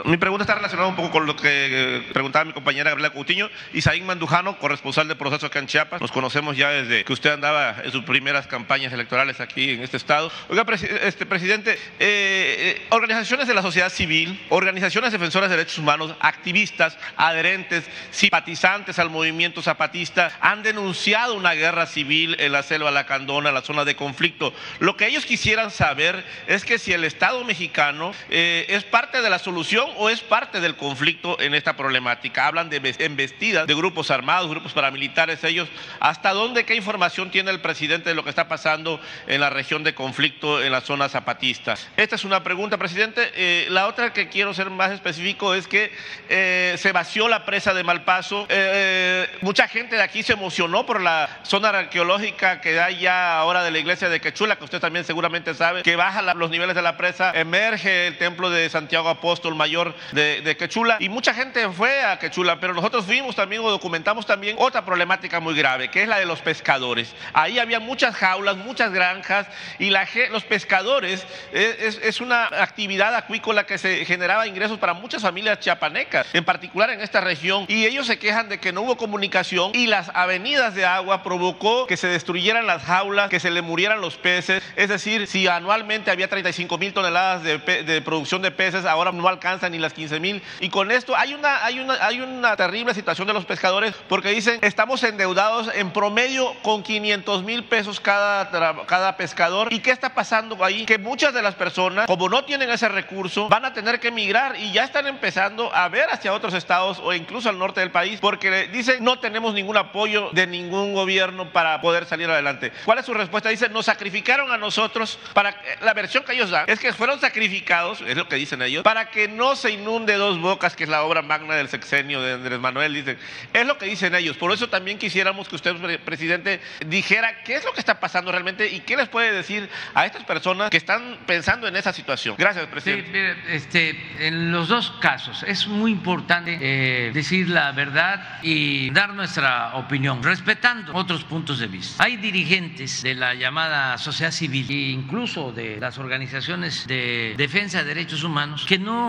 mi 0.04 0.18
pregunta 0.18 0.42
está 0.42 0.54
relacionada 0.54 0.88
un 0.88 0.96
poco 0.96 1.10
con 1.10 1.26
lo 1.26 1.34
que 1.34 1.96
eh, 1.96 2.02
preguntaba 2.12 2.44
mi 2.44 2.52
compañera 2.52 2.90
Gabriela 2.90 3.10
Coutinho. 3.10 3.48
Isaín 3.72 4.04
Mandujano, 4.04 4.58
corresponsal 4.58 5.08
de 5.08 5.16
proceso 5.16 5.46
acá 5.46 5.60
en 5.60 5.66
Chiapas. 5.66 6.00
Nos 6.00 6.12
conocemos 6.12 6.56
ya 6.56 6.68
desde 6.70 7.04
que 7.04 7.12
usted 7.12 7.30
andaba 7.30 7.76
en 7.82 7.90
sus 7.90 8.04
primeras 8.04 8.46
campañas 8.46 8.92
electorales 8.92 9.40
aquí 9.40 9.70
en 9.70 9.82
este 9.82 9.96
estado. 9.96 10.30
Oiga, 10.48 10.64
este, 11.02 11.24
presidente, 11.24 11.72
eh, 11.72 11.78
eh, 12.00 12.86
organizaciones 12.90 13.48
de 13.48 13.54
la 13.54 13.62
sociedad 13.62 13.90
civil, 13.90 14.38
organizaciones 14.50 15.10
defensoras 15.10 15.48
de 15.48 15.56
derechos 15.56 15.78
humanos, 15.78 16.14
activistas, 16.20 16.98
adherentes, 17.16 17.84
simpatizantes 18.10 18.98
al 18.98 19.08
movimiento 19.08 19.62
zapatista 19.62 20.32
han 20.40 20.62
denunciado 20.62 21.34
una 21.34 21.54
guerra 21.54 21.86
civil 21.86 22.36
en 22.40 22.52
la 22.52 22.62
selva 22.62 22.90
lacandona, 22.90 23.48
en 23.48 23.54
la 23.54 23.62
zona 23.62 23.86
de 23.86 23.96
conflicto. 23.96 24.52
Lo 24.80 24.96
que 24.96 25.06
ellos 25.06 25.24
quisieran 25.24 25.70
saber 25.70 26.24
es 26.46 26.64
que 26.64 26.78
si 26.78 26.92
el 26.92 27.04
Estado 27.04 27.42
mexicano 27.44 28.12
es 28.28 28.84
parte 28.84 29.22
de 29.22 29.30
la 29.30 29.38
solución 29.48 29.88
o 29.96 30.10
es 30.10 30.20
parte 30.20 30.60
del 30.60 30.76
conflicto 30.76 31.40
en 31.40 31.54
esta 31.54 31.74
problemática. 31.74 32.46
Hablan 32.46 32.68
de 32.68 32.94
embestidas 32.98 33.66
de 33.66 33.74
grupos 33.74 34.10
armados, 34.10 34.50
grupos 34.50 34.74
paramilitares, 34.74 35.42
ellos. 35.42 35.70
¿Hasta 36.00 36.34
dónde, 36.34 36.66
qué 36.66 36.74
información 36.74 37.30
tiene 37.30 37.50
el 37.50 37.62
presidente 37.62 38.10
de 38.10 38.14
lo 38.14 38.24
que 38.24 38.28
está 38.28 38.46
pasando 38.46 39.00
en 39.26 39.40
la 39.40 39.48
región 39.48 39.84
de 39.84 39.94
conflicto 39.94 40.62
en 40.62 40.70
la 40.70 40.82
zona 40.82 41.08
zapatista? 41.08 41.76
Esta 41.96 42.16
es 42.16 42.24
una 42.26 42.42
pregunta, 42.42 42.76
presidente. 42.76 43.32
Eh, 43.34 43.68
la 43.70 43.86
otra 43.86 44.12
que 44.12 44.28
quiero 44.28 44.52
ser 44.52 44.68
más 44.68 44.92
específico 44.92 45.54
es 45.54 45.66
que 45.66 45.92
eh, 46.28 46.74
se 46.76 46.92
vació 46.92 47.26
la 47.26 47.46
presa 47.46 47.72
de 47.72 47.84
Malpaso. 47.84 48.46
Eh, 48.50 49.26
mucha 49.40 49.66
gente 49.66 49.96
de 49.96 50.02
aquí 50.02 50.22
se 50.22 50.34
emocionó 50.34 50.84
por 50.84 51.00
la 51.00 51.40
zona 51.42 51.70
arqueológica 51.70 52.60
que 52.60 52.78
hay 52.78 52.98
ya 52.98 53.38
ahora 53.38 53.64
de 53.64 53.70
la 53.70 53.78
iglesia 53.78 54.10
de 54.10 54.20
Quechula, 54.20 54.56
que 54.56 54.64
usted 54.64 54.80
también 54.80 55.06
seguramente 55.06 55.54
sabe, 55.54 55.82
que 55.82 55.96
baja 55.96 56.20
los 56.34 56.50
niveles 56.50 56.76
de 56.76 56.82
la 56.82 56.98
presa, 56.98 57.32
emerge 57.34 58.08
el 58.08 58.18
templo 58.18 58.50
de 58.50 58.68
Santiago 58.68 59.08
Apóstol 59.08 59.37
Mayor 59.42 59.68
mayor 59.68 59.94
de, 60.12 60.56
Quechula. 60.56 60.96
Y 60.98 61.08
mucha 61.08 61.34
gente 61.34 61.68
fue 61.70 62.02
a 62.02 62.18
Quechula, 62.18 62.58
pero 62.58 62.72
nosotros 62.72 63.06
vimos 63.06 63.36
también 63.36 63.62
o 63.62 63.70
documentamos 63.70 64.24
también 64.24 64.56
otra 64.58 64.84
problemática 64.84 65.40
muy 65.40 65.54
grave, 65.54 65.90
que 65.90 66.02
es 66.02 66.08
la 66.08 66.18
de 66.18 66.26
los 66.26 66.40
pescadores. 66.40 67.14
Ahí 67.32 67.58
había 67.58 67.80
muchas 67.80 68.14
jaulas, 68.16 68.56
muchas 68.56 68.92
granjas 68.92 69.46
y 69.78 69.90
la, 69.90 70.08
los 70.30 70.44
pescadores 70.44 71.26
es, 71.52 72.00
es, 72.02 72.20
una 72.20 72.46
actividad 72.46 73.14
acuícola 73.14 73.66
que 73.66 73.78
se 73.78 74.04
generaba 74.04 74.46
ingresos 74.46 74.78
para 74.78 74.94
muchas 74.94 75.22
familias 75.22 75.60
chiapanecas, 75.60 76.26
en 76.32 76.44
particular 76.44 76.90
en 76.90 77.00
esta 77.00 77.20
región, 77.20 77.66
y 77.68 77.84
ellos 77.84 78.06
se 78.06 78.18
quejan 78.18 78.48
de 78.48 78.58
que 78.58 78.72
no 78.72 78.82
hubo 78.82 78.96
comunicación 78.96 79.72
y 79.74 79.86
las 79.86 80.10
avenidas 80.14 80.74
de 80.74 80.86
agua 80.86 81.22
provocó 81.22 81.86
que 81.86 81.96
se 81.96 82.08
destruyeran 82.08 82.66
las 82.66 82.82
jaulas, 82.82 83.28
que 83.28 83.40
se 83.40 83.50
le 83.50 83.62
murieran 83.62 84.00
los 84.00 84.16
peces, 84.16 84.62
es 84.76 84.88
decir, 84.88 85.26
si 85.26 85.46
anualmente 85.46 86.10
había 86.10 86.28
35 86.28 86.78
mil 86.78 86.92
toneladas 86.92 87.42
de, 87.42 87.58
de 87.58 88.02
producción 88.02 88.42
de 88.42 88.50
peces, 88.50 88.84
ahora 88.84 89.12
no 89.12 89.27
alcanza 89.28 89.68
ni 89.68 89.78
las 89.78 89.92
15 89.92 90.20
mil. 90.20 90.42
Y 90.60 90.68
con 90.68 90.90
esto 90.90 91.16
hay 91.16 91.34
una, 91.34 91.64
hay, 91.64 91.80
una, 91.80 91.94
hay 92.04 92.20
una 92.20 92.56
terrible 92.56 92.94
situación 92.94 93.26
de 93.26 93.34
los 93.34 93.44
pescadores 93.44 93.94
porque 94.08 94.30
dicen, 94.30 94.58
estamos 94.62 95.02
endeudados 95.02 95.70
en 95.74 95.90
promedio 95.92 96.54
con 96.62 96.82
500 96.82 97.42
mil 97.42 97.64
pesos 97.64 98.00
cada, 98.00 98.50
cada 98.86 99.16
pescador. 99.16 99.72
¿Y 99.72 99.80
qué 99.80 99.90
está 99.90 100.14
pasando 100.14 100.62
ahí? 100.64 100.84
Que 100.84 100.98
muchas 100.98 101.34
de 101.34 101.42
las 101.42 101.54
personas, 101.54 102.06
como 102.06 102.28
no 102.28 102.44
tienen 102.44 102.70
ese 102.70 102.88
recurso, 102.88 103.48
van 103.48 103.64
a 103.64 103.72
tener 103.72 104.00
que 104.00 104.08
emigrar 104.08 104.56
y 104.56 104.72
ya 104.72 104.84
están 104.84 105.06
empezando 105.06 105.74
a 105.74 105.88
ver 105.88 106.08
hacia 106.10 106.32
otros 106.32 106.54
estados 106.54 107.00
o 107.02 107.12
incluso 107.12 107.48
al 107.48 107.58
norte 107.58 107.80
del 107.80 107.90
país 107.90 108.20
porque 108.20 108.68
dicen, 108.68 109.02
no 109.02 109.18
tenemos 109.18 109.54
ningún 109.54 109.76
apoyo 109.76 110.30
de 110.32 110.46
ningún 110.46 110.94
gobierno 110.94 111.52
para 111.52 111.80
poder 111.80 112.06
salir 112.06 112.30
adelante. 112.30 112.72
¿Cuál 112.84 112.98
es 112.98 113.06
su 113.06 113.14
respuesta? 113.14 113.48
Dice, 113.48 113.68
nos 113.68 113.86
sacrificaron 113.86 114.50
a 114.52 114.56
nosotros 114.56 115.18
para... 115.34 115.54
La 115.80 115.94
versión 115.94 116.24
que 116.24 116.32
ellos 116.32 116.50
dan 116.50 116.64
es 116.68 116.78
que 116.78 116.92
fueron 116.92 117.20
sacrificados, 117.20 118.00
es 118.02 118.16
lo 118.16 118.28
que 118.28 118.36
dicen 118.36 118.62
ellos, 118.62 118.82
para 118.82 119.10
que 119.10 119.17
no 119.26 119.56
se 119.56 119.72
inunde 119.72 120.14
dos 120.14 120.38
bocas, 120.38 120.76
que 120.76 120.84
es 120.84 120.90
la 120.90 121.02
obra 121.02 121.22
magna 121.22 121.54
del 121.54 121.68
sexenio 121.68 122.22
de 122.22 122.34
Andrés 122.34 122.60
Manuel, 122.60 122.94
dicen. 122.94 123.18
Es 123.52 123.66
lo 123.66 123.78
que 123.78 123.86
dicen 123.86 124.14
ellos. 124.14 124.36
Por 124.36 124.52
eso 124.52 124.68
también 124.68 124.98
quisiéramos 124.98 125.48
que 125.48 125.56
usted, 125.56 126.00
presidente, 126.00 126.60
dijera 126.86 127.42
qué 127.42 127.56
es 127.56 127.64
lo 127.64 127.72
que 127.72 127.80
está 127.80 127.98
pasando 127.98 128.30
realmente 128.30 128.68
y 128.70 128.80
qué 128.80 128.96
les 128.96 129.08
puede 129.08 129.32
decir 129.32 129.68
a 129.94 130.06
estas 130.06 130.24
personas 130.24 130.70
que 130.70 130.76
están 130.76 131.18
pensando 131.26 131.66
en 131.66 131.74
esa 131.74 131.92
situación. 131.92 132.36
Gracias, 132.38 132.66
presidente. 132.66 133.34
este, 133.48 133.96
en 134.20 134.52
los 134.52 134.68
dos 134.68 134.92
casos 135.00 135.42
es 135.42 135.66
muy 135.66 135.90
importante 135.90 136.58
eh, 136.60 137.10
decir 137.12 137.48
la 137.48 137.72
verdad 137.72 138.38
y 138.42 138.90
dar 138.90 139.14
nuestra 139.14 139.74
opinión, 139.74 140.22
respetando 140.22 140.94
otros 140.94 141.24
puntos 141.24 141.58
de 141.58 141.66
vista. 141.66 142.04
Hay 142.04 142.16
dirigentes 142.16 143.02
de 143.02 143.14
la 143.14 143.34
llamada 143.34 143.96
sociedad 143.98 144.32
civil 144.32 144.66
e 144.68 144.90
incluso 144.90 145.52
de 145.52 145.78
las 145.78 145.98
organizaciones 145.98 146.86
de 146.86 147.34
defensa 147.36 147.78
de 147.78 147.84
derechos 147.84 148.22
humanos 148.22 148.66
que 148.66 148.78
no 148.78 149.07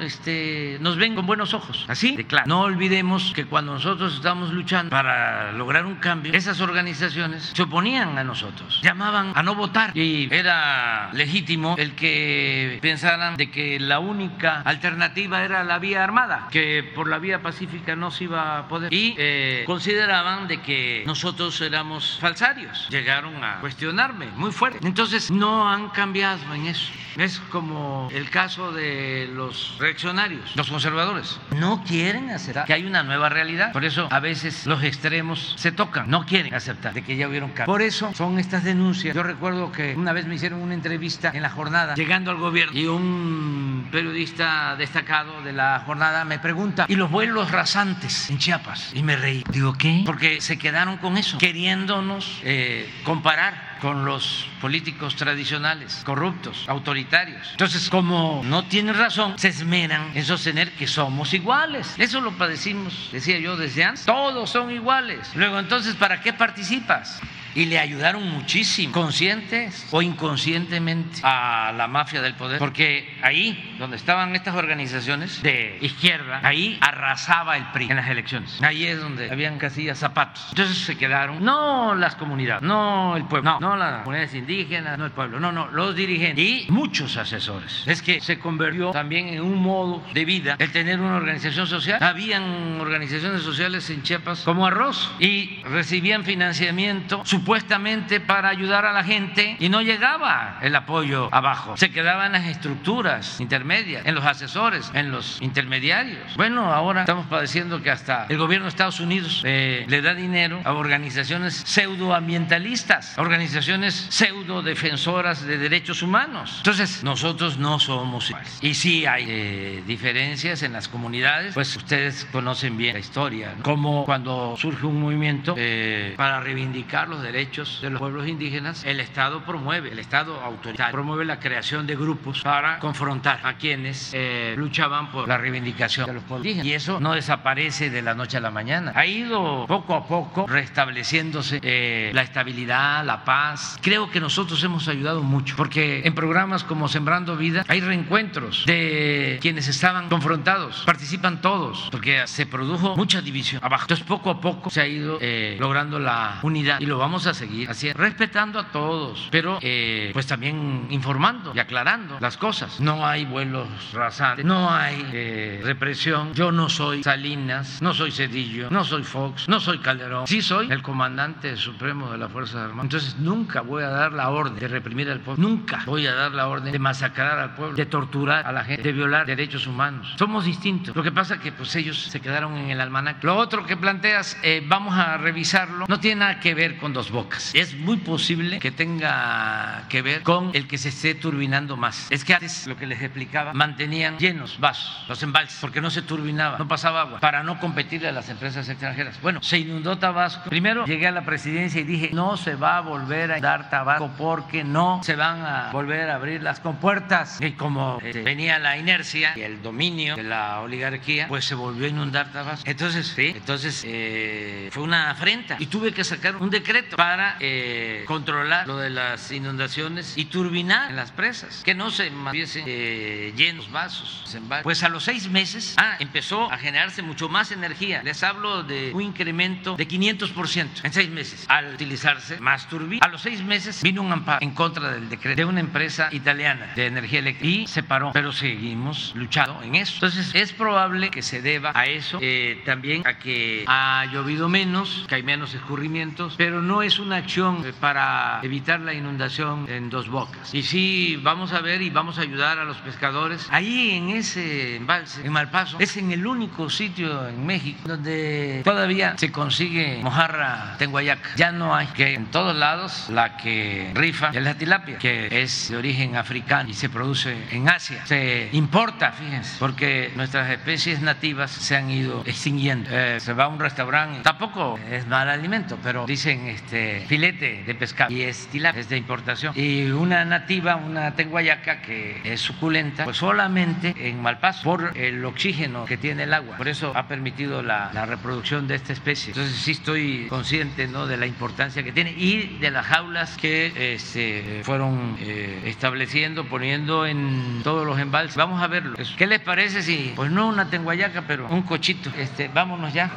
este, 0.00 0.78
nos 0.80 0.96
ven 0.96 1.14
con 1.14 1.26
buenos 1.26 1.54
ojos. 1.54 1.84
Así 1.88 2.16
de 2.16 2.26
claro. 2.26 2.46
No 2.46 2.62
olvidemos 2.62 3.32
que 3.34 3.46
cuando 3.46 3.72
nosotros 3.72 4.14
estábamos 4.14 4.52
luchando 4.52 4.90
para 4.90 5.52
lograr 5.52 5.86
un 5.86 5.96
cambio, 5.96 6.32
esas 6.32 6.60
organizaciones 6.60 7.52
se 7.54 7.62
oponían 7.62 8.18
a 8.18 8.24
nosotros, 8.24 8.80
llamaban 8.82 9.32
a 9.34 9.42
no 9.42 9.54
votar 9.54 9.96
y 9.96 10.28
era 10.32 11.10
legítimo 11.12 11.74
el 11.78 11.94
que 11.94 12.78
pensaran 12.80 13.36
de 13.36 13.50
que 13.50 13.80
la 13.80 13.98
única 13.98 14.62
alternativa 14.62 15.42
era 15.42 15.64
la 15.64 15.78
vía 15.78 16.04
armada, 16.04 16.48
que 16.50 16.82
por 16.94 17.08
la 17.08 17.18
vía 17.18 17.42
pacífica 17.42 17.96
no 17.96 18.10
se 18.10 18.24
iba 18.24 18.58
a 18.58 18.68
poder. 18.68 18.92
Y 18.92 19.14
eh, 19.18 19.64
consideraban 19.66 20.48
de 20.48 20.60
que 20.60 21.04
nosotros 21.06 21.60
éramos 21.60 22.18
falsarios. 22.20 22.88
Llegaron 22.90 23.42
a 23.42 23.60
cuestionarme 23.60 24.26
muy 24.36 24.52
fuerte. 24.52 24.86
Entonces 24.86 25.30
no 25.30 25.68
han 25.68 25.90
cambiado 25.90 26.54
en 26.54 26.66
eso. 26.66 26.92
Es 27.16 27.40
como 27.50 28.08
el 28.12 28.30
caso 28.30 28.72
de 28.72 29.28
los 29.38 29.76
reaccionarios, 29.78 30.56
los 30.56 30.68
conservadores. 30.68 31.38
No 31.56 31.84
quieren 31.84 32.30
aceptar 32.30 32.66
que 32.66 32.72
hay 32.72 32.84
una 32.84 33.04
nueva 33.04 33.28
realidad. 33.28 33.72
Por 33.72 33.84
eso 33.84 34.08
a 34.10 34.18
veces 34.18 34.66
los 34.66 34.82
extremos 34.82 35.54
se 35.56 35.70
tocan, 35.70 36.10
no 36.10 36.26
quieren 36.26 36.52
aceptar 36.54 36.92
de 36.92 37.02
que 37.02 37.16
ya 37.16 37.28
hubieron 37.28 37.50
cambios. 37.50 37.66
Por 37.66 37.80
eso 37.80 38.12
son 38.14 38.40
estas 38.40 38.64
denuncias. 38.64 39.14
Yo 39.14 39.22
recuerdo 39.22 39.70
que 39.70 39.94
una 39.94 40.12
vez 40.12 40.26
me 40.26 40.34
hicieron 40.34 40.60
una 40.60 40.74
entrevista 40.74 41.30
en 41.32 41.42
la 41.42 41.50
jornada 41.50 41.94
llegando 41.94 42.32
al 42.32 42.38
gobierno 42.38 42.78
y 42.78 42.86
un 42.86 43.67
un 43.78 43.90
periodista 43.90 44.74
destacado 44.76 45.42
de 45.42 45.52
la 45.52 45.82
jornada 45.86 46.24
me 46.24 46.38
pregunta, 46.38 46.86
¿y 46.88 46.96
los 46.96 47.10
vuelos 47.10 47.50
rasantes 47.50 48.28
en 48.30 48.38
Chiapas? 48.38 48.92
Y 48.94 49.02
me 49.02 49.16
reí. 49.16 49.44
Digo, 49.50 49.74
¿qué? 49.74 50.02
Porque 50.04 50.40
se 50.40 50.58
quedaron 50.58 50.96
con 50.98 51.16
eso, 51.16 51.38
queriéndonos 51.38 52.40
eh, 52.42 52.92
comparar 53.04 53.78
con 53.80 54.04
los 54.04 54.48
políticos 54.60 55.14
tradicionales, 55.14 56.02
corruptos, 56.04 56.64
autoritarios. 56.68 57.52
Entonces, 57.52 57.88
como 57.88 58.42
no 58.44 58.64
tienen 58.64 58.96
razón, 58.96 59.38
se 59.38 59.48
esmeran 59.48 60.10
en 60.14 60.24
sostener 60.24 60.72
que 60.72 60.88
somos 60.88 61.32
iguales. 61.32 61.94
Eso 61.98 62.20
lo 62.20 62.32
padecimos, 62.32 63.10
decía 63.12 63.38
yo 63.38 63.56
desde 63.56 63.84
antes. 63.84 64.04
Todos 64.04 64.50
son 64.50 64.72
iguales. 64.72 65.30
Luego, 65.36 65.58
entonces, 65.60 65.94
¿para 65.94 66.20
qué 66.20 66.32
participas? 66.32 67.20
y 67.54 67.66
le 67.66 67.78
ayudaron 67.78 68.24
muchísimo, 68.28 68.92
conscientes 68.92 69.86
o 69.90 70.00
inconscientemente, 70.00 71.20
a 71.24 71.72
la 71.76 71.88
mafia 71.88 72.22
del 72.22 72.34
poder, 72.34 72.58
porque 72.58 73.18
ahí 73.20 73.76
donde 73.78 73.96
estaban 73.96 74.34
estas 74.34 74.54
organizaciones 74.54 75.42
de 75.42 75.78
izquierda, 75.80 76.40
ahí 76.42 76.78
arrasaba 76.80 77.56
el 77.56 77.64
PRI 77.72 77.86
en 77.90 77.96
las 77.96 78.08
elecciones. 78.08 78.62
Ahí 78.62 78.86
es 78.86 79.00
donde 79.00 79.30
habían 79.30 79.58
casillas 79.58 79.98
zapatos. 79.98 80.44
Entonces 80.50 80.78
se 80.78 80.96
quedaron, 80.96 81.44
no 81.44 81.94
las 81.94 82.16
comunidades, 82.16 82.62
no 82.62 83.16
el 83.16 83.24
pueblo, 83.24 83.52
no, 83.52 83.60
no 83.60 83.76
las 83.76 84.02
comunidades 84.02 84.34
indígenas, 84.34 84.98
no 84.98 85.04
el 85.04 85.12
pueblo, 85.12 85.40
no, 85.40 85.52
no, 85.52 85.68
los 85.68 85.94
dirigentes 85.94 86.44
y 86.44 86.66
muchos 86.70 87.16
asesores. 87.16 87.84
Es 87.86 88.02
que 88.02 88.20
se 88.20 88.38
convirtió 88.38 88.90
también 88.90 89.28
en 89.28 89.42
un 89.42 89.56
modo 89.56 90.04
de 90.12 90.24
vida 90.24 90.56
el 90.58 90.72
tener 90.72 91.00
una 91.00 91.16
organización 91.16 91.66
social. 91.66 92.02
Habían 92.02 92.80
organizaciones 92.80 93.42
sociales 93.42 93.88
en 93.90 94.02
Chiapas 94.02 94.42
como 94.42 94.66
arroz 94.66 95.12
y 95.18 95.62
recibían 95.64 96.24
financiamiento 96.24 97.22
supuestamente 97.24 98.20
para 98.20 98.48
ayudar 98.48 98.84
a 98.84 98.92
la 98.92 99.04
gente 99.04 99.56
y 99.58 99.68
no 99.68 99.82
llegaba 99.82 100.58
el 100.62 100.74
apoyo 100.74 101.28
abajo. 101.32 101.76
Se 101.76 101.90
quedaban 101.90 102.32
las 102.32 102.46
estructuras 102.46 103.40
intermedias, 103.40 103.67
en 103.70 104.14
los 104.14 104.24
asesores, 104.24 104.90
en 104.94 105.10
los 105.10 105.40
intermediarios. 105.42 106.36
Bueno, 106.36 106.72
ahora 106.72 107.00
estamos 107.00 107.26
padeciendo 107.26 107.82
que 107.82 107.90
hasta 107.90 108.26
el 108.28 108.38
gobierno 108.38 108.64
de 108.64 108.70
Estados 108.70 108.98
Unidos 109.00 109.42
eh, 109.44 109.84
le 109.88 110.00
da 110.00 110.14
dinero 110.14 110.60
a 110.64 110.72
organizaciones 110.72 111.54
pseudoambientalistas, 111.66 113.18
organizaciones 113.18 113.94
pseudo 114.08 114.62
defensoras 114.62 115.44
de 115.44 115.58
derechos 115.58 116.02
humanos. 116.02 116.54
Entonces, 116.58 117.04
nosotros 117.04 117.58
no 117.58 117.78
somos 117.78 118.30
iguales. 118.30 118.58
Y 118.62 118.74
sí 118.74 119.04
hay 119.04 119.26
eh, 119.28 119.82
diferencias 119.86 120.62
en 120.62 120.72
las 120.72 120.88
comunidades, 120.88 121.52
pues 121.52 121.76
ustedes 121.76 122.26
conocen 122.32 122.76
bien 122.78 122.94
la 122.94 123.00
historia, 123.00 123.54
como 123.62 124.06
cuando 124.06 124.56
surge 124.56 124.86
un 124.86 125.00
movimiento 125.00 125.54
eh, 125.58 126.14
para 126.16 126.40
reivindicar 126.40 127.08
los 127.08 127.22
derechos 127.22 127.80
de 127.82 127.90
los 127.90 127.98
pueblos 127.98 128.26
indígenas, 128.26 128.84
el 128.84 129.00
Estado 129.00 129.44
promueve, 129.44 129.92
el 129.92 129.98
Estado 129.98 130.40
autoritario, 130.40 130.92
promueve 130.92 131.26
la 131.26 131.38
creación 131.38 131.86
de 131.86 131.96
grupos 131.96 132.40
para 132.40 132.78
confrontar 132.78 133.40
a 133.44 133.57
quienes 133.58 134.12
eh, 134.14 134.54
luchaban 134.56 135.10
por 135.10 135.28
la 135.28 135.38
reivindicación 135.38 136.06
de 136.06 136.14
los 136.14 136.22
pueblos 136.22 136.46
indígenas. 136.46 136.66
Y 136.66 136.74
eso 136.74 137.00
no 137.00 137.12
desaparece 137.12 137.90
de 137.90 138.02
la 138.02 138.14
noche 138.14 138.36
a 138.36 138.40
la 138.40 138.50
mañana. 138.50 138.92
Ha 138.94 139.06
ido 139.06 139.66
poco 139.66 139.94
a 139.94 140.06
poco 140.06 140.46
restableciéndose 140.46 141.60
eh, 141.62 142.10
la 142.14 142.22
estabilidad, 142.22 143.04
la 143.04 143.24
paz. 143.24 143.78
Creo 143.82 144.10
que 144.10 144.20
nosotros 144.20 144.62
hemos 144.64 144.88
ayudado 144.88 145.22
mucho, 145.22 145.54
porque 145.56 146.02
en 146.04 146.14
programas 146.14 146.64
como 146.64 146.88
Sembrando 146.88 147.36
Vida 147.36 147.64
hay 147.68 147.80
reencuentros 147.80 148.64
de 148.66 149.38
quienes 149.40 149.68
estaban 149.68 150.08
confrontados. 150.08 150.82
Participan 150.86 151.40
todos, 151.40 151.88
porque 151.90 152.26
se 152.26 152.46
produjo 152.46 152.96
mucha 152.96 153.20
división 153.20 153.60
abajo. 153.64 153.84
Entonces, 153.84 154.06
poco 154.06 154.30
a 154.30 154.40
poco 154.40 154.70
se 154.70 154.80
ha 154.80 154.86
ido 154.86 155.18
eh, 155.20 155.56
logrando 155.58 155.98
la 155.98 156.38
unidad 156.42 156.80
y 156.80 156.86
lo 156.86 156.98
vamos 156.98 157.26
a 157.26 157.34
seguir 157.34 157.68
haciendo, 157.70 158.00
respetando 158.02 158.58
a 158.58 158.70
todos, 158.70 159.28
pero 159.30 159.58
eh, 159.62 160.10
pues 160.12 160.26
también 160.26 160.86
informando 160.90 161.52
y 161.54 161.58
aclarando 161.58 162.18
las 162.20 162.36
cosas. 162.36 162.80
No 162.80 163.06
hay 163.06 163.24
vuelos 163.48 163.92
rasantes, 163.92 164.44
no 164.44 164.70
hay 164.70 165.08
eh, 165.12 165.60
represión. 165.64 166.34
Yo 166.34 166.52
no 166.52 166.68
soy 166.68 167.02
Salinas, 167.02 167.80
no 167.80 167.94
soy 167.94 168.10
Cedillo, 168.10 168.68
no 168.70 168.84
soy 168.84 169.02
Fox, 169.02 169.48
no 169.48 169.60
soy 169.60 169.78
Calderón. 169.78 170.26
Sí 170.26 170.42
soy 170.42 170.70
el 170.70 170.82
comandante 170.82 171.56
supremo 171.56 172.10
de 172.10 172.18
las 172.18 172.30
Fuerzas 172.30 172.56
Armadas. 172.56 172.84
Entonces 172.84 173.16
nunca 173.18 173.62
voy 173.62 173.82
a 173.82 173.88
dar 173.88 174.12
la 174.12 174.30
orden 174.30 174.58
de 174.58 174.68
reprimir 174.68 175.10
al 175.10 175.20
pueblo, 175.20 175.42
nunca 175.42 175.82
voy 175.86 176.06
a 176.06 176.14
dar 176.14 176.32
la 176.32 176.48
orden 176.48 176.72
de 176.72 176.78
masacrar 176.78 177.38
al 177.38 177.54
pueblo, 177.54 177.76
de 177.76 177.86
torturar 177.86 178.46
a 178.46 178.52
la 178.52 178.64
gente, 178.64 178.82
de 178.82 178.92
violar 178.92 179.26
derechos 179.26 179.66
humanos. 179.66 180.14
Somos 180.18 180.44
distintos. 180.44 180.94
Lo 180.94 181.02
que 181.02 181.12
pasa 181.12 181.34
es 181.34 181.40
que 181.40 181.52
pues 181.52 181.74
ellos 181.76 181.98
se 181.98 182.20
quedaron 182.20 182.56
en 182.56 182.70
el 182.70 182.80
almanaque. 182.80 183.26
Lo 183.26 183.36
otro 183.36 183.64
que 183.64 183.76
planteas, 183.76 184.36
eh, 184.42 184.62
vamos 184.66 184.94
a 184.94 185.16
revisarlo, 185.16 185.86
no 185.88 186.00
tiene 186.00 186.20
nada 186.20 186.40
que 186.40 186.54
ver 186.54 186.78
con 186.78 186.92
dos 186.92 187.10
bocas. 187.10 187.54
Es 187.54 187.74
muy 187.74 187.98
posible 187.98 188.58
que 188.58 188.70
tenga 188.70 189.84
que 189.88 190.02
ver 190.02 190.22
con 190.22 190.50
el 190.54 190.66
que 190.66 190.78
se 190.78 190.90
esté 190.90 191.14
turbinando 191.14 191.76
más. 191.76 192.06
Es 192.10 192.24
que 192.24 192.34
antes, 192.34 192.66
lo 192.66 192.76
que 192.76 192.86
les 192.86 193.00
explicaba, 193.00 193.37
mantenían 193.52 194.18
llenos 194.18 194.58
vasos, 194.58 195.04
los 195.08 195.22
embalses, 195.22 195.58
porque 195.60 195.80
no 195.80 195.90
se 195.90 196.02
turbinaba, 196.02 196.58
no 196.58 196.68
pasaba 196.68 197.02
agua, 197.02 197.20
para 197.20 197.42
no 197.42 197.58
competir 197.60 198.06
a 198.06 198.12
las 198.12 198.28
empresas 198.28 198.68
extranjeras. 198.68 199.20
Bueno, 199.20 199.42
se 199.42 199.58
inundó 199.58 199.98
Tabasco. 199.98 200.48
Primero 200.48 200.84
llegué 200.86 201.06
a 201.06 201.12
la 201.12 201.24
presidencia 201.24 201.80
y 201.80 201.84
dije, 201.84 202.10
no 202.12 202.36
se 202.36 202.54
va 202.54 202.78
a 202.78 202.80
volver 202.80 203.32
a 203.32 203.40
dar 203.40 203.70
Tabasco 203.70 204.10
porque 204.16 204.64
no 204.64 205.00
se 205.02 205.16
van 205.16 205.44
a 205.44 205.70
volver 205.72 206.10
a 206.10 206.16
abrir 206.16 206.42
las 206.42 206.60
compuertas. 206.60 207.40
Y 207.40 207.52
como 207.52 207.98
este, 208.02 208.22
venía 208.22 208.58
la 208.58 208.76
inercia 208.76 209.32
y 209.36 209.42
el 209.42 209.62
dominio 209.62 210.16
de 210.16 210.22
la 210.22 210.60
oligarquía, 210.60 211.28
pues 211.28 211.44
se 211.44 211.54
volvió 211.54 211.86
a 211.86 211.88
inundar 211.88 212.32
Tabasco. 212.32 212.68
Entonces, 212.68 213.06
sí, 213.06 213.32
entonces 213.34 213.84
eh, 213.86 214.68
fue 214.72 214.82
una 214.82 215.10
afrenta 215.10 215.56
y 215.58 215.66
tuve 215.66 215.92
que 215.92 216.04
sacar 216.04 216.36
un 216.36 216.50
decreto 216.50 216.96
para 216.96 217.36
eh, 217.40 218.04
controlar 218.06 218.66
lo 218.66 218.76
de 218.76 218.90
las 218.90 219.30
inundaciones 219.32 220.16
y 220.16 220.26
turbinar 220.26 220.92
las 220.92 221.12
presas, 221.12 221.62
que 221.64 221.74
no 221.74 221.90
se 221.90 222.10
mantuviesen 222.10 222.64
eh, 222.66 223.17
llenos 223.36 223.70
vasos. 223.70 224.24
Pues 224.62 224.82
a 224.82 224.88
los 224.88 225.04
seis 225.04 225.28
meses 225.28 225.74
ah, 225.78 225.96
empezó 225.98 226.50
a 226.50 226.58
generarse 226.58 227.02
mucho 227.02 227.28
más 227.28 227.50
energía. 227.52 228.02
Les 228.02 228.22
hablo 228.22 228.62
de 228.62 228.92
un 228.94 229.02
incremento 229.02 229.76
de 229.76 229.88
500% 229.88 230.84
en 230.84 230.92
seis 230.92 231.08
meses 231.10 231.44
al 231.48 231.74
utilizarse 231.74 232.38
más 232.40 232.68
turbina. 232.68 233.04
A 233.04 233.08
los 233.08 233.22
seis 233.22 233.42
meses 233.42 233.82
vino 233.82 234.02
un 234.02 234.12
amparo 234.12 234.38
en 234.42 234.52
contra 234.52 234.90
del 234.92 235.08
decreto 235.08 235.36
de 235.36 235.44
una 235.44 235.60
empresa 235.60 236.08
italiana 236.12 236.72
de 236.74 236.86
energía 236.86 237.20
eléctrica 237.20 237.48
y 237.48 237.66
se 237.66 237.82
paró, 237.82 238.10
pero 238.12 238.32
seguimos 238.32 239.12
luchando 239.14 239.62
en 239.62 239.74
eso. 239.74 239.94
Entonces 239.94 240.34
es 240.34 240.52
probable 240.52 241.10
que 241.10 241.22
se 241.22 241.42
deba 241.42 241.72
a 241.74 241.86
eso, 241.86 242.18
eh, 242.20 242.62
también 242.64 243.06
a 243.06 243.18
que 243.18 243.64
ha 243.66 244.06
llovido 244.12 244.48
menos, 244.48 245.06
que 245.08 245.16
hay 245.16 245.22
menos 245.22 245.54
escurrimientos, 245.54 246.34
pero 246.36 246.62
no 246.62 246.82
es 246.82 246.98
una 246.98 247.16
acción 247.16 247.64
eh, 247.64 247.72
para 247.78 248.40
evitar 248.42 248.80
la 248.80 248.94
inundación 248.94 249.66
en 249.68 249.90
dos 249.90 250.08
bocas. 250.08 250.54
Y 250.54 250.62
sí, 250.62 251.18
vamos 251.22 251.52
a 251.52 251.60
ver 251.60 251.82
y 251.82 251.90
vamos 251.90 252.18
a 252.18 252.22
ayudar 252.22 252.58
a 252.58 252.64
los 252.64 252.76
pescadores. 252.78 253.07
Ahí 253.50 253.92
en 253.92 254.10
ese 254.10 254.76
embalse, 254.76 255.24
en 255.24 255.32
Malpaso, 255.32 255.78
es 255.80 255.96
en 255.96 256.12
el 256.12 256.26
único 256.26 256.70
sitio 256.70 257.28
en 257.28 257.46
México 257.46 257.80
donde 257.84 258.62
todavía 258.64 259.14
se 259.16 259.32
consigue 259.32 260.00
mojarra 260.02 260.76
tenguayaca. 260.78 261.30
Ya 261.36 261.52
no 261.52 261.74
hay, 261.74 261.86
que 261.88 262.14
en 262.14 262.26
todos 262.26 262.56
lados 262.56 263.06
la 263.08 263.36
que 263.36 263.90
rifa 263.94 264.30
es 264.32 264.42
la 264.42 264.54
tilapia, 264.54 264.98
que 264.98 265.42
es 265.42 265.68
de 265.70 265.76
origen 265.76 266.16
africano 266.16 266.70
y 266.70 266.74
se 266.74 266.88
produce 266.88 267.36
en 267.50 267.68
Asia. 267.68 268.04
Se 268.06 268.48
importa, 268.52 269.12
fíjense, 269.12 269.56
porque 269.58 270.12
nuestras 270.16 270.50
especies 270.50 271.00
nativas 271.00 271.50
se 271.50 271.76
han 271.76 271.90
ido 271.90 272.22
extinguiendo. 272.26 272.88
Eh, 272.90 273.18
se 273.20 273.32
va 273.32 273.44
a 273.44 273.48
un 273.48 273.58
restaurante, 273.58 274.20
tampoco 274.22 274.78
es 274.90 275.06
mal 275.06 275.28
alimento, 275.28 275.78
pero 275.82 276.06
dicen 276.06 276.46
este 276.46 277.04
filete 277.08 277.64
de 277.64 277.74
pescado 277.74 278.12
y 278.12 278.22
es 278.22 278.48
tilapia, 278.48 278.80
es 278.80 278.88
de 278.88 278.96
importación. 278.96 279.52
Y 279.56 279.90
una 279.90 280.24
nativa, 280.24 280.76
una 280.76 281.14
tenguayaca 281.14 281.80
que 281.80 282.20
es 282.24 282.40
suculenta, 282.40 282.97
pues 283.04 283.16
solamente 283.16 283.94
en 283.96 284.22
Malpaso, 284.22 284.62
por 284.64 284.96
el 284.96 285.24
oxígeno 285.24 285.84
que 285.84 285.96
tiene 285.96 286.24
el 286.24 286.34
agua. 286.34 286.56
Por 286.56 286.68
eso 286.68 286.92
ha 286.94 287.06
permitido 287.08 287.62
la, 287.62 287.90
reproducción 288.06 288.66
de 288.68 288.74
esta 288.76 288.92
especie. 288.92 289.32
Entonces 289.32 289.56
sí 289.56 289.72
estoy 289.72 290.26
consciente 290.28 290.86
¿no? 290.88 291.06
de 291.06 291.16
la 291.16 291.26
importancia 291.26 291.82
que 291.82 291.92
tiene 291.92 292.12
y 292.12 292.58
de 292.58 292.70
las 292.70 292.86
jaulas 292.86 293.36
que 293.36 293.96
se 293.98 294.62
fueron 294.64 295.16
eh, 295.20 295.62
estableciendo, 295.66 296.44
poniendo 296.44 297.06
en 297.06 297.60
todos 297.62 297.86
los 297.86 297.98
embalses. 297.98 298.36
Vamos 298.36 298.62
a 298.62 298.66
verlo. 298.66 298.96
¿Qué 299.16 299.26
les 299.26 299.40
parece 299.40 299.82
si, 299.82 300.12
pues 300.16 300.30
no 300.30 300.48
una 300.48 300.70
tenguayaca, 300.70 301.22
pero 301.26 301.46
un 301.48 301.62
cochito? 301.62 302.10
Este, 302.16 302.48
vámonos 302.48 302.92
ya. 302.92 303.10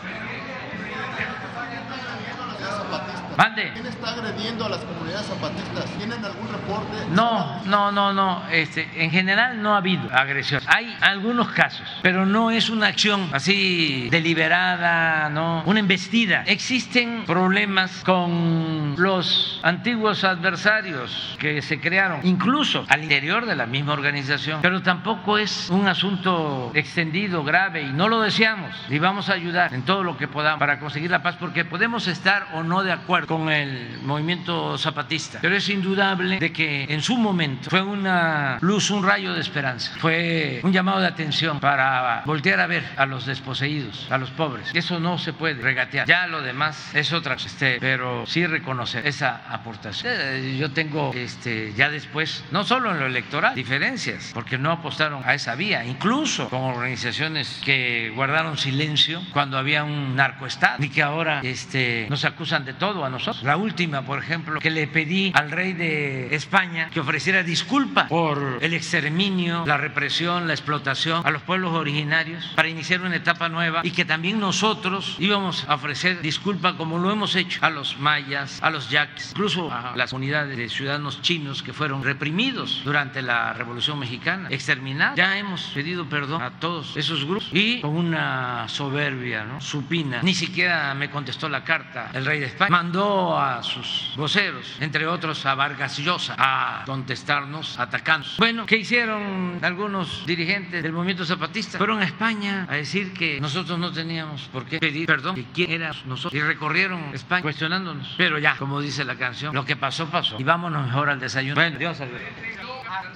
Mande. 3.41 3.71
¿Quién 3.73 3.87
está 3.87 4.11
agrediendo 4.11 4.65
a 4.65 4.69
las 4.69 4.81
comunidades 4.81 5.25
zapatistas? 5.25 5.85
¿Tienen 5.97 6.23
algún 6.23 6.47
reporte? 6.47 6.95
No, 7.09 7.63
no, 7.65 7.91
no, 7.91 8.13
no. 8.13 8.43
Este, 8.51 8.87
en 9.03 9.09
general 9.09 9.59
no 9.63 9.73
ha 9.73 9.77
habido 9.77 10.03
agresión. 10.13 10.61
Hay 10.67 10.95
algunos 11.01 11.47
casos, 11.47 11.87
pero 12.03 12.27
no 12.27 12.51
es 12.51 12.69
una 12.69 12.85
acción 12.85 13.29
así 13.31 14.09
deliberada, 14.11 15.27
no, 15.29 15.63
una 15.65 15.79
embestida. 15.79 16.43
Existen 16.45 17.23
problemas 17.25 18.03
con 18.03 18.93
los 18.99 19.59
antiguos 19.63 20.23
adversarios 20.23 21.35
que 21.39 21.63
se 21.63 21.79
crearon, 21.79 22.19
incluso 22.21 22.85
al 22.89 23.01
interior 23.01 23.47
de 23.47 23.55
la 23.55 23.65
misma 23.65 23.93
organización, 23.93 24.59
pero 24.61 24.83
tampoco 24.83 25.39
es 25.39 25.67
un 25.71 25.87
asunto 25.87 26.71
extendido, 26.75 27.43
grave 27.43 27.81
y 27.81 27.91
no 27.91 28.07
lo 28.07 28.21
deseamos. 28.21 28.69
Y 28.87 28.99
vamos 28.99 29.29
a 29.29 29.33
ayudar 29.33 29.73
en 29.73 29.81
todo 29.81 30.03
lo 30.03 30.15
que 30.15 30.27
podamos 30.27 30.59
para 30.59 30.79
conseguir 30.79 31.09
la 31.09 31.23
paz, 31.23 31.37
porque 31.39 31.65
podemos 31.65 32.07
estar 32.07 32.45
o 32.53 32.61
no 32.61 32.83
de 32.83 32.91
acuerdo 32.91 33.30
con 33.31 33.49
el 33.49 33.99
movimiento 34.03 34.77
zapatista, 34.77 35.39
pero 35.41 35.55
es 35.55 35.69
indudable 35.69 36.37
de 36.37 36.51
que 36.51 36.83
en 36.89 37.01
su 37.01 37.15
momento 37.15 37.69
fue 37.69 37.81
una 37.81 38.57
luz, 38.59 38.91
un 38.91 39.05
rayo 39.05 39.33
de 39.33 39.39
esperanza, 39.39 39.93
fue 39.99 40.59
un 40.63 40.73
llamado 40.73 40.99
de 40.99 41.07
atención 41.07 41.61
para 41.61 42.23
voltear 42.25 42.59
a 42.59 42.67
ver 42.67 42.83
a 42.97 43.05
los 43.05 43.25
desposeídos, 43.25 44.07
a 44.09 44.17
los 44.17 44.31
pobres. 44.31 44.71
Eso 44.73 44.99
no 44.99 45.17
se 45.17 45.31
puede 45.31 45.53
regatear. 45.61 46.05
Ya 46.07 46.27
lo 46.27 46.41
demás 46.41 46.93
es 46.93 47.13
otra 47.13 47.35
este, 47.35 47.77
pero 47.79 48.25
sí 48.27 48.45
reconocer 48.45 49.07
esa 49.07 49.43
aportación. 49.49 50.11
Eh, 50.13 50.57
Yo 50.59 50.71
tengo 50.71 51.13
este, 51.15 51.73
ya 51.73 51.89
después, 51.89 52.43
no 52.51 52.65
solo 52.65 52.91
en 52.91 52.99
lo 52.99 53.05
electoral, 53.05 53.55
diferencias, 53.55 54.31
porque 54.33 54.57
no 54.57 54.73
apostaron 54.73 55.23
a 55.25 55.35
esa 55.35 55.55
vía, 55.55 55.85
incluso 55.85 56.49
con 56.49 56.63
organizaciones 56.63 57.61
que 57.63 58.11
guardaron 58.13 58.57
silencio 58.57 59.21
cuando 59.31 59.57
había 59.57 59.85
un 59.85 60.17
narcoestado 60.17 60.83
y 60.83 60.89
que 60.89 61.01
ahora 61.01 61.39
este, 61.43 62.07
nos 62.09 62.25
acusan 62.25 62.65
de 62.65 62.73
todo 62.73 63.05
a 63.05 63.09
nosotros. 63.11 63.43
La 63.43 63.57
última, 63.57 64.03
por 64.03 64.19
ejemplo, 64.19 64.59
que 64.59 64.69
le 64.69 64.87
pedí 64.87 65.31
al 65.35 65.51
rey 65.51 65.73
de 65.73 66.33
España 66.35 66.89
que 66.91 66.99
ofreciera 66.99 67.43
disculpa 67.43 68.07
por 68.07 68.59
el 68.61 68.73
exterminio, 68.73 69.63
la 69.65 69.77
represión, 69.77 70.47
la 70.47 70.53
explotación 70.53 71.25
a 71.25 71.31
los 71.31 71.41
pueblos 71.41 71.73
originarios 71.73 72.51
para 72.55 72.69
iniciar 72.69 73.01
una 73.01 73.15
etapa 73.15 73.49
nueva 73.49 73.81
y 73.83 73.91
que 73.91 74.05
también 74.05 74.39
nosotros 74.39 75.15
íbamos 75.19 75.65
a 75.67 75.75
ofrecer 75.75 76.21
disculpa 76.21 76.75
como 76.77 76.97
lo 76.97 77.11
hemos 77.11 77.35
hecho 77.35 77.63
a 77.63 77.69
los 77.69 77.97
mayas, 77.99 78.59
a 78.61 78.69
los 78.69 78.89
yaquis, 78.89 79.31
incluso 79.31 79.71
a 79.71 79.93
las 79.95 80.13
unidades 80.13 80.57
de 80.57 80.69
ciudadanos 80.69 81.21
chinos 81.21 81.63
que 81.63 81.73
fueron 81.73 82.03
reprimidos 82.03 82.81
durante 82.83 83.21
la 83.21 83.53
Revolución 83.53 83.99
Mexicana, 83.99 84.47
exterminados. 84.49 85.17
Ya 85.17 85.37
hemos 85.37 85.61
pedido 85.73 86.05
perdón 86.07 86.41
a 86.41 86.51
todos 86.59 86.95
esos 86.97 87.25
grupos 87.25 87.49
y 87.51 87.81
con 87.81 87.91
una 87.91 88.67
soberbia 88.67 89.43
¿no? 89.45 89.61
supina. 89.61 90.21
Ni 90.23 90.33
siquiera 90.33 90.93
me 90.93 91.09
contestó 91.09 91.49
la 91.49 91.63
carta 91.63 92.09
el 92.13 92.25
rey 92.25 92.39
de 92.39 92.47
España. 92.47 92.69
Mandó 92.69 93.00
a 93.01 93.63
sus 93.63 94.13
voceros, 94.15 94.77
entre 94.79 95.07
otros 95.07 95.45
a 95.45 95.55
Vargas 95.55 95.97
Llosa, 95.97 96.35
a 96.37 96.83
contestarnos, 96.85 97.79
atacarnos. 97.79 98.37
Bueno, 98.37 98.65
¿qué 98.65 98.77
hicieron 98.77 99.59
algunos 99.61 100.25
dirigentes 100.25 100.83
del 100.83 100.93
movimiento 100.93 101.25
zapatista? 101.25 101.77
Fueron 101.77 101.99
a 102.01 102.05
España 102.05 102.67
a 102.69 102.75
decir 102.75 103.13
que 103.13 103.39
nosotros 103.41 103.79
no 103.79 103.91
teníamos 103.91 104.43
por 104.53 104.65
qué 104.65 104.79
pedir 104.79 105.07
perdón, 105.07 105.35
que 105.35 105.45
quién 105.53 105.71
éramos 105.71 106.05
nosotros. 106.05 106.39
Y 106.39 106.43
recorrieron 106.45 107.13
España 107.13 107.41
cuestionándonos. 107.41 108.13
Pero 108.17 108.37
ya, 108.39 108.55
como 108.57 108.79
dice 108.81 109.03
la 109.03 109.15
canción, 109.15 109.53
lo 109.55 109.65
que 109.65 109.75
pasó, 109.75 110.07
pasó. 110.07 110.35
Y 110.39 110.43
vámonos 110.43 110.85
mejor 110.85 111.09
al 111.09 111.19
desayuno. 111.19 111.55
Bueno, 111.55 111.77
Dios 111.77 111.97
salve. 111.97 112.19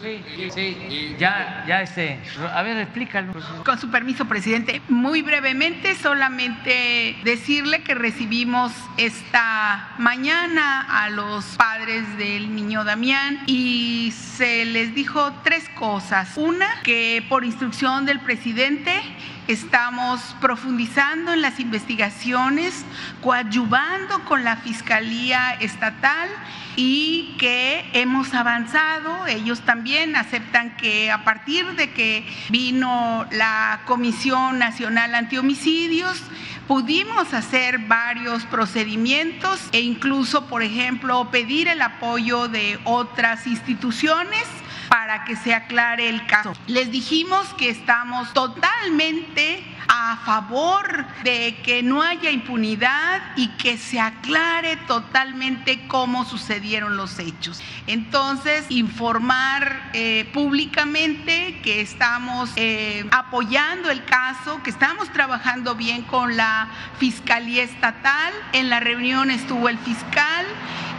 Sí, 0.02 0.24
sí, 0.54 1.16
ya, 1.18 1.64
ya 1.68 1.82
este. 1.82 2.20
A 2.54 2.62
ver, 2.62 2.78
explícalo. 2.78 3.34
Con 3.64 3.80
su 3.80 3.90
permiso, 3.90 4.26
presidente, 4.26 4.82
muy 4.90 5.22
brevemente, 5.22 5.96
solamente 5.96 7.16
decirle 7.24 7.82
que 7.82 7.96
recibimos 7.96 8.72
esta 8.98 9.94
mañana 9.98 10.82
a 10.82 11.10
los 11.10 11.46
padres 11.58 12.18
del 12.18 12.56
niño 12.56 12.84
Damián 12.84 13.40
y 13.48 14.12
se 14.12 14.66
les 14.66 14.94
dijo 14.94 15.34
tres 15.44 15.68
cosas. 15.70 16.34
Una, 16.36 16.82
que 16.84 17.26
por 17.30 17.46
instrucción 17.46 18.06
del 18.06 18.20
presidente 18.20 19.02
estamos 19.48 20.36
profundizando 20.42 21.34
en 21.34 21.42
las 21.42 21.60
investigaciones, 21.60 22.86
coadyuvando 23.22 24.24
con 24.26 24.44
la 24.44 24.58
Fiscalía 24.58 25.52
Estatal 25.60 26.30
y 26.76 27.36
que 27.38 27.90
hemos 27.94 28.34
avanzado. 28.34 29.28
Ellos 29.28 29.62
también 29.62 30.16
aceptan 30.16 30.76
que 30.78 31.12
a 31.12 31.24
partir 31.24 31.66
de 31.76 31.92
que 31.92 32.28
vino 32.50 33.26
la 33.32 33.82
Comisión 33.86 34.60
Nacional 34.60 35.16
Antihomicidios, 35.16 36.22
pudimos 36.68 37.34
hacer 37.34 37.80
varios 37.80 38.44
procedimientos 38.46 39.60
e 39.72 39.82
incluso, 39.82 40.48
por 40.48 40.64
ejemplo, 40.64 41.30
pedir 41.30 41.68
el 41.68 41.82
apoyo 41.82 42.48
de 42.48 42.80
otras 42.84 43.46
instituciones 43.46 44.44
para 44.90 45.26
que 45.26 45.36
se 45.36 45.54
aclare 45.54 46.10
el 46.10 46.26
caso. 46.28 46.54
Les 46.68 46.92
dijimos 46.92 47.54
que 47.56 47.70
estamos 47.70 48.34
totalmente 48.34 49.75
a 49.88 50.18
favor 50.26 51.06
de 51.24 51.60
que 51.64 51.84
no 51.84 52.02
haya 52.02 52.32
impunidad 52.32 53.22
y 53.36 53.50
que 53.50 53.78
se 53.78 54.00
aclare 54.00 54.78
totalmente 54.88 55.88
cómo 55.88 56.26
sucedieron 56.26 56.98
los 56.98 57.20
hechos. 57.20 57.62
Entonces, 57.88 58.66
informar 58.70 59.92
eh, 59.94 60.30
públicamente 60.34 61.60
que 61.64 61.82
estamos 61.82 62.52
eh, 62.56 63.06
apoyando 63.12 63.92
el 63.92 64.04
caso, 64.06 64.62
que 64.64 64.70
estamos 64.70 65.10
trabajando 65.12 65.76
bien 65.76 66.04
con 66.04 66.36
la 66.36 66.68
Fiscalía 66.98 67.64
Estatal. 67.64 68.34
En 68.54 68.70
la 68.70 68.80
reunión 68.80 69.30
estuvo 69.32 69.70
el 69.70 69.78
fiscal 69.80 70.46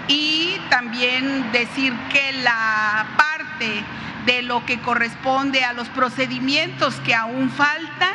y 0.09 0.57
también 0.71 1.51
decir 1.53 1.93
que 2.11 2.33
la 2.33 3.07
parte 3.17 3.85
de 4.27 4.43
lo 4.43 4.65
que 4.67 4.81
corresponde 4.81 5.65
a 5.65 5.73
los 5.73 5.89
procedimientos 5.89 6.97
que 7.01 7.15
aún 7.15 7.51
faltan, 7.51 8.15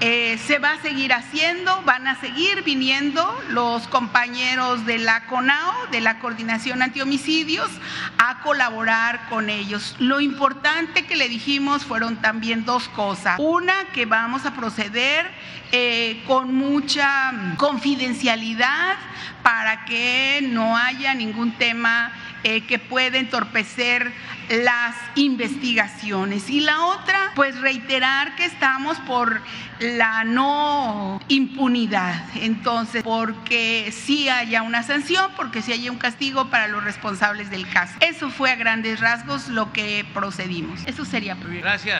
eh, 0.00 0.38
se 0.46 0.58
va 0.58 0.72
a 0.72 0.80
seguir 0.80 1.12
haciendo, 1.12 1.82
van 1.82 2.06
a 2.06 2.18
seguir 2.20 2.62
viniendo 2.64 3.38
los 3.50 3.86
compañeros 3.88 4.86
de 4.86 4.96
la 4.98 5.26
CONAO, 5.26 5.88
de 5.90 6.00
la 6.00 6.18
Coordinación 6.18 6.80
Antihomicidios, 6.80 7.70
a 8.16 8.40
colaborar 8.40 9.28
con 9.28 9.50
ellos. 9.50 9.96
Lo 9.98 10.20
importante 10.20 11.04
que 11.04 11.16
le 11.16 11.28
dijimos 11.28 11.84
fueron 11.84 12.16
también 12.16 12.64
dos 12.64 12.88
cosas. 12.88 13.36
Una, 13.38 13.74
que 13.92 14.06
vamos 14.06 14.46
a 14.46 14.54
proceder 14.54 15.30
eh, 15.72 16.22
con 16.26 16.54
mucha 16.54 17.54
confidencialidad 17.58 18.96
para 19.42 19.84
que 19.84 20.40
no 20.50 20.76
haya 20.76 21.14
ningún 21.14 21.52
tema 21.52 22.12
eh, 22.42 22.62
que 22.62 22.78
pueda 22.78 23.18
entorpecer 23.18 24.12
las 24.50 24.96
investigaciones. 25.14 26.50
Y 26.50 26.60
la 26.60 26.84
otra, 26.86 27.32
pues 27.34 27.58
reiterar 27.60 28.34
que 28.34 28.44
estamos 28.44 28.98
por 29.00 29.40
la 29.78 30.24
no 30.24 31.20
impunidad. 31.28 32.24
Entonces, 32.34 33.02
porque 33.02 33.92
sí 33.92 34.28
haya 34.28 34.62
una 34.62 34.82
sanción, 34.82 35.30
porque 35.36 35.62
sí 35.62 35.72
haya 35.72 35.90
un 35.90 35.98
castigo 35.98 36.50
para 36.50 36.68
los 36.68 36.84
responsables 36.84 37.50
del 37.50 37.68
caso. 37.68 37.94
Eso 38.00 38.30
fue 38.30 38.50
a 38.50 38.56
grandes 38.56 39.00
rasgos 39.00 39.48
lo 39.48 39.72
que 39.72 40.04
procedimos. 40.12 40.80
Eso 40.86 41.04
sería. 41.04 41.36
Gracias. 41.40 41.86